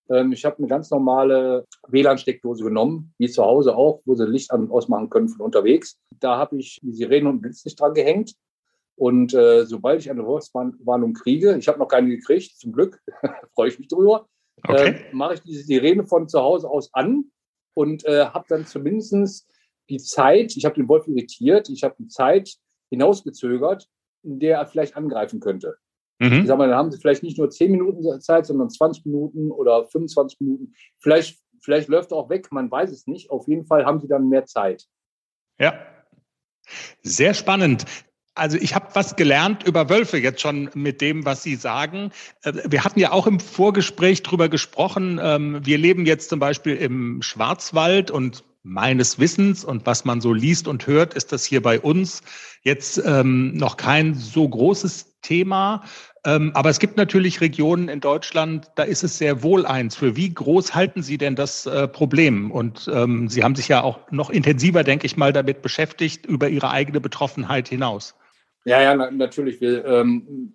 Ähm, 0.09 0.31
ich 0.31 0.45
habe 0.45 0.57
eine 0.57 0.67
ganz 0.67 0.89
normale 0.91 1.65
WLAN-Steckdose 1.87 2.63
genommen, 2.63 3.13
wie 3.17 3.29
zu 3.29 3.43
Hause 3.43 3.75
auch, 3.75 4.01
wo 4.05 4.15
sie 4.15 4.25
Licht 4.25 4.51
an 4.51 4.65
und 4.65 4.71
ausmachen 4.71 5.09
können 5.09 5.29
von 5.29 5.41
unterwegs. 5.41 5.99
Da 6.19 6.37
habe 6.37 6.57
ich 6.57 6.79
die 6.81 6.93
Sirene 6.93 7.29
und 7.29 7.41
Blitzlicht 7.41 7.79
dran 7.79 7.93
gehängt. 7.93 8.33
Und 8.95 9.33
äh, 9.33 9.65
sobald 9.65 9.99
ich 9.99 10.09
eine 10.09 10.25
Wolfswarnung 10.25 11.13
kriege, 11.13 11.57
ich 11.57 11.67
habe 11.67 11.79
noch 11.79 11.87
keine 11.87 12.09
gekriegt, 12.09 12.57
zum 12.57 12.71
Glück, 12.71 13.01
freue 13.53 13.67
ich 13.67 13.77
mich 13.77 13.89
drüber, 13.89 14.27
okay. 14.63 14.89
äh, 14.89 15.13
mache 15.13 15.33
ich 15.35 15.41
diese 15.41 15.63
Sirene 15.63 16.05
von 16.05 16.29
zu 16.29 16.39
Hause 16.39 16.69
aus 16.69 16.93
an 16.93 17.25
und 17.73 18.05
äh, 18.05 18.25
habe 18.25 18.45
dann 18.47 18.65
zumindest 18.65 19.49
die 19.89 19.97
Zeit, 19.97 20.55
ich 20.55 20.65
habe 20.65 20.75
den 20.75 20.87
Wolf 20.87 21.07
irritiert, 21.07 21.69
ich 21.69 21.83
habe 21.83 21.95
die 21.99 22.07
Zeit 22.07 22.55
hinausgezögert, 22.89 23.89
in 24.23 24.39
der 24.39 24.59
er 24.59 24.65
vielleicht 24.65 24.95
angreifen 24.95 25.41
könnte. 25.41 25.77
Mhm. 26.19 26.41
Ich 26.41 26.47
sag 26.47 26.57
mal, 26.57 26.67
dann 26.67 26.77
haben 26.77 26.91
sie 26.91 26.99
vielleicht 26.99 27.23
nicht 27.23 27.37
nur 27.37 27.49
10 27.49 27.71
Minuten 27.71 28.21
Zeit, 28.21 28.45
sondern 28.45 28.69
20 28.69 29.05
Minuten 29.05 29.51
oder 29.51 29.85
25 29.85 30.39
Minuten. 30.39 30.73
Vielleicht, 30.99 31.39
vielleicht 31.61 31.89
läuft 31.89 32.11
er 32.11 32.17
auch 32.17 32.29
weg, 32.29 32.51
man 32.51 32.71
weiß 32.71 32.91
es 32.91 33.07
nicht. 33.07 33.29
Auf 33.31 33.47
jeden 33.47 33.65
Fall 33.65 33.85
haben 33.85 33.99
sie 33.99 34.07
dann 34.07 34.29
mehr 34.29 34.45
Zeit. 34.45 34.85
Ja. 35.59 35.73
Sehr 37.03 37.33
spannend. 37.33 37.85
Also 38.33 38.57
ich 38.57 38.75
habe 38.75 38.87
was 38.93 39.15
gelernt 39.15 39.63
über 39.65 39.89
Wölfe 39.89 40.17
jetzt 40.17 40.41
schon 40.41 40.69
mit 40.73 40.99
dem, 40.99 41.25
was 41.25 41.41
Sie 41.41 41.55
sagen. 41.55 42.11
Äh, 42.43 42.53
wir 42.65 42.83
hatten 42.83 42.99
ja 42.99 43.11
auch 43.11 43.27
im 43.27 43.39
Vorgespräch 43.39 44.23
drüber 44.23 44.49
gesprochen. 44.49 45.19
Ähm, 45.21 45.65
wir 45.65 45.77
leben 45.77 46.05
jetzt 46.05 46.29
zum 46.29 46.39
Beispiel 46.39 46.75
im 46.75 47.21
Schwarzwald 47.21 48.11
und 48.11 48.43
meines 48.65 49.19
Wissens 49.19 49.63
und 49.63 49.85
was 49.85 50.05
man 50.05 50.19
so 50.19 50.33
liest 50.33 50.67
und 50.67 50.87
hört, 50.87 51.13
ist 51.13 51.31
das 51.31 51.45
hier 51.45 51.61
bei 51.61 51.79
uns 51.79 52.23
jetzt 52.63 53.01
ähm, 53.05 53.53
noch 53.55 53.77
kein 53.77 54.15
so 54.15 54.49
großes 54.49 55.19
Thema. 55.21 55.83
Ähm, 56.25 56.51
aber 56.55 56.71
es 56.71 56.79
gibt 56.79 56.97
natürlich 56.97 57.39
Regionen 57.41 57.87
in 57.87 57.99
Deutschland, 57.99 58.67
da 58.75 58.81
ist 58.81 59.03
es 59.03 59.19
sehr 59.19 59.43
wohl 59.43 59.67
eins. 59.67 59.95
Für 59.95 60.15
wie 60.15 60.33
groß 60.33 60.73
halten 60.73 61.03
Sie 61.03 61.19
denn 61.19 61.35
das 61.35 61.67
äh, 61.67 61.87
Problem? 61.87 62.49
Und 62.49 62.89
ähm, 62.91 63.29
Sie 63.29 63.43
haben 63.43 63.53
sich 63.53 63.67
ja 63.67 63.83
auch 63.83 63.99
noch 64.11 64.31
intensiver, 64.31 64.83
denke 64.83 65.05
ich 65.05 65.15
mal, 65.15 65.31
damit 65.31 65.61
beschäftigt, 65.61 66.25
über 66.25 66.49
Ihre 66.49 66.71
eigene 66.71 66.99
Betroffenheit 66.99 67.67
hinaus. 67.67 68.15
Ja, 68.65 68.81
ja, 68.81 68.95
na, 68.95 69.11
natürlich. 69.11 69.61
Wir, 69.61 69.85
ähm, 69.85 70.53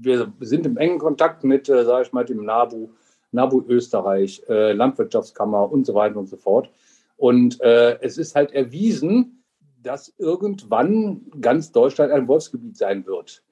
wir 0.00 0.32
sind 0.38 0.64
im 0.64 0.76
engen 0.76 1.00
Kontakt 1.00 1.42
mit, 1.42 1.68
äh, 1.68 1.84
sage 1.84 2.04
ich 2.06 2.12
mal, 2.12 2.24
dem 2.24 2.44
NABU, 2.44 2.90
NABU 3.32 3.64
Österreich, 3.68 4.44
äh, 4.48 4.72
Landwirtschaftskammer 4.72 5.72
und 5.72 5.84
so 5.84 5.94
weiter 5.94 6.18
und 6.18 6.28
so 6.28 6.36
fort. 6.36 6.70
Und 7.18 7.60
äh, 7.60 7.98
es 8.00 8.16
ist 8.16 8.34
halt 8.34 8.52
erwiesen, 8.52 9.42
dass 9.82 10.14
irgendwann 10.18 11.26
ganz 11.40 11.72
Deutschland 11.72 12.12
ein 12.12 12.28
Wolfsgebiet 12.28 12.76
sein 12.76 13.04
wird. 13.06 13.42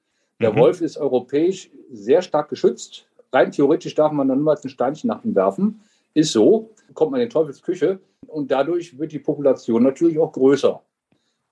Der 0.41 0.53
mhm. 0.53 0.59
Wolf 0.59 0.81
ist 0.81 0.97
europäisch 0.97 1.71
sehr 1.91 2.23
stark 2.23 2.49
geschützt. 2.49 3.07
Rein 3.33 3.51
theoretisch 3.51 3.95
darf 3.95 4.13
man 4.13 4.29
dann 4.29 4.39
niemals 4.39 4.65
ein 4.65 4.71
Steinchen 4.71 5.09
nach 5.09 5.25
ihm 5.25 5.35
werfen. 5.35 5.81
Ist 6.15 6.33
so, 6.33 6.71
kommt 6.95 7.11
man 7.11 7.21
in 7.21 7.29
Teufelsküche 7.29 7.99
und 8.29 8.51
dadurch 8.51 8.99
wird 8.99 9.13
die 9.13 9.19
Population 9.19 9.83
natürlich 9.83 10.19
auch 10.19 10.33
größer. 10.33 10.81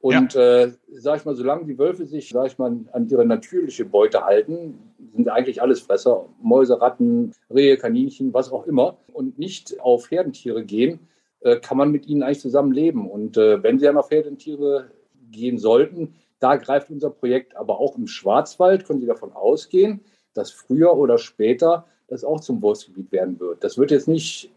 Und 0.00 0.34
ja. 0.34 0.64
äh, 0.64 0.72
sag 0.92 1.18
ich 1.18 1.24
mal, 1.24 1.34
solange 1.34 1.64
die 1.64 1.78
Wölfe 1.78 2.04
sich, 2.04 2.28
sag 2.28 2.46
ich 2.46 2.58
mal, 2.58 2.76
an 2.92 3.08
ihre 3.08 3.24
natürliche 3.24 3.86
Beute 3.86 4.24
halten, 4.24 4.78
sind 5.14 5.30
eigentlich 5.30 5.62
alles 5.62 5.80
Fresser, 5.80 6.26
Mäuse, 6.42 6.80
Ratten, 6.80 7.32
Rehe, 7.52 7.76
Kaninchen, 7.76 8.34
was 8.34 8.52
auch 8.52 8.66
immer, 8.66 8.98
und 9.12 9.38
nicht 9.38 9.80
auf 9.80 10.10
Herdentiere 10.10 10.64
gehen, 10.64 11.00
äh, 11.44 11.60
kann 11.60 11.78
man 11.78 11.90
mit 11.90 12.06
ihnen 12.06 12.22
eigentlich 12.22 12.40
zusammen 12.40 12.72
leben. 12.72 13.08
Und 13.08 13.36
äh, 13.36 13.62
wenn 13.62 13.78
sie 13.78 13.84
dann 13.84 13.96
auf 13.96 14.10
Herdentiere 14.10 14.90
gehen 15.30 15.58
sollten, 15.58 16.14
da 16.40 16.56
greift 16.56 16.90
unser 16.90 17.10
Projekt. 17.10 17.56
Aber 17.56 17.78
auch 17.78 17.96
im 17.96 18.06
Schwarzwald 18.06 18.86
können 18.86 19.00
Sie 19.00 19.06
davon 19.06 19.32
ausgehen, 19.32 20.00
dass 20.34 20.50
früher 20.50 20.96
oder 20.96 21.18
später 21.18 21.86
das 22.08 22.24
auch 22.24 22.40
zum 22.40 22.60
Wolfsgebiet 22.62 23.12
werden 23.12 23.38
wird. 23.40 23.62
Das 23.62 23.78
wird 23.78 23.90
jetzt 23.90 24.08
nicht 24.08 24.50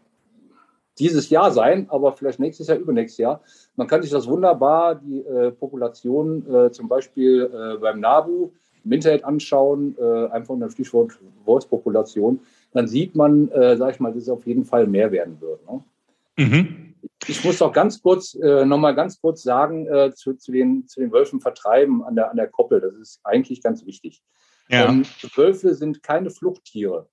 dieses 0.98 1.30
Jahr 1.30 1.52
sein, 1.52 1.86
aber 1.90 2.12
vielleicht 2.12 2.40
nächstes 2.40 2.66
Jahr, 2.66 2.78
übernächstes 2.78 3.18
Jahr. 3.18 3.40
Man 3.76 3.86
kann 3.86 4.02
sich 4.02 4.10
das 4.10 4.26
wunderbar, 4.26 4.96
die 4.96 5.20
äh, 5.20 5.52
Population 5.52 6.44
äh, 6.52 6.70
zum 6.72 6.88
Beispiel 6.88 7.50
äh, 7.52 7.78
beim 7.78 8.00
NABU 8.00 8.50
im 8.84 8.92
Internet 8.92 9.24
anschauen, 9.24 9.96
äh, 9.98 10.26
einfach 10.28 10.54
unter 10.54 10.66
dem 10.66 10.72
Stichwort 10.72 11.12
Wolfspopulation. 11.44 12.40
Dann 12.72 12.88
sieht 12.88 13.14
man, 13.14 13.50
äh, 13.52 13.76
sag 13.76 13.94
ich 13.94 14.00
mal, 14.00 14.12
dass 14.12 14.24
es 14.24 14.28
auf 14.28 14.46
jeden 14.46 14.64
Fall 14.64 14.86
mehr 14.86 15.12
werden 15.12 15.40
wird. 15.40 15.64
Ne? 15.70 15.82
Mhm. 16.38 16.94
Ich 17.26 17.44
muss 17.44 17.60
auch 17.60 17.72
ganz 17.72 18.00
kurz, 18.00 18.34
äh, 18.34 18.64
nochmal 18.64 18.94
ganz 18.94 19.20
kurz 19.20 19.42
sagen, 19.42 19.86
äh, 19.86 20.12
zu, 20.14 20.34
zu, 20.34 20.52
den, 20.52 20.86
zu 20.86 21.00
den 21.00 21.12
Wölfen 21.12 21.40
vertreiben 21.40 22.02
an 22.04 22.14
der, 22.14 22.30
an 22.30 22.36
der 22.36 22.48
Koppel. 22.48 22.80
Das 22.80 22.94
ist 22.94 23.20
eigentlich 23.24 23.62
ganz 23.62 23.84
wichtig. 23.84 24.22
Ja. 24.68 24.88
Ähm, 24.88 25.04
Wölfe 25.34 25.74
sind 25.74 26.02
keine 26.02 26.30
Fluchttiere. 26.30 27.08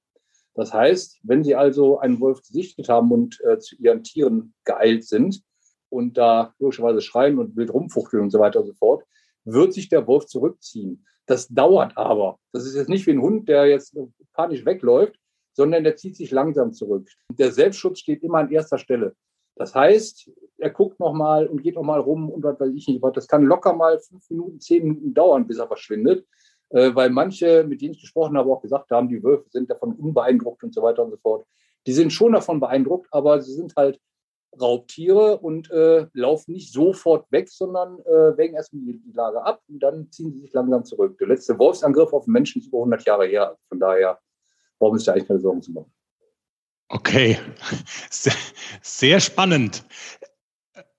Das 0.53 0.73
heißt, 0.73 1.19
wenn 1.23 1.43
Sie 1.43 1.55
also 1.55 1.99
einen 1.99 2.19
Wolf 2.19 2.41
gesichtet 2.41 2.87
haben 2.87 3.11
und 3.11 3.41
äh, 3.43 3.59
zu 3.59 3.75
Ihren 3.75 4.03
Tieren 4.03 4.53
geeilt 4.63 5.05
sind 5.05 5.41
und 5.89 6.17
da 6.17 6.53
logischerweise 6.59 7.01
schreien 7.01 7.39
und 7.39 7.57
wild 7.57 7.73
rumfuchteln 7.73 8.23
und 8.23 8.29
so 8.29 8.39
weiter 8.39 8.61
und 8.61 8.67
so 8.67 8.73
fort, 8.73 9.03
wird 9.43 9.73
sich 9.73 9.89
der 9.89 10.07
Wolf 10.07 10.27
zurückziehen. 10.27 11.05
Das 11.25 11.47
dauert 11.49 11.97
aber. 11.97 12.39
Das 12.51 12.65
ist 12.65 12.75
jetzt 12.75 12.89
nicht 12.89 13.05
wie 13.07 13.11
ein 13.11 13.21
Hund, 13.21 13.49
der 13.49 13.65
jetzt 13.65 13.97
panisch 14.33 14.65
wegläuft, 14.65 15.19
sondern 15.55 15.83
der 15.83 15.95
zieht 15.95 16.15
sich 16.15 16.31
langsam 16.31 16.73
zurück. 16.73 17.09
Der 17.31 17.51
Selbstschutz 17.51 17.99
steht 17.99 18.23
immer 18.23 18.39
an 18.39 18.51
erster 18.51 18.77
Stelle. 18.77 19.15
Das 19.55 19.73
heißt, 19.73 20.29
er 20.57 20.69
guckt 20.69 20.99
nochmal 20.99 21.47
und 21.47 21.63
geht 21.63 21.75
nochmal 21.75 22.01
rum 22.01 22.29
und 22.29 22.43
was 22.43 22.59
weiß 22.59 22.73
ich 22.75 22.87
nicht. 22.87 23.03
Das 23.13 23.27
kann 23.27 23.43
locker 23.43 23.73
mal 23.73 23.99
fünf 23.99 24.29
Minuten, 24.29 24.59
zehn 24.59 24.83
Minuten 24.83 25.13
dauern, 25.13 25.47
bis 25.47 25.57
er 25.57 25.67
verschwindet 25.67 26.25
äh, 26.69 26.93
weil 26.93 27.09
manche, 27.09 27.63
mit 27.63 27.81
denen 27.81 27.93
ich 27.93 28.01
gesprochen 28.01 28.37
habe, 28.37 28.51
auch 28.51 28.61
gesagt 28.61 28.91
haben, 28.91 29.09
die 29.09 29.23
Wölfe 29.23 29.49
sind 29.49 29.69
davon 29.69 29.93
unbeeindruckt 29.93 30.63
und 30.63 30.73
so 30.73 30.81
weiter 30.81 31.03
und 31.03 31.11
so 31.11 31.17
fort. 31.17 31.45
Die 31.87 31.93
sind 31.93 32.11
schon 32.11 32.33
davon 32.33 32.59
beeindruckt, 32.59 33.07
aber 33.11 33.41
sie 33.41 33.53
sind 33.53 33.73
halt 33.75 33.99
Raubtiere 34.59 35.37
und 35.39 35.69
äh, 35.71 36.07
laufen 36.13 36.53
nicht 36.53 36.71
sofort 36.71 37.29
weg, 37.31 37.49
sondern 37.49 37.99
äh, 37.99 38.37
wägen 38.37 38.55
erstmal 38.55 38.83
die, 38.83 38.99
die 38.99 39.11
Lage 39.11 39.43
ab 39.43 39.61
und 39.67 39.79
dann 39.79 40.09
ziehen 40.11 40.31
sie 40.31 40.39
sich 40.39 40.53
langsam 40.53 40.85
zurück. 40.85 41.17
Der 41.17 41.27
letzte 41.27 41.59
Wolfsangriff 41.59 42.13
auf 42.13 42.23
den 42.25 42.31
Menschen 42.31 42.61
ist 42.61 42.67
über 42.67 42.77
100 42.77 43.05
Jahre 43.05 43.25
her. 43.25 43.57
Von 43.67 43.79
daher 43.79 44.17
brauchen 44.79 44.93
uns 44.93 45.05
da 45.05 45.13
eigentlich 45.13 45.27
keine 45.27 45.39
Sorgen 45.39 45.61
zu 45.61 45.71
machen. 45.71 45.91
Okay, 46.89 47.39
sehr, 48.09 48.33
sehr 48.81 49.19
spannend. 49.19 49.83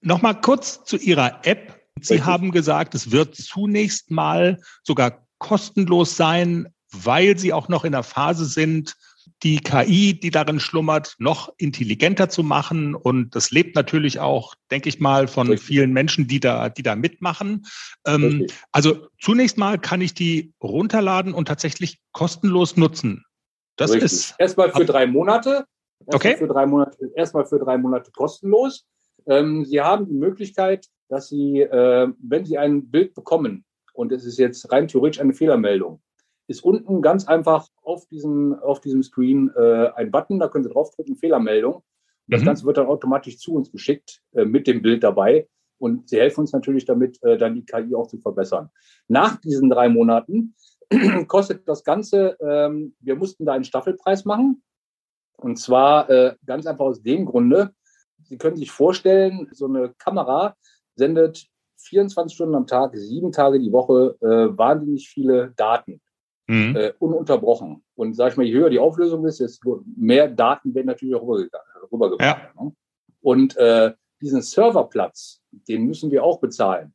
Nochmal 0.01 0.41
kurz 0.41 0.85
zu 0.85 0.97
Ihrer 0.97 1.41
App. 1.45 1.81
Sie 2.01 2.15
Richtig. 2.15 2.27
haben 2.27 2.51
gesagt, 2.51 2.95
es 2.95 3.11
wird 3.11 3.35
zunächst 3.35 4.11
mal 4.11 4.61
sogar 4.83 5.27
kostenlos 5.39 6.17
sein, 6.17 6.69
weil 6.93 7.39
sie 7.39 7.53
auch 7.53 7.69
noch 7.69 7.85
in 7.85 7.93
der 7.93 8.03
Phase 8.03 8.45
sind, 8.45 8.95
die 9.43 9.59
KI, 9.59 10.19
die 10.19 10.31
darin 10.31 10.61
schlummert, 10.61 11.15
noch 11.19 11.53
intelligenter 11.59 12.29
zu 12.29 12.43
machen. 12.43 12.95
Und 12.95 13.35
das 13.35 13.51
lebt 13.51 13.75
natürlich 13.75 14.19
auch, 14.19 14.55
denke 14.71 14.89
ich 14.89 14.99
mal, 14.99 15.29
von 15.29 15.49
Richtig. 15.49 15.67
vielen 15.67 15.93
Menschen, 15.93 16.27
die 16.27 16.41
da, 16.41 16.69
die 16.69 16.83
da 16.83 16.97
mitmachen. 16.97 17.67
Ähm, 18.07 18.47
also 18.73 19.09
zunächst 19.21 19.59
mal 19.59 19.79
kann 19.79 20.01
ich 20.01 20.15
die 20.15 20.53
runterladen 20.63 21.35
und 21.35 21.49
tatsächlich 21.49 22.01
kostenlos 22.13 22.77
nutzen. 22.77 23.25
Das 23.77 23.93
Richtig. 23.93 24.13
ist 24.13 24.35
erstmal 24.39 24.71
für 24.71 24.85
drei 24.85 25.07
Monate. 25.07 25.65
Erstmal 26.01 26.17
okay. 26.17 26.37
Für 26.37 26.49
drei 26.49 26.67
Monate. 26.67 27.13
Erstmal 27.15 27.47
für 27.47 27.59
drei 27.59 27.79
Monate 27.79 28.11
kostenlos. 28.11 28.87
Ähm, 29.27 29.65
Sie 29.65 29.81
haben 29.81 30.07
die 30.07 30.15
Möglichkeit, 30.15 30.87
dass 31.09 31.29
Sie, 31.29 31.61
äh, 31.61 32.09
wenn 32.19 32.45
Sie 32.45 32.59
ein 32.59 32.91
Bild 32.91 33.15
bekommen, 33.15 33.65
und 33.93 34.13
es 34.13 34.25
ist 34.25 34.39
jetzt 34.39 34.71
rein 34.71 34.89
theoretisch 34.89 35.21
eine 35.21 35.33
Fehlermeldung, 35.33 36.01
ist 36.49 36.63
unten 36.63 37.03
ganz 37.03 37.27
einfach 37.27 37.69
auf 37.83 38.07
diesem, 38.07 38.55
auf 38.55 38.81
diesem 38.81 39.03
Screen 39.03 39.51
äh, 39.57 39.89
ein 39.97 40.11
Button, 40.11 40.39
da 40.39 40.49
können 40.49 40.65
Sie 40.65 40.71
draufdrücken, 40.71 41.17
Fehlermeldung. 41.17 41.83
Das 42.29 42.43
Mhm. 42.43 42.47
Ganze 42.47 42.67
wird 42.67 42.77
dann 42.77 42.87
automatisch 42.87 43.39
zu 43.39 43.55
uns 43.55 43.71
geschickt 43.71 44.21
äh, 44.35 44.45
mit 44.45 44.67
dem 44.67 44.83
Bild 44.83 45.03
dabei. 45.03 45.49
Und 45.79 46.09
sie 46.09 46.19
helfen 46.19 46.41
uns 46.41 46.53
natürlich 46.53 46.85
damit, 46.87 47.23
äh, 47.23 47.37
dann 47.37 47.55
die 47.55 47.65
KI 47.65 47.95
auch 47.95 48.07
zu 48.07 48.19
verbessern. 48.19 48.71
Nach 49.09 49.37
diesen 49.41 49.69
drei 49.69 49.89
Monaten 49.89 50.55
kostet 51.29 51.69
das 51.69 51.85
Ganze, 51.85 52.37
ähm, 52.41 52.95
wir 53.01 53.17
mussten 53.17 53.45
da 53.45 53.53
einen 53.53 53.65
Staffelpreis 53.65 54.25
machen. 54.25 54.63
Und 55.37 55.57
zwar 55.57 56.09
äh, 56.09 56.35
ganz 56.47 56.67
einfach 56.67 56.85
aus 56.85 57.03
dem 57.03 57.27
Grunde, 57.27 57.73
Sie 58.23 58.39
können 58.39 58.57
sich 58.57 58.73
vorstellen, 58.73 59.49
so 59.53 59.67
eine 59.67 59.95
Kamera 59.99 60.57
sendet 60.97 61.47
24 61.77 62.35
Stunden 62.35 62.55
am 62.57 62.67
Tag, 62.67 62.97
sieben 62.97 63.31
Tage 63.31 63.61
die 63.61 63.71
Woche, 63.71 64.17
äh, 64.21 64.59
wahnsinnig 64.59 65.09
viele 65.09 65.53
Daten 65.57 66.01
Mhm. 66.49 66.77
äh, 66.77 66.93
ununterbrochen. 67.01 67.83
Und 67.97 68.15
sag 68.15 68.33
ich 68.33 68.37
mal, 68.37 68.47
je 68.47 68.55
höher 68.55 68.71
die 68.71 68.79
Auflösung 68.79 69.27
ist, 69.27 69.41
desto 69.41 69.83
mehr 69.97 70.29
Daten 70.29 70.75
werden 70.75 70.87
natürlich 70.87 71.15
auch 71.15 71.27
rübergebracht. 71.27 72.55
Ne? 72.61 72.73
Und 73.21 73.57
äh, 73.57 73.93
diesen 74.21 74.43
Serverplatz, 74.43 75.43
den 75.51 75.87
müssen 75.87 76.11
wir 76.11 76.23
auch 76.23 76.39
bezahlen. 76.39 76.95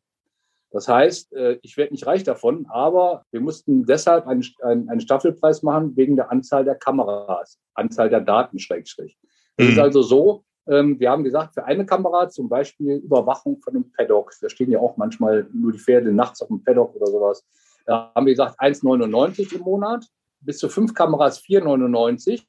Das 0.72 0.88
heißt, 0.88 1.34
äh, 1.34 1.59
ich 1.61 1.76
werde 1.78 1.93
nicht 1.93 2.07
reich 2.07 2.24
davon, 2.24 2.65
aber 2.69 3.26
wir 3.32 3.41
mussten 3.41 3.86
deshalb 3.86 4.26
einen, 4.26 4.43
einen, 4.61 5.01
Staffelpreis 5.01 5.63
machen 5.63 5.95
wegen 5.97 6.15
der 6.15 6.32
Anzahl 6.32 6.63
der 6.63 6.76
Kameras, 6.76 7.59
Anzahl 7.74 8.09
der 8.09 8.22
Daten, 8.22 8.57
Schrägstrich. 8.57 9.17
Es 9.57 9.65
Mhm. 9.65 9.72
ist 9.74 9.80
also 9.80 10.01
so, 10.01 10.43
ähm, 10.67 10.99
wir 10.99 11.11
haben 11.11 11.24
gesagt, 11.24 11.55
für 11.55 11.65
eine 11.65 11.86
Kamera 11.86 12.30
zum 12.30 12.47
Beispiel 12.47 12.95
Überwachung 12.97 13.59
von 13.59 13.74
dem 13.74 13.91
Paddock, 13.91 14.32
da 14.41 14.47
stehen 14.47 14.72
ja 14.72 14.80
auch 14.80 14.95
manchmal 14.95 15.47
nur 15.53 15.74
die 15.74 15.80
Pferde 15.80 16.11
nachts 16.13 16.41
auf 16.41 16.47
dem 16.47 16.63
Paddock 16.63 16.95
oder 16.95 17.07
sowas, 17.07 17.45
da 17.86 18.11
haben 18.15 18.26
wir 18.26 18.34
gesagt 18.34 18.59
1,99 18.59 19.55
im 19.55 19.61
Monat, 19.61 20.05
bis 20.39 20.57
zu 20.57 20.69
fünf 20.69 20.93
Kameras 20.93 21.39
4,99 21.39 22.43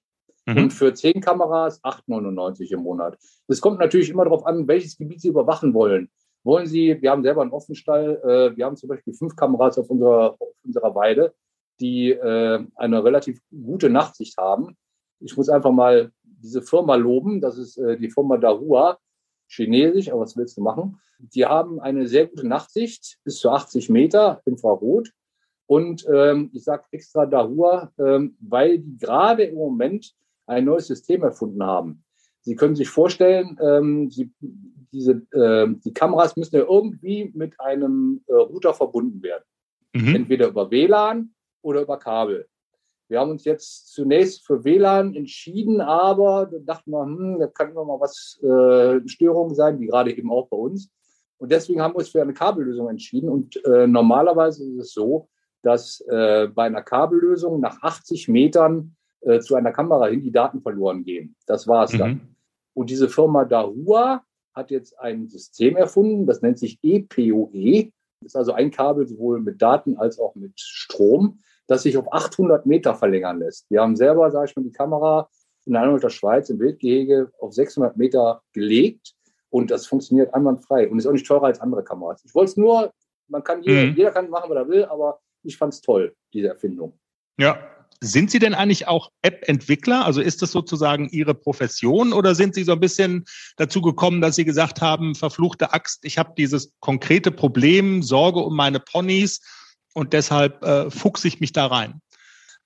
Mhm. 0.46 0.56
und 0.56 0.72
für 0.72 0.92
zehn 0.92 1.20
Kameras 1.20 1.82
8,99 1.84 2.72
im 2.72 2.80
Monat. 2.80 3.16
Es 3.46 3.60
kommt 3.60 3.78
natürlich 3.78 4.10
immer 4.10 4.24
darauf 4.24 4.44
an, 4.44 4.66
welches 4.66 4.96
Gebiet 4.96 5.20
Sie 5.20 5.28
überwachen 5.28 5.72
wollen. 5.72 6.10
Wollen 6.45 6.66
Sie, 6.66 7.01
wir 7.01 7.11
haben 7.11 7.22
selber 7.22 7.43
einen 7.43 7.53
Offenstall, 7.53 8.20
äh, 8.24 8.57
wir 8.57 8.64
haben 8.64 8.76
zum 8.76 8.88
Beispiel 8.88 9.14
fünf 9.14 9.36
Kameras 9.36 9.78
auf 9.78 9.90
unserer, 9.90 10.36
auf 10.38 10.55
unserer 10.64 10.95
Weide, 10.95 11.34
die 11.80 12.11
äh, 12.11 12.64
eine 12.74 13.05
relativ 13.05 13.40
gute 13.51 13.90
Nachtsicht 13.90 14.36
haben. 14.38 14.76
Ich 15.20 15.36
muss 15.36 15.49
einfach 15.49 15.70
mal 15.70 16.11
diese 16.24 16.62
Firma 16.62 16.97
loben, 16.97 17.40
das 17.40 17.59
ist 17.59 17.78
äh, 17.78 17.97
die 17.97 18.11
Firma 18.11 18.36
Dahua, 18.38 18.99
chinesisch, 19.47 20.11
aber 20.11 20.22
was 20.22 20.36
willst 20.36 20.57
du 20.57 20.62
machen? 20.62 21.01
Die 21.18 21.47
haben 21.47 21.80
eine 21.80 22.09
sehr 22.09 22.26
gute 22.26 22.47
Nachtsicht, 22.47 23.18
bis 23.22 23.38
zu 23.38 23.51
80 23.51 23.88
Meter 23.90 24.43
Infrarot. 24.45 25.11
Und 25.66 26.05
ähm, 26.12 26.51
ich 26.53 26.64
sage 26.64 26.84
extra 26.90 27.26
Dahua, 27.26 27.93
ähm, 27.99 28.36
weil 28.40 28.78
die 28.80 28.99
gerade 28.99 29.45
im 29.45 29.55
Moment 29.55 30.14
ein 30.47 30.64
neues 30.64 30.88
System 30.88 31.22
erfunden 31.22 31.62
haben. 31.62 32.05
Sie 32.40 32.57
können 32.57 32.74
sich 32.74 32.88
vorstellen, 32.88 33.57
ähm, 33.62 34.11
sie, 34.11 34.32
diese, 34.93 35.22
äh, 35.32 35.68
die 35.84 35.93
Kameras 35.93 36.36
müssen 36.36 36.57
ja 36.57 36.62
irgendwie 36.62 37.30
mit 37.34 37.59
einem 37.61 38.22
äh, 38.26 38.34
Router 38.34 38.74
verbunden 38.74 39.22
werden. 39.22 39.45
Mhm. 39.95 40.14
Entweder 40.14 40.49
über 40.49 40.70
WLAN 40.70 41.34
oder 41.62 41.82
über 41.82 41.99
Kabel. 41.99 42.47
Wir 43.09 43.20
haben 43.20 43.30
uns 43.30 43.45
jetzt 43.45 43.93
zunächst 43.93 44.47
für 44.47 44.64
WLAN 44.64 45.14
entschieden, 45.14 45.80
aber 45.80 46.49
da 46.51 46.59
dachten 46.61 46.93
wir, 46.93 47.03
hm, 47.03 47.38
da 47.40 47.47
kann 47.47 47.70
immer 47.70 47.84
mal 47.84 48.01
was 48.01 48.40
äh, 48.43 49.07
Störungen 49.07 49.55
sein, 49.55 49.78
wie 49.80 49.86
gerade 49.86 50.16
eben 50.16 50.30
auch 50.30 50.49
bei 50.49 50.57
uns. 50.57 50.90
Und 51.36 51.51
deswegen 51.51 51.82
haben 51.82 51.93
wir 51.95 51.99
uns 51.99 52.09
für 52.09 52.22
eine 52.22 52.32
Kabellösung 52.32 52.88
entschieden. 52.88 53.28
Und 53.28 53.62
äh, 53.66 53.86
normalerweise 53.86 54.64
ist 54.64 54.78
es 54.78 54.93
so, 54.93 55.28
dass 55.62 56.01
äh, 56.09 56.49
bei 56.49 56.64
einer 56.64 56.82
Kabellösung 56.82 57.61
nach 57.61 57.82
80 57.82 58.28
Metern 58.28 58.97
äh, 59.20 59.40
zu 59.40 59.57
einer 59.57 59.72
Kamera 59.72 60.07
hin 60.07 60.22
die 60.22 60.32
Daten 60.32 60.62
verloren 60.62 61.05
gehen. 61.05 61.36
Das 61.47 61.68
war 61.68 61.84
es 61.84 61.93
dann. 61.93 62.11
Mhm. 62.11 62.20
Und 62.74 62.90
diese 62.90 63.09
Firma 63.09 63.45
Dahua 63.45 64.22
hat 64.55 64.70
jetzt 64.70 64.98
ein 64.98 65.28
System 65.28 65.76
erfunden, 65.76 66.26
das 66.26 66.42
nennt 66.42 66.59
sich 66.59 66.78
E 66.82 66.96
EPOE. 66.96 67.90
Das 68.20 68.32
ist 68.32 68.36
also 68.36 68.53
ein 68.53 68.70
Kabel 68.70 69.07
sowohl 69.07 69.40
mit 69.40 69.61
Daten 69.61 69.96
als 69.96 70.18
auch 70.18 70.34
mit 70.34 70.59
Strom, 70.61 71.40
das 71.66 71.82
sich 71.82 71.96
auf 71.96 72.12
800 72.12 72.66
Meter 72.66 72.94
verlängern 72.94 73.38
lässt. 73.38 73.68
Wir 73.70 73.80
haben 73.80 73.96
selber, 73.96 74.30
sage 74.30 74.50
ich 74.50 74.57
mal, 74.57 74.62
die 74.62 74.72
Kamera 74.72 75.28
in 75.64 75.72
der 75.74 76.11
Schweiz 76.11 76.50
im 76.50 76.59
Wildgehege 76.59 77.30
auf 77.38 77.53
600 77.53 77.96
Meter 77.96 78.42
gelegt 78.53 79.14
und 79.50 79.70
das 79.70 79.86
funktioniert 79.86 80.34
einwandfrei 80.34 80.88
und 80.88 80.98
ist 80.98 81.07
auch 81.07 81.12
nicht 81.12 81.26
teurer 81.26 81.46
als 81.46 81.61
andere 81.61 81.84
Kameras. 81.84 82.24
Ich 82.24 82.34
wollte 82.34 82.50
es 82.50 82.57
nur, 82.57 82.92
man 83.28 83.44
kann 83.44 83.62
jeder, 83.62 83.86
Mhm. 83.86 83.96
jeder 83.96 84.11
kann 84.11 84.28
machen, 84.30 84.50
was 84.50 84.57
er 84.57 84.68
will, 84.68 84.84
aber 84.84 85.20
ich 85.42 85.57
fand 85.57 85.74
es 85.74 85.80
toll, 85.80 86.14
diese 86.32 86.48
Erfindung. 86.48 86.98
Ja. 87.38 87.59
Sind 88.05 88.32
Sie 88.32 88.40
denn 88.40 88.53
eigentlich 88.53 88.88
auch 88.88 89.12
App-Entwickler? 89.22 90.05
Also 90.05 90.20
ist 90.20 90.42
das 90.42 90.50
sozusagen 90.50 91.09
Ihre 91.11 91.34
Profession 91.34 92.12
oder 92.12 92.34
sind 92.34 92.57
Sie 92.57 92.64
so 92.64 92.72
ein 92.72 92.80
bisschen 92.80 93.24
dazu 93.57 93.80
gekommen, 93.80 94.20
dass 94.20 94.34
Sie 94.34 94.44
gesagt 94.44 94.80
haben, 94.80 95.14
verfluchte 95.14 95.72
Axt, 95.72 96.05
ich 96.05 96.18
habe 96.18 96.32
dieses 96.36 96.72
konkrete 96.80 97.30
Problem, 97.30 98.03
Sorge 98.03 98.40
um 98.40 98.57
meine 98.57 98.80
Ponys 98.80 99.40
und 99.94 100.14
deshalb 100.14 100.64
äh, 100.64 100.90
fuchse 100.90 101.28
ich 101.28 101.38
mich 101.38 101.53
da 101.53 101.66
rein? 101.66 102.00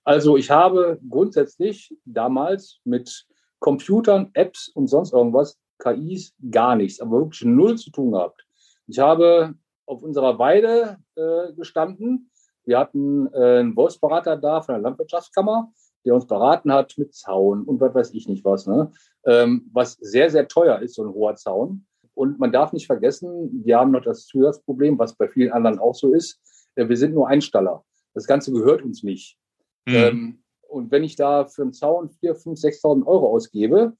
Also 0.05 0.39
ich 0.39 0.51
habe 0.51 0.99
grundsätzlich 1.07 1.95
damals 2.07 2.79
mit 2.85 3.27
Computern, 3.59 4.31
Apps 4.33 4.69
und 4.69 4.87
sonst 4.89 5.13
irgendwas, 5.13 5.59
KIs, 5.81 6.33
gar 6.51 6.77
nichts, 6.77 6.99
aber 6.99 7.21
wirklich 7.21 7.45
null 7.45 7.77
zu 7.77 7.91
tun 7.91 8.13
gehabt. 8.13 8.47
Ich 8.87 9.01
habe 9.01 9.55
auf 9.85 10.03
unserer 10.03 10.39
Weide 10.39 10.97
äh, 11.17 11.53
gestanden. 11.53 12.31
Wir 12.67 12.79
hatten 12.79 13.33
äh, 13.33 13.61
einen 13.61 13.77
Wolfsberater 13.77 14.37
da 14.37 14.61
von 14.61 14.75
der 14.75 14.83
Landwirtschaftskammer, 14.83 15.73
der 16.05 16.15
uns 16.15 16.27
beraten 16.27 16.73
hat 16.73 16.95
mit 16.99 17.15
Zaun 17.15 17.63
und 17.63 17.81
was 17.81 17.95
weiß 17.95 18.15
ich 18.15 18.29
nicht 18.29 18.45
was, 18.45 18.67
ne? 18.67 18.91
ähm, 19.25 19.71
was 19.73 19.95
sehr, 19.95 20.31
sehr 20.31 20.47
teuer 20.47 20.81
ist, 20.81 20.95
so 20.95 21.05
ein 21.05 21.15
hoher 21.15 21.37
Zaun. 21.37 21.87
Und 22.15 22.39
man 22.39 22.53
darf 22.53 22.73
nicht 22.73 22.87
vergessen, 22.87 23.63
wir 23.65 23.79
haben 23.79 23.93
noch 23.93 24.03
das 24.03 24.27
Zusatzproblem, 24.27 24.99
was 24.99 25.15
bei 25.15 25.29
vielen 25.29 25.53
anderen 25.53 25.79
auch 25.79 25.95
so 25.95 26.13
ist. 26.13 26.41
Äh, 26.75 26.89
wir 26.89 26.97
sind 26.97 27.15
nur 27.15 27.29
Einstaller. 27.29 27.85
Das 28.15 28.27
Ganze 28.27 28.53
gehört 28.53 28.83
uns 28.83 29.03
nicht. 29.03 29.39
Mhm. 29.87 29.95
Ähm, 29.95 30.43
und 30.69 30.91
wenn 30.91 31.05
ich 31.05 31.17
da 31.17 31.45
für 31.45 31.63
einen 31.63 31.73
Zaun 31.73 32.09
4.000, 32.23 32.63
5.000, 32.63 32.83
6.000 32.83 33.07
Euro 33.07 33.29
ausgebe, 33.29 33.93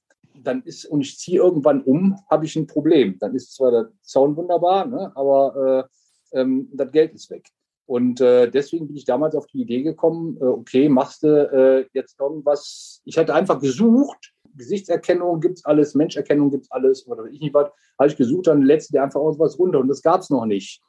dann 0.43 0.61
ist, 0.63 0.85
und 0.85 1.01
ich 1.01 1.17
ziehe 1.17 1.39
irgendwann 1.39 1.81
um, 1.81 2.17
habe 2.29 2.45
ich 2.45 2.55
ein 2.55 2.67
Problem. 2.67 3.17
Dann 3.19 3.35
ist 3.35 3.55
zwar 3.55 3.71
der 3.71 3.91
Zaun 4.01 4.35
wunderbar, 4.35 4.85
ne, 4.85 5.11
aber 5.15 5.87
äh, 6.33 6.39
ähm, 6.39 6.69
das 6.73 6.91
Geld 6.91 7.13
ist 7.13 7.29
weg. 7.29 7.47
Und 7.87 8.19
äh, 8.19 8.51
deswegen 8.51 8.87
bin 8.87 8.97
ich 8.97 9.05
damals 9.05 9.33
auf 9.33 9.47
die 9.47 9.61
Idee 9.61 9.81
gekommen, 9.81 10.37
äh, 10.41 10.43
okay, 10.43 10.89
machst 10.89 11.23
du 11.23 11.27
äh, 11.27 11.87
jetzt 11.93 12.19
irgendwas. 12.19 13.01
Ich 13.05 13.17
hatte 13.17 13.33
einfach 13.33 13.59
gesucht, 13.59 14.33
Gesichtserkennung 14.55 15.39
gibt's 15.39 15.63
alles, 15.63 15.95
Menscherkennung 15.95 16.51
gibt's 16.51 16.69
alles, 16.69 17.07
oder 17.07 17.25
ich 17.25 17.39
nicht 17.39 17.53
was, 17.53 17.71
habe 17.97 18.09
ich 18.09 18.17
gesucht, 18.17 18.47
dann 18.47 18.61
lädst 18.61 18.89
du 18.89 18.97
dir 18.97 19.03
einfach 19.03 19.21
irgendwas 19.21 19.57
runter 19.57 19.79
und 19.79 19.87
das 19.87 20.01
gab's 20.01 20.29
noch 20.29 20.45
nicht. 20.45 20.81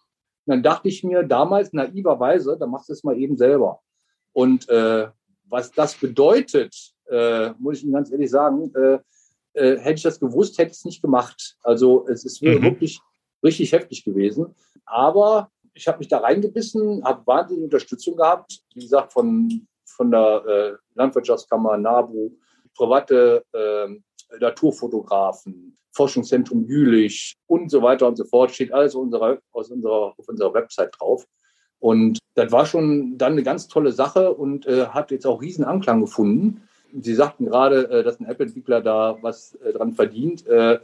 Und 0.44 0.52
dann 0.52 0.62
dachte 0.62 0.88
ich 0.88 1.04
mir 1.04 1.22
damals 1.22 1.72
naiverweise, 1.72 2.56
dann 2.58 2.70
machst 2.70 2.88
du 2.88 2.94
es 2.94 3.04
mal 3.04 3.16
eben 3.16 3.36
selber. 3.36 3.80
Und 4.32 4.68
äh, 4.68 5.06
was 5.44 5.70
das 5.70 5.94
bedeutet, 5.94 6.74
äh, 7.08 7.50
muss 7.58 7.78
ich 7.78 7.84
Ihnen 7.84 7.92
ganz 7.92 8.10
ehrlich 8.10 8.30
sagen, 8.30 8.72
äh, 8.74 8.98
äh, 9.52 9.78
hätte 9.78 9.94
ich 9.96 10.02
das 10.02 10.18
gewusst, 10.18 10.58
hätte 10.58 10.72
ich 10.72 10.78
es 10.78 10.84
nicht 10.84 11.00
gemacht. 11.02 11.56
Also 11.62 12.06
es 12.08 12.24
ist 12.24 12.42
Mhm. 12.42 12.62
wirklich 12.62 13.00
richtig 13.42 13.72
heftig 13.72 14.04
gewesen. 14.04 14.54
Aber 14.84 15.50
ich 15.74 15.88
habe 15.88 15.98
mich 15.98 16.08
da 16.08 16.18
reingebissen, 16.18 17.04
habe 17.04 17.26
wahnsinnige 17.26 17.64
Unterstützung 17.64 18.16
gehabt, 18.16 18.60
wie 18.74 18.80
gesagt, 18.80 19.12
von, 19.12 19.66
von 19.84 20.10
der 20.10 20.44
äh, 20.46 20.72
Landwirtschaftskammer, 20.94 21.76
NABU, 21.76 22.30
private 22.74 23.44
äh, 23.52 23.88
Naturfotografen, 24.38 25.76
Forschungszentrum 25.92 26.64
Jülich 26.64 27.34
und 27.46 27.70
so 27.70 27.82
weiter 27.82 28.06
und 28.06 28.16
so 28.16 28.24
fort. 28.24 28.52
Steht 28.52 28.72
alles 28.72 28.94
auf 28.94 29.02
unserer, 29.02 29.38
aus 29.52 29.70
unserer, 29.70 30.14
auf 30.16 30.28
unserer 30.28 30.54
Website 30.54 30.94
drauf. 30.98 31.26
Und 31.80 32.18
das 32.34 32.52
war 32.52 32.66
schon 32.66 33.18
dann 33.18 33.32
eine 33.32 33.42
ganz 33.42 33.68
tolle 33.68 33.92
Sache 33.92 34.34
und 34.34 34.66
äh, 34.66 34.86
hat 34.86 35.10
jetzt 35.10 35.26
auch 35.26 35.40
riesen 35.40 35.64
Anklang 35.64 36.00
gefunden. 36.00 36.62
Sie 37.00 37.14
sagten 37.14 37.46
gerade, 37.46 37.90
äh, 37.90 38.02
dass 38.02 38.20
ein 38.20 38.26
App-Entwickler 38.26 38.80
da 38.80 39.18
was 39.22 39.54
äh, 39.56 39.72
dran 39.72 39.94
verdient. 39.94 40.46
Äh, 40.46 40.80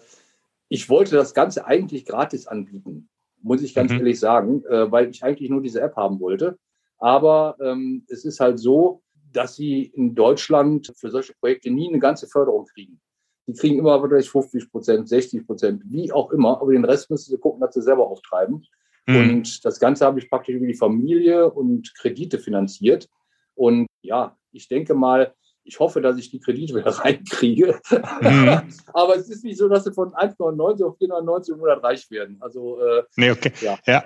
ich 0.68 0.88
wollte 0.88 1.16
das 1.16 1.34
Ganze 1.34 1.66
eigentlich 1.66 2.04
gratis 2.04 2.46
anbieten, 2.46 3.08
muss 3.44 3.62
ich 3.62 3.74
ganz 3.74 3.92
Mhm. 3.92 3.98
ehrlich 3.98 4.18
sagen, 4.18 4.64
äh, 4.64 4.90
weil 4.90 5.10
ich 5.10 5.22
eigentlich 5.22 5.50
nur 5.50 5.62
diese 5.62 5.80
App 5.80 5.94
haben 5.96 6.18
wollte. 6.18 6.58
Aber 6.98 7.56
ähm, 7.60 8.04
es 8.08 8.24
ist 8.24 8.40
halt 8.40 8.58
so, 8.58 9.02
dass 9.32 9.56
sie 9.56 9.84
in 9.84 10.14
Deutschland 10.14 10.92
für 10.96 11.10
solche 11.10 11.34
Projekte 11.34 11.70
nie 11.70 11.88
eine 11.88 11.98
ganze 11.98 12.26
Förderung 12.26 12.64
kriegen. 12.66 13.00
Die 13.46 13.52
kriegen 13.52 13.78
immer 13.78 14.00
vielleicht 14.00 14.30
50 14.30 14.70
Prozent, 14.70 15.08
60 15.08 15.46
Prozent, 15.46 15.82
wie 15.86 16.10
auch 16.10 16.30
immer, 16.30 16.60
aber 16.60 16.72
den 16.72 16.84
Rest 16.84 17.10
müssen 17.10 17.30
sie 17.30 17.38
gucken, 17.38 17.60
dass 17.60 17.74
sie 17.74 17.82
selber 17.82 18.06
auftreiben. 18.06 18.64
Mhm. 19.06 19.16
Und 19.16 19.64
das 19.64 19.78
Ganze 19.78 20.06
habe 20.06 20.18
ich 20.18 20.30
praktisch 20.30 20.54
über 20.54 20.66
die 20.66 20.74
Familie 20.74 21.50
und 21.50 21.94
Kredite 21.94 22.38
finanziert. 22.38 23.08
Und 23.54 23.86
ja, 24.00 24.36
ich 24.52 24.68
denke 24.68 24.94
mal, 24.94 25.34
ich 25.64 25.80
hoffe, 25.80 26.00
dass 26.00 26.18
ich 26.18 26.30
die 26.30 26.40
Kredite 26.40 26.74
wieder 26.74 26.90
reinkriege. 26.98 27.80
Mhm. 28.20 28.62
Aber 28.92 29.16
es 29.16 29.28
ist 29.28 29.44
nicht 29.44 29.58
so, 29.58 29.68
dass 29.68 29.84
sie 29.84 29.92
von 29.92 30.12
1,99 30.12 30.84
auf 30.84 30.98
4,99 30.98 31.52
im 31.52 31.58
Monat 31.58 31.82
reich 31.82 32.10
werden. 32.10 32.36
Also 32.40 32.80
äh, 32.80 33.02
Nee, 33.16 33.30
okay. 33.30 33.52
Ja. 33.60 33.78
ja. 33.86 34.04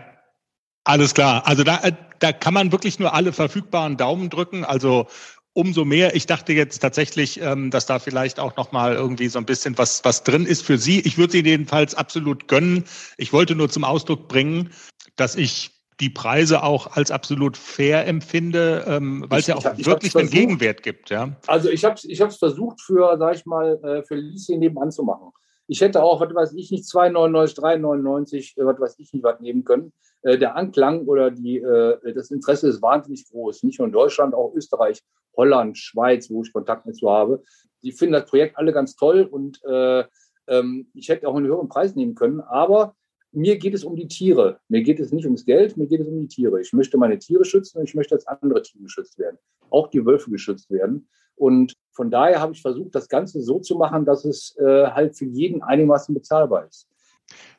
Alles 0.84 1.12
klar. 1.12 1.46
Also 1.46 1.64
da, 1.64 1.80
äh, 1.82 1.92
da 2.20 2.32
kann 2.32 2.54
man 2.54 2.72
wirklich 2.72 2.98
nur 2.98 3.12
alle 3.12 3.32
verfügbaren 3.32 3.96
Daumen 3.96 4.30
drücken. 4.30 4.64
Also 4.64 5.06
umso 5.52 5.84
mehr. 5.84 6.14
Ich 6.14 6.26
dachte 6.26 6.52
jetzt 6.52 6.78
tatsächlich, 6.78 7.40
ähm, 7.40 7.70
dass 7.70 7.86
da 7.86 7.98
vielleicht 7.98 8.38
auch 8.38 8.56
noch 8.56 8.70
mal 8.70 8.94
irgendwie 8.94 9.28
so 9.28 9.38
ein 9.38 9.44
bisschen 9.44 9.76
was 9.76 10.04
was 10.04 10.22
drin 10.22 10.46
ist 10.46 10.62
für 10.62 10.78
Sie. 10.78 11.00
Ich 11.00 11.18
würde 11.18 11.32
Sie 11.32 11.44
jedenfalls 11.44 11.94
absolut 11.94 12.46
gönnen. 12.46 12.84
Ich 13.16 13.32
wollte 13.32 13.56
nur 13.56 13.68
zum 13.68 13.82
Ausdruck 13.82 14.28
bringen, 14.28 14.70
dass 15.16 15.34
ich 15.34 15.77
die 16.00 16.10
Preise 16.10 16.62
auch 16.62 16.96
als 16.96 17.10
absolut 17.10 17.56
fair 17.56 18.06
empfinde, 18.06 18.84
ähm, 18.86 19.24
weil 19.28 19.40
es 19.40 19.46
ja 19.48 19.56
auch 19.56 19.64
ich 19.76 19.86
wirklich 19.86 20.16
einen 20.16 20.30
Gegenwert 20.30 20.82
gibt. 20.82 21.10
Ja. 21.10 21.36
Also 21.46 21.68
ich 21.70 21.84
habe 21.84 21.94
es 21.94 22.04
ich 22.04 22.18
versucht 22.18 22.80
für, 22.80 23.16
sag 23.18 23.34
ich 23.34 23.46
mal, 23.46 23.80
äh, 23.82 24.02
für 24.04 24.14
Leasing 24.14 24.60
nebenan 24.60 24.92
zu 24.92 25.02
machen. 25.02 25.32
Ich 25.66 25.80
hätte 25.80 26.02
auch, 26.02 26.20
was 26.20 26.34
weiß 26.34 26.54
ich 26.54 26.70
nicht, 26.70 26.84
2,99, 26.84 27.58
3,99, 27.58 28.60
äh, 28.60 28.64
was 28.64 28.80
weiß 28.80 28.94
ich 28.98 29.12
nicht, 29.12 29.24
was 29.24 29.40
nehmen 29.40 29.64
können. 29.64 29.92
Äh, 30.22 30.38
der 30.38 30.56
Anklang 30.56 31.06
oder 31.06 31.30
die, 31.30 31.60
das 31.60 32.30
Interesse 32.30 32.68
ist 32.68 32.80
wahnsinnig 32.80 33.28
groß. 33.30 33.64
Nicht 33.64 33.78
nur 33.78 33.86
in 33.86 33.92
Deutschland, 33.92 34.34
auch 34.34 34.54
Österreich, 34.54 35.02
Holland, 35.36 35.78
Schweiz, 35.78 36.30
wo 36.30 36.42
ich 36.42 36.52
Kontakt 36.52 36.86
mit 36.86 36.96
zu 36.96 37.10
habe. 37.10 37.42
Die 37.82 37.92
finden 37.92 38.14
das 38.14 38.26
Projekt 38.26 38.56
alle 38.56 38.72
ganz 38.72 38.96
toll 38.96 39.22
und 39.22 39.60
äh, 39.64 40.04
ähm, 40.48 40.88
ich 40.94 41.08
hätte 41.08 41.28
auch 41.28 41.36
einen 41.36 41.46
höheren 41.46 41.68
Preis 41.68 41.94
nehmen 41.94 42.14
können. 42.14 42.40
Aber 42.40 42.94
mir 43.32 43.58
geht 43.58 43.74
es 43.74 43.84
um 43.84 43.96
die 43.96 44.08
Tiere. 44.08 44.60
Mir 44.68 44.82
geht 44.82 45.00
es 45.00 45.12
nicht 45.12 45.24
ums 45.24 45.44
Geld, 45.44 45.76
mir 45.76 45.86
geht 45.86 46.00
es 46.00 46.08
um 46.08 46.20
die 46.20 46.28
Tiere. 46.28 46.60
Ich 46.60 46.72
möchte 46.72 46.96
meine 46.98 47.18
Tiere 47.18 47.44
schützen 47.44 47.78
und 47.78 47.84
ich 47.84 47.94
möchte, 47.94 48.14
dass 48.14 48.26
andere 48.26 48.62
Tiere 48.62 48.84
geschützt 48.84 49.18
werden. 49.18 49.38
Auch 49.70 49.88
die 49.88 50.04
Wölfe 50.04 50.30
geschützt 50.30 50.70
werden. 50.70 51.08
Und 51.36 51.74
von 51.92 52.10
daher 52.10 52.40
habe 52.40 52.52
ich 52.52 52.62
versucht, 52.62 52.94
das 52.94 53.08
Ganze 53.08 53.40
so 53.42 53.60
zu 53.60 53.76
machen, 53.76 54.04
dass 54.04 54.24
es 54.24 54.56
äh, 54.58 54.88
halt 54.88 55.16
für 55.16 55.26
jeden 55.26 55.62
einigermaßen 55.62 56.14
bezahlbar 56.14 56.66
ist. 56.66 56.88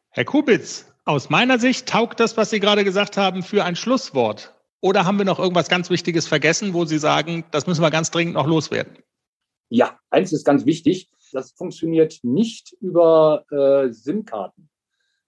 Herr 0.09 0.25
Kubitz, 0.25 0.91
aus 1.05 1.29
meiner 1.29 1.59
Sicht 1.59 1.87
taugt 1.87 2.19
das, 2.19 2.35
was 2.35 2.49
Sie 2.49 2.59
gerade 2.59 2.83
gesagt 2.83 3.15
haben, 3.15 3.41
für 3.41 3.63
ein 3.63 3.75
Schlusswort. 3.75 4.53
Oder 4.81 5.05
haben 5.05 5.17
wir 5.17 5.25
noch 5.25 5.39
irgendwas 5.39 5.69
ganz 5.69 5.89
Wichtiges 5.89 6.27
vergessen, 6.27 6.73
wo 6.73 6.85
Sie 6.85 6.99
sagen, 6.99 7.45
das 7.51 7.67
müssen 7.67 7.81
wir 7.81 7.91
ganz 7.91 8.11
dringend 8.11 8.35
noch 8.35 8.47
loswerden? 8.47 8.97
Ja, 9.69 9.99
eins 10.09 10.33
ist 10.33 10.45
ganz 10.45 10.65
wichtig. 10.65 11.09
Das 11.31 11.51
funktioniert 11.51 12.19
nicht 12.23 12.75
über 12.81 13.45
äh, 13.51 13.91
SIM-Karten. 13.91 14.69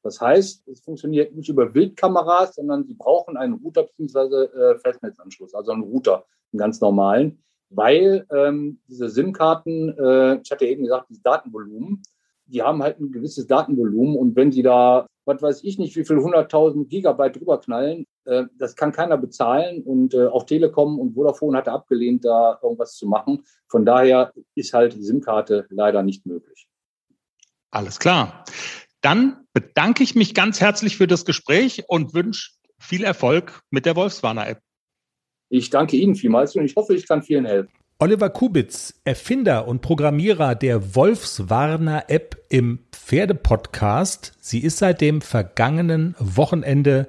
Das 0.03 0.19
heißt, 0.19 0.67
es 0.67 0.81
funktioniert 0.81 1.35
nicht 1.35 1.49
über 1.49 1.73
Wildkameras, 1.73 2.55
sondern 2.55 2.85
Sie 2.85 2.95
brauchen 2.95 3.37
einen 3.37 3.53
Router 3.53 3.83
bzw. 3.83 4.45
Äh, 4.45 4.79
Festnetzanschluss, 4.79 5.53
also 5.53 5.71
einen 5.71 5.83
Router, 5.83 6.25
einen 6.51 6.59
ganz 6.59 6.81
normalen, 6.81 7.43
weil 7.69 8.25
ähm, 8.31 8.79
diese 8.87 9.09
SIM-Karten, 9.09 9.89
äh, 9.97 10.41
ich 10.41 10.51
hatte 10.51 10.65
eben 10.65 10.83
gesagt, 10.83 11.09
dieses 11.09 11.23
Datenvolumen, 11.23 12.01
die 12.45 12.61
haben 12.61 12.83
halt 12.83 12.99
ein 12.99 13.11
gewisses 13.11 13.47
Datenvolumen 13.47 14.17
und 14.17 14.35
wenn 14.35 14.51
Sie 14.51 14.63
da, 14.63 15.07
was 15.25 15.41
weiß 15.41 15.63
ich 15.63 15.77
nicht, 15.77 15.95
wie 15.95 16.03
viel 16.03 16.17
100.000 16.17 16.87
Gigabyte 16.87 17.37
drüber 17.37 17.59
knallen, 17.59 18.05
äh, 18.25 18.45
das 18.57 18.75
kann 18.75 18.91
keiner 18.91 19.17
bezahlen 19.17 19.83
und 19.83 20.13
äh, 20.13 20.27
auch 20.27 20.43
Telekom 20.43 20.99
und 20.99 21.13
Vodafone 21.13 21.57
hatte 21.57 21.71
abgelehnt, 21.71 22.25
da 22.25 22.59
irgendwas 22.61 22.95
zu 22.95 23.07
machen. 23.07 23.43
Von 23.67 23.85
daher 23.85 24.33
ist 24.55 24.73
halt 24.73 24.95
die 24.95 25.03
SIM-Karte 25.03 25.67
leider 25.69 26.03
nicht 26.03 26.25
möglich. 26.25 26.67
Alles 27.69 27.99
klar. 27.99 28.43
Dann 29.01 29.45
bedanke 29.53 30.03
ich 30.03 30.15
mich 30.15 30.33
ganz 30.33 30.61
herzlich 30.61 30.97
für 30.97 31.07
das 31.07 31.25
Gespräch 31.25 31.83
und 31.87 32.13
wünsche 32.13 32.51
viel 32.79 33.03
Erfolg 33.03 33.61
mit 33.69 33.85
der 33.85 33.95
Wolfswarner-App. 33.95 34.59
Ich 35.49 35.69
danke 35.69 35.97
Ihnen 35.97 36.15
vielmals 36.15 36.55
und 36.55 36.63
ich 36.63 36.75
hoffe, 36.75 36.95
ich 36.95 37.07
kann 37.07 37.21
vielen 37.21 37.45
helfen. 37.45 37.71
Oliver 37.99 38.29
Kubitz, 38.29 38.99
Erfinder 39.03 39.67
und 39.67 39.81
Programmierer 39.81 40.55
der 40.55 40.95
Wolfswarner-App 40.95 42.35
im 42.49 42.79
Pferdepodcast. 42.91 44.33
Sie 44.39 44.59
ist 44.59 44.77
seit 44.77 45.01
dem 45.01 45.21
vergangenen 45.21 46.15
Wochenende 46.17 47.07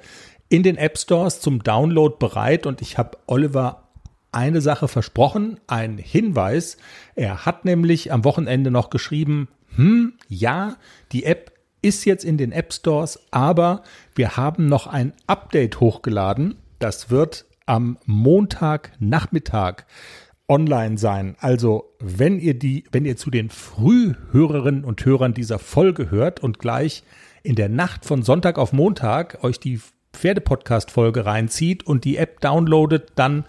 in 0.51 0.62
den 0.62 0.76
App 0.76 0.99
Stores 0.99 1.40
zum 1.40 1.62
Download 1.62 2.16
bereit 2.18 2.66
und 2.66 2.82
ich 2.82 2.99
habe 2.99 3.16
Oliver 3.26 3.88
eine 4.32 4.61
Sache 4.61 4.88
versprochen, 4.88 5.61
ein 5.66 5.97
Hinweis. 5.97 6.76
Er 7.14 7.47
hat 7.47 7.64
nämlich 7.64 8.12
am 8.12 8.24
Wochenende 8.24 8.70
noch 8.70 8.90
geschrieben, 8.90 9.49
hm, 9.76 10.14
ja, 10.28 10.76
die 11.12 11.24
App 11.24 11.53
ist 11.83 12.05
jetzt 12.05 12.24
in 12.24 12.39
den 12.39 12.53
App 12.53 12.72
Stores, 12.72 13.20
aber 13.30 13.83
wir 14.14 14.37
haben 14.37 14.66
noch 14.66 14.87
ein 14.87 15.12
Update 15.26 15.80
hochgeladen. 15.80 16.55
Das 16.78 17.11
wird 17.11 17.45
am 17.66 17.99
Montagnachmittag 18.07 19.85
online 20.49 20.99
sein. 20.99 21.37
Also, 21.41 21.95
wenn 21.99 22.39
ihr 22.39 22.59
die, 22.59 22.85
wenn 22.93 23.05
ihr 23.05 23.16
zu 23.16 23.30
den 23.30 23.51
Frühhörerinnen 23.51 24.85
und 24.85 25.05
Hörern 25.05 25.35
dieser 25.35 25.59
Folge 25.59 26.11
hört 26.11 26.41
und 26.41 26.59
gleich 26.59 27.03
in 27.43 27.55
der 27.57 27.68
Nacht 27.68 28.05
von 28.05 28.22
Sonntag 28.22 28.59
auf 28.59 28.72
Montag 28.72 29.43
euch 29.43 29.59
die 29.59 29.80
Pferdepodcast-Folge 30.12 31.24
reinzieht 31.24 31.87
und 31.87 32.05
die 32.05 32.16
App 32.16 32.41
downloadet, 32.41 33.12
dann 33.14 33.45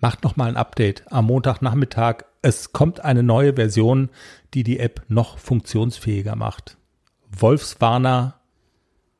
macht 0.00 0.24
nochmal 0.24 0.48
ein 0.48 0.56
Update 0.56 1.04
am 1.10 1.26
Montagnachmittag. 1.26 2.24
Es 2.42 2.72
kommt 2.72 3.04
eine 3.04 3.22
neue 3.22 3.54
Version, 3.54 4.10
die 4.52 4.64
die 4.64 4.80
App 4.80 5.02
noch 5.08 5.38
funktionsfähiger 5.38 6.34
macht. 6.34 6.76
Wolfswarner. 7.38 8.34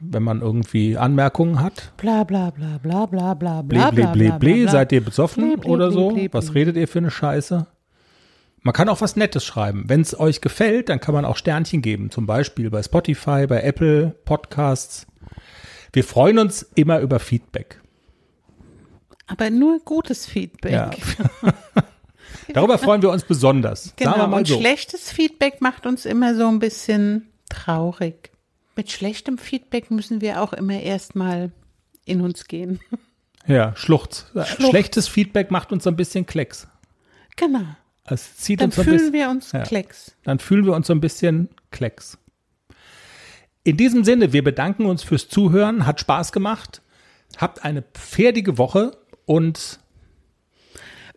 wenn 0.00 0.22
man 0.22 0.40
irgendwie 0.40 0.96
Anmerkungen 0.96 1.60
hat. 1.60 1.92
Bla 1.96 2.24
bla 2.24 2.50
bla 2.50 2.78
bla 2.78 3.06
bla 3.06 3.34
bla 3.34 3.62
bla 3.62 3.90
bla 3.90 4.12
bla 4.12 4.38
bla. 4.38 4.68
Seid 4.68 4.92
ihr 4.92 5.04
besoffen 5.04 5.56
oder 5.64 5.92
so? 5.92 6.16
Was 6.32 6.54
redet 6.54 6.76
ihr 6.76 6.88
für 6.88 6.98
eine 6.98 7.10
Scheiße? 7.10 7.66
Man 8.62 8.72
kann 8.72 8.88
auch 8.88 9.00
was 9.00 9.14
Nettes 9.14 9.44
schreiben. 9.44 9.84
Wenn 9.86 10.00
es 10.00 10.18
euch 10.18 10.40
gefällt, 10.40 10.88
dann 10.88 10.98
kann 10.98 11.14
man 11.14 11.24
auch 11.24 11.36
Sternchen 11.36 11.82
geben. 11.82 12.10
Zum 12.10 12.26
Beispiel 12.26 12.68
bei 12.68 12.82
Spotify, 12.82 13.46
bei 13.46 13.62
Apple 13.62 14.16
Podcasts. 14.24 15.06
Wir 15.96 16.04
freuen 16.04 16.38
uns 16.38 16.60
immer 16.74 17.00
über 17.00 17.18
Feedback. 17.18 17.80
Aber 19.26 19.48
nur 19.48 19.80
gutes 19.80 20.26
Feedback. 20.26 20.72
Ja. 20.72 20.90
Darüber 22.52 22.76
freuen 22.76 23.00
wir 23.00 23.08
uns 23.08 23.24
besonders. 23.24 23.94
Genau, 23.96 24.30
und 24.36 24.46
so. 24.46 24.58
schlechtes 24.58 25.10
Feedback 25.10 25.62
macht 25.62 25.86
uns 25.86 26.04
immer 26.04 26.34
so 26.34 26.48
ein 26.48 26.58
bisschen 26.58 27.30
traurig. 27.48 28.30
Mit 28.76 28.90
schlechtem 28.90 29.38
Feedback 29.38 29.90
müssen 29.90 30.20
wir 30.20 30.42
auch 30.42 30.52
immer 30.52 30.78
erstmal 30.78 31.50
in 32.04 32.20
uns 32.20 32.46
gehen. 32.46 32.78
Ja, 33.48 33.76
Schluchz. 33.76 34.26
Schluchz. 34.32 34.70
Schlechtes 34.70 35.06
Feedback 35.06 35.52
macht 35.52 35.70
uns 35.70 35.84
so 35.84 35.90
ein 35.90 35.94
bisschen 35.94 36.26
Klecks. 36.26 36.66
Genau. 37.36 37.64
Es 38.04 38.38
zieht 38.38 38.60
Dann 38.60 38.66
uns 38.66 38.74
fühlen 38.74 38.90
bisschen, 38.90 39.12
wir 39.12 39.30
uns 39.30 39.52
ja. 39.52 39.62
Klecks. 39.62 40.16
Dann 40.24 40.40
fühlen 40.40 40.66
wir 40.66 40.74
uns 40.74 40.88
so 40.88 40.92
ein 40.92 41.00
bisschen 41.00 41.48
Klecks. 41.70 42.18
In 43.66 43.76
diesem 43.76 44.04
Sinne, 44.04 44.32
wir 44.32 44.44
bedanken 44.44 44.86
uns 44.86 45.02
fürs 45.02 45.28
Zuhören, 45.28 45.86
hat 45.86 45.98
Spaß 45.98 46.30
gemacht. 46.30 46.82
Habt 47.36 47.64
eine 47.64 47.82
pferdige 47.82 48.58
Woche 48.58 48.96
und 49.24 49.80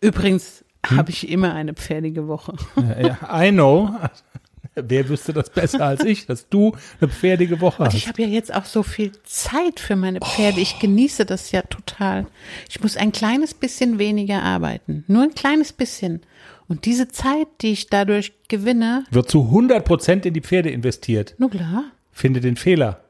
übrigens 0.00 0.64
hm? 0.84 0.96
habe 0.96 1.10
ich 1.10 1.28
immer 1.30 1.54
eine 1.54 1.74
pferdige 1.74 2.26
Woche. 2.26 2.56
Ja, 3.00 3.18
I 3.40 3.52
know. 3.52 3.94
Wer 4.74 5.08
wüsste 5.08 5.32
das 5.32 5.50
besser 5.50 5.86
als 5.86 6.02
ich, 6.02 6.26
dass 6.26 6.48
du 6.48 6.72
eine 7.00 7.08
pferdige 7.08 7.60
Woche 7.60 7.84
hast? 7.84 7.92
Und 7.92 7.98
ich 7.98 8.08
habe 8.08 8.22
ja 8.22 8.28
jetzt 8.28 8.52
auch 8.52 8.64
so 8.64 8.82
viel 8.82 9.12
Zeit 9.22 9.78
für 9.78 9.94
meine 9.94 10.18
Pferde. 10.18 10.58
Oh. 10.58 10.62
Ich 10.62 10.80
genieße 10.80 11.26
das 11.26 11.52
ja 11.52 11.62
total. 11.62 12.26
Ich 12.68 12.80
muss 12.82 12.96
ein 12.96 13.12
kleines 13.12 13.54
bisschen 13.54 14.00
weniger 14.00 14.42
arbeiten. 14.42 15.04
Nur 15.06 15.22
ein 15.22 15.34
kleines 15.36 15.72
bisschen. 15.72 16.22
Und 16.66 16.84
diese 16.84 17.06
Zeit, 17.06 17.46
die 17.60 17.70
ich 17.70 17.86
dadurch 17.86 18.32
gewinne, 18.48 19.04
wird 19.12 19.30
zu 19.30 19.42
100 19.42 19.84
Prozent 19.84 20.26
in 20.26 20.34
die 20.34 20.40
Pferde 20.40 20.70
investiert. 20.70 21.36
Nur 21.38 21.50
klar. 21.50 21.84
Finde 22.12 22.40
den 22.40 22.56
Fehler. 22.56 23.00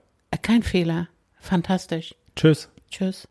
Kein 0.42 0.62
Fehler. 0.62 1.08
Fantastisch. 1.40 2.14
Tschüss. 2.36 2.68
Tschüss. 2.90 3.28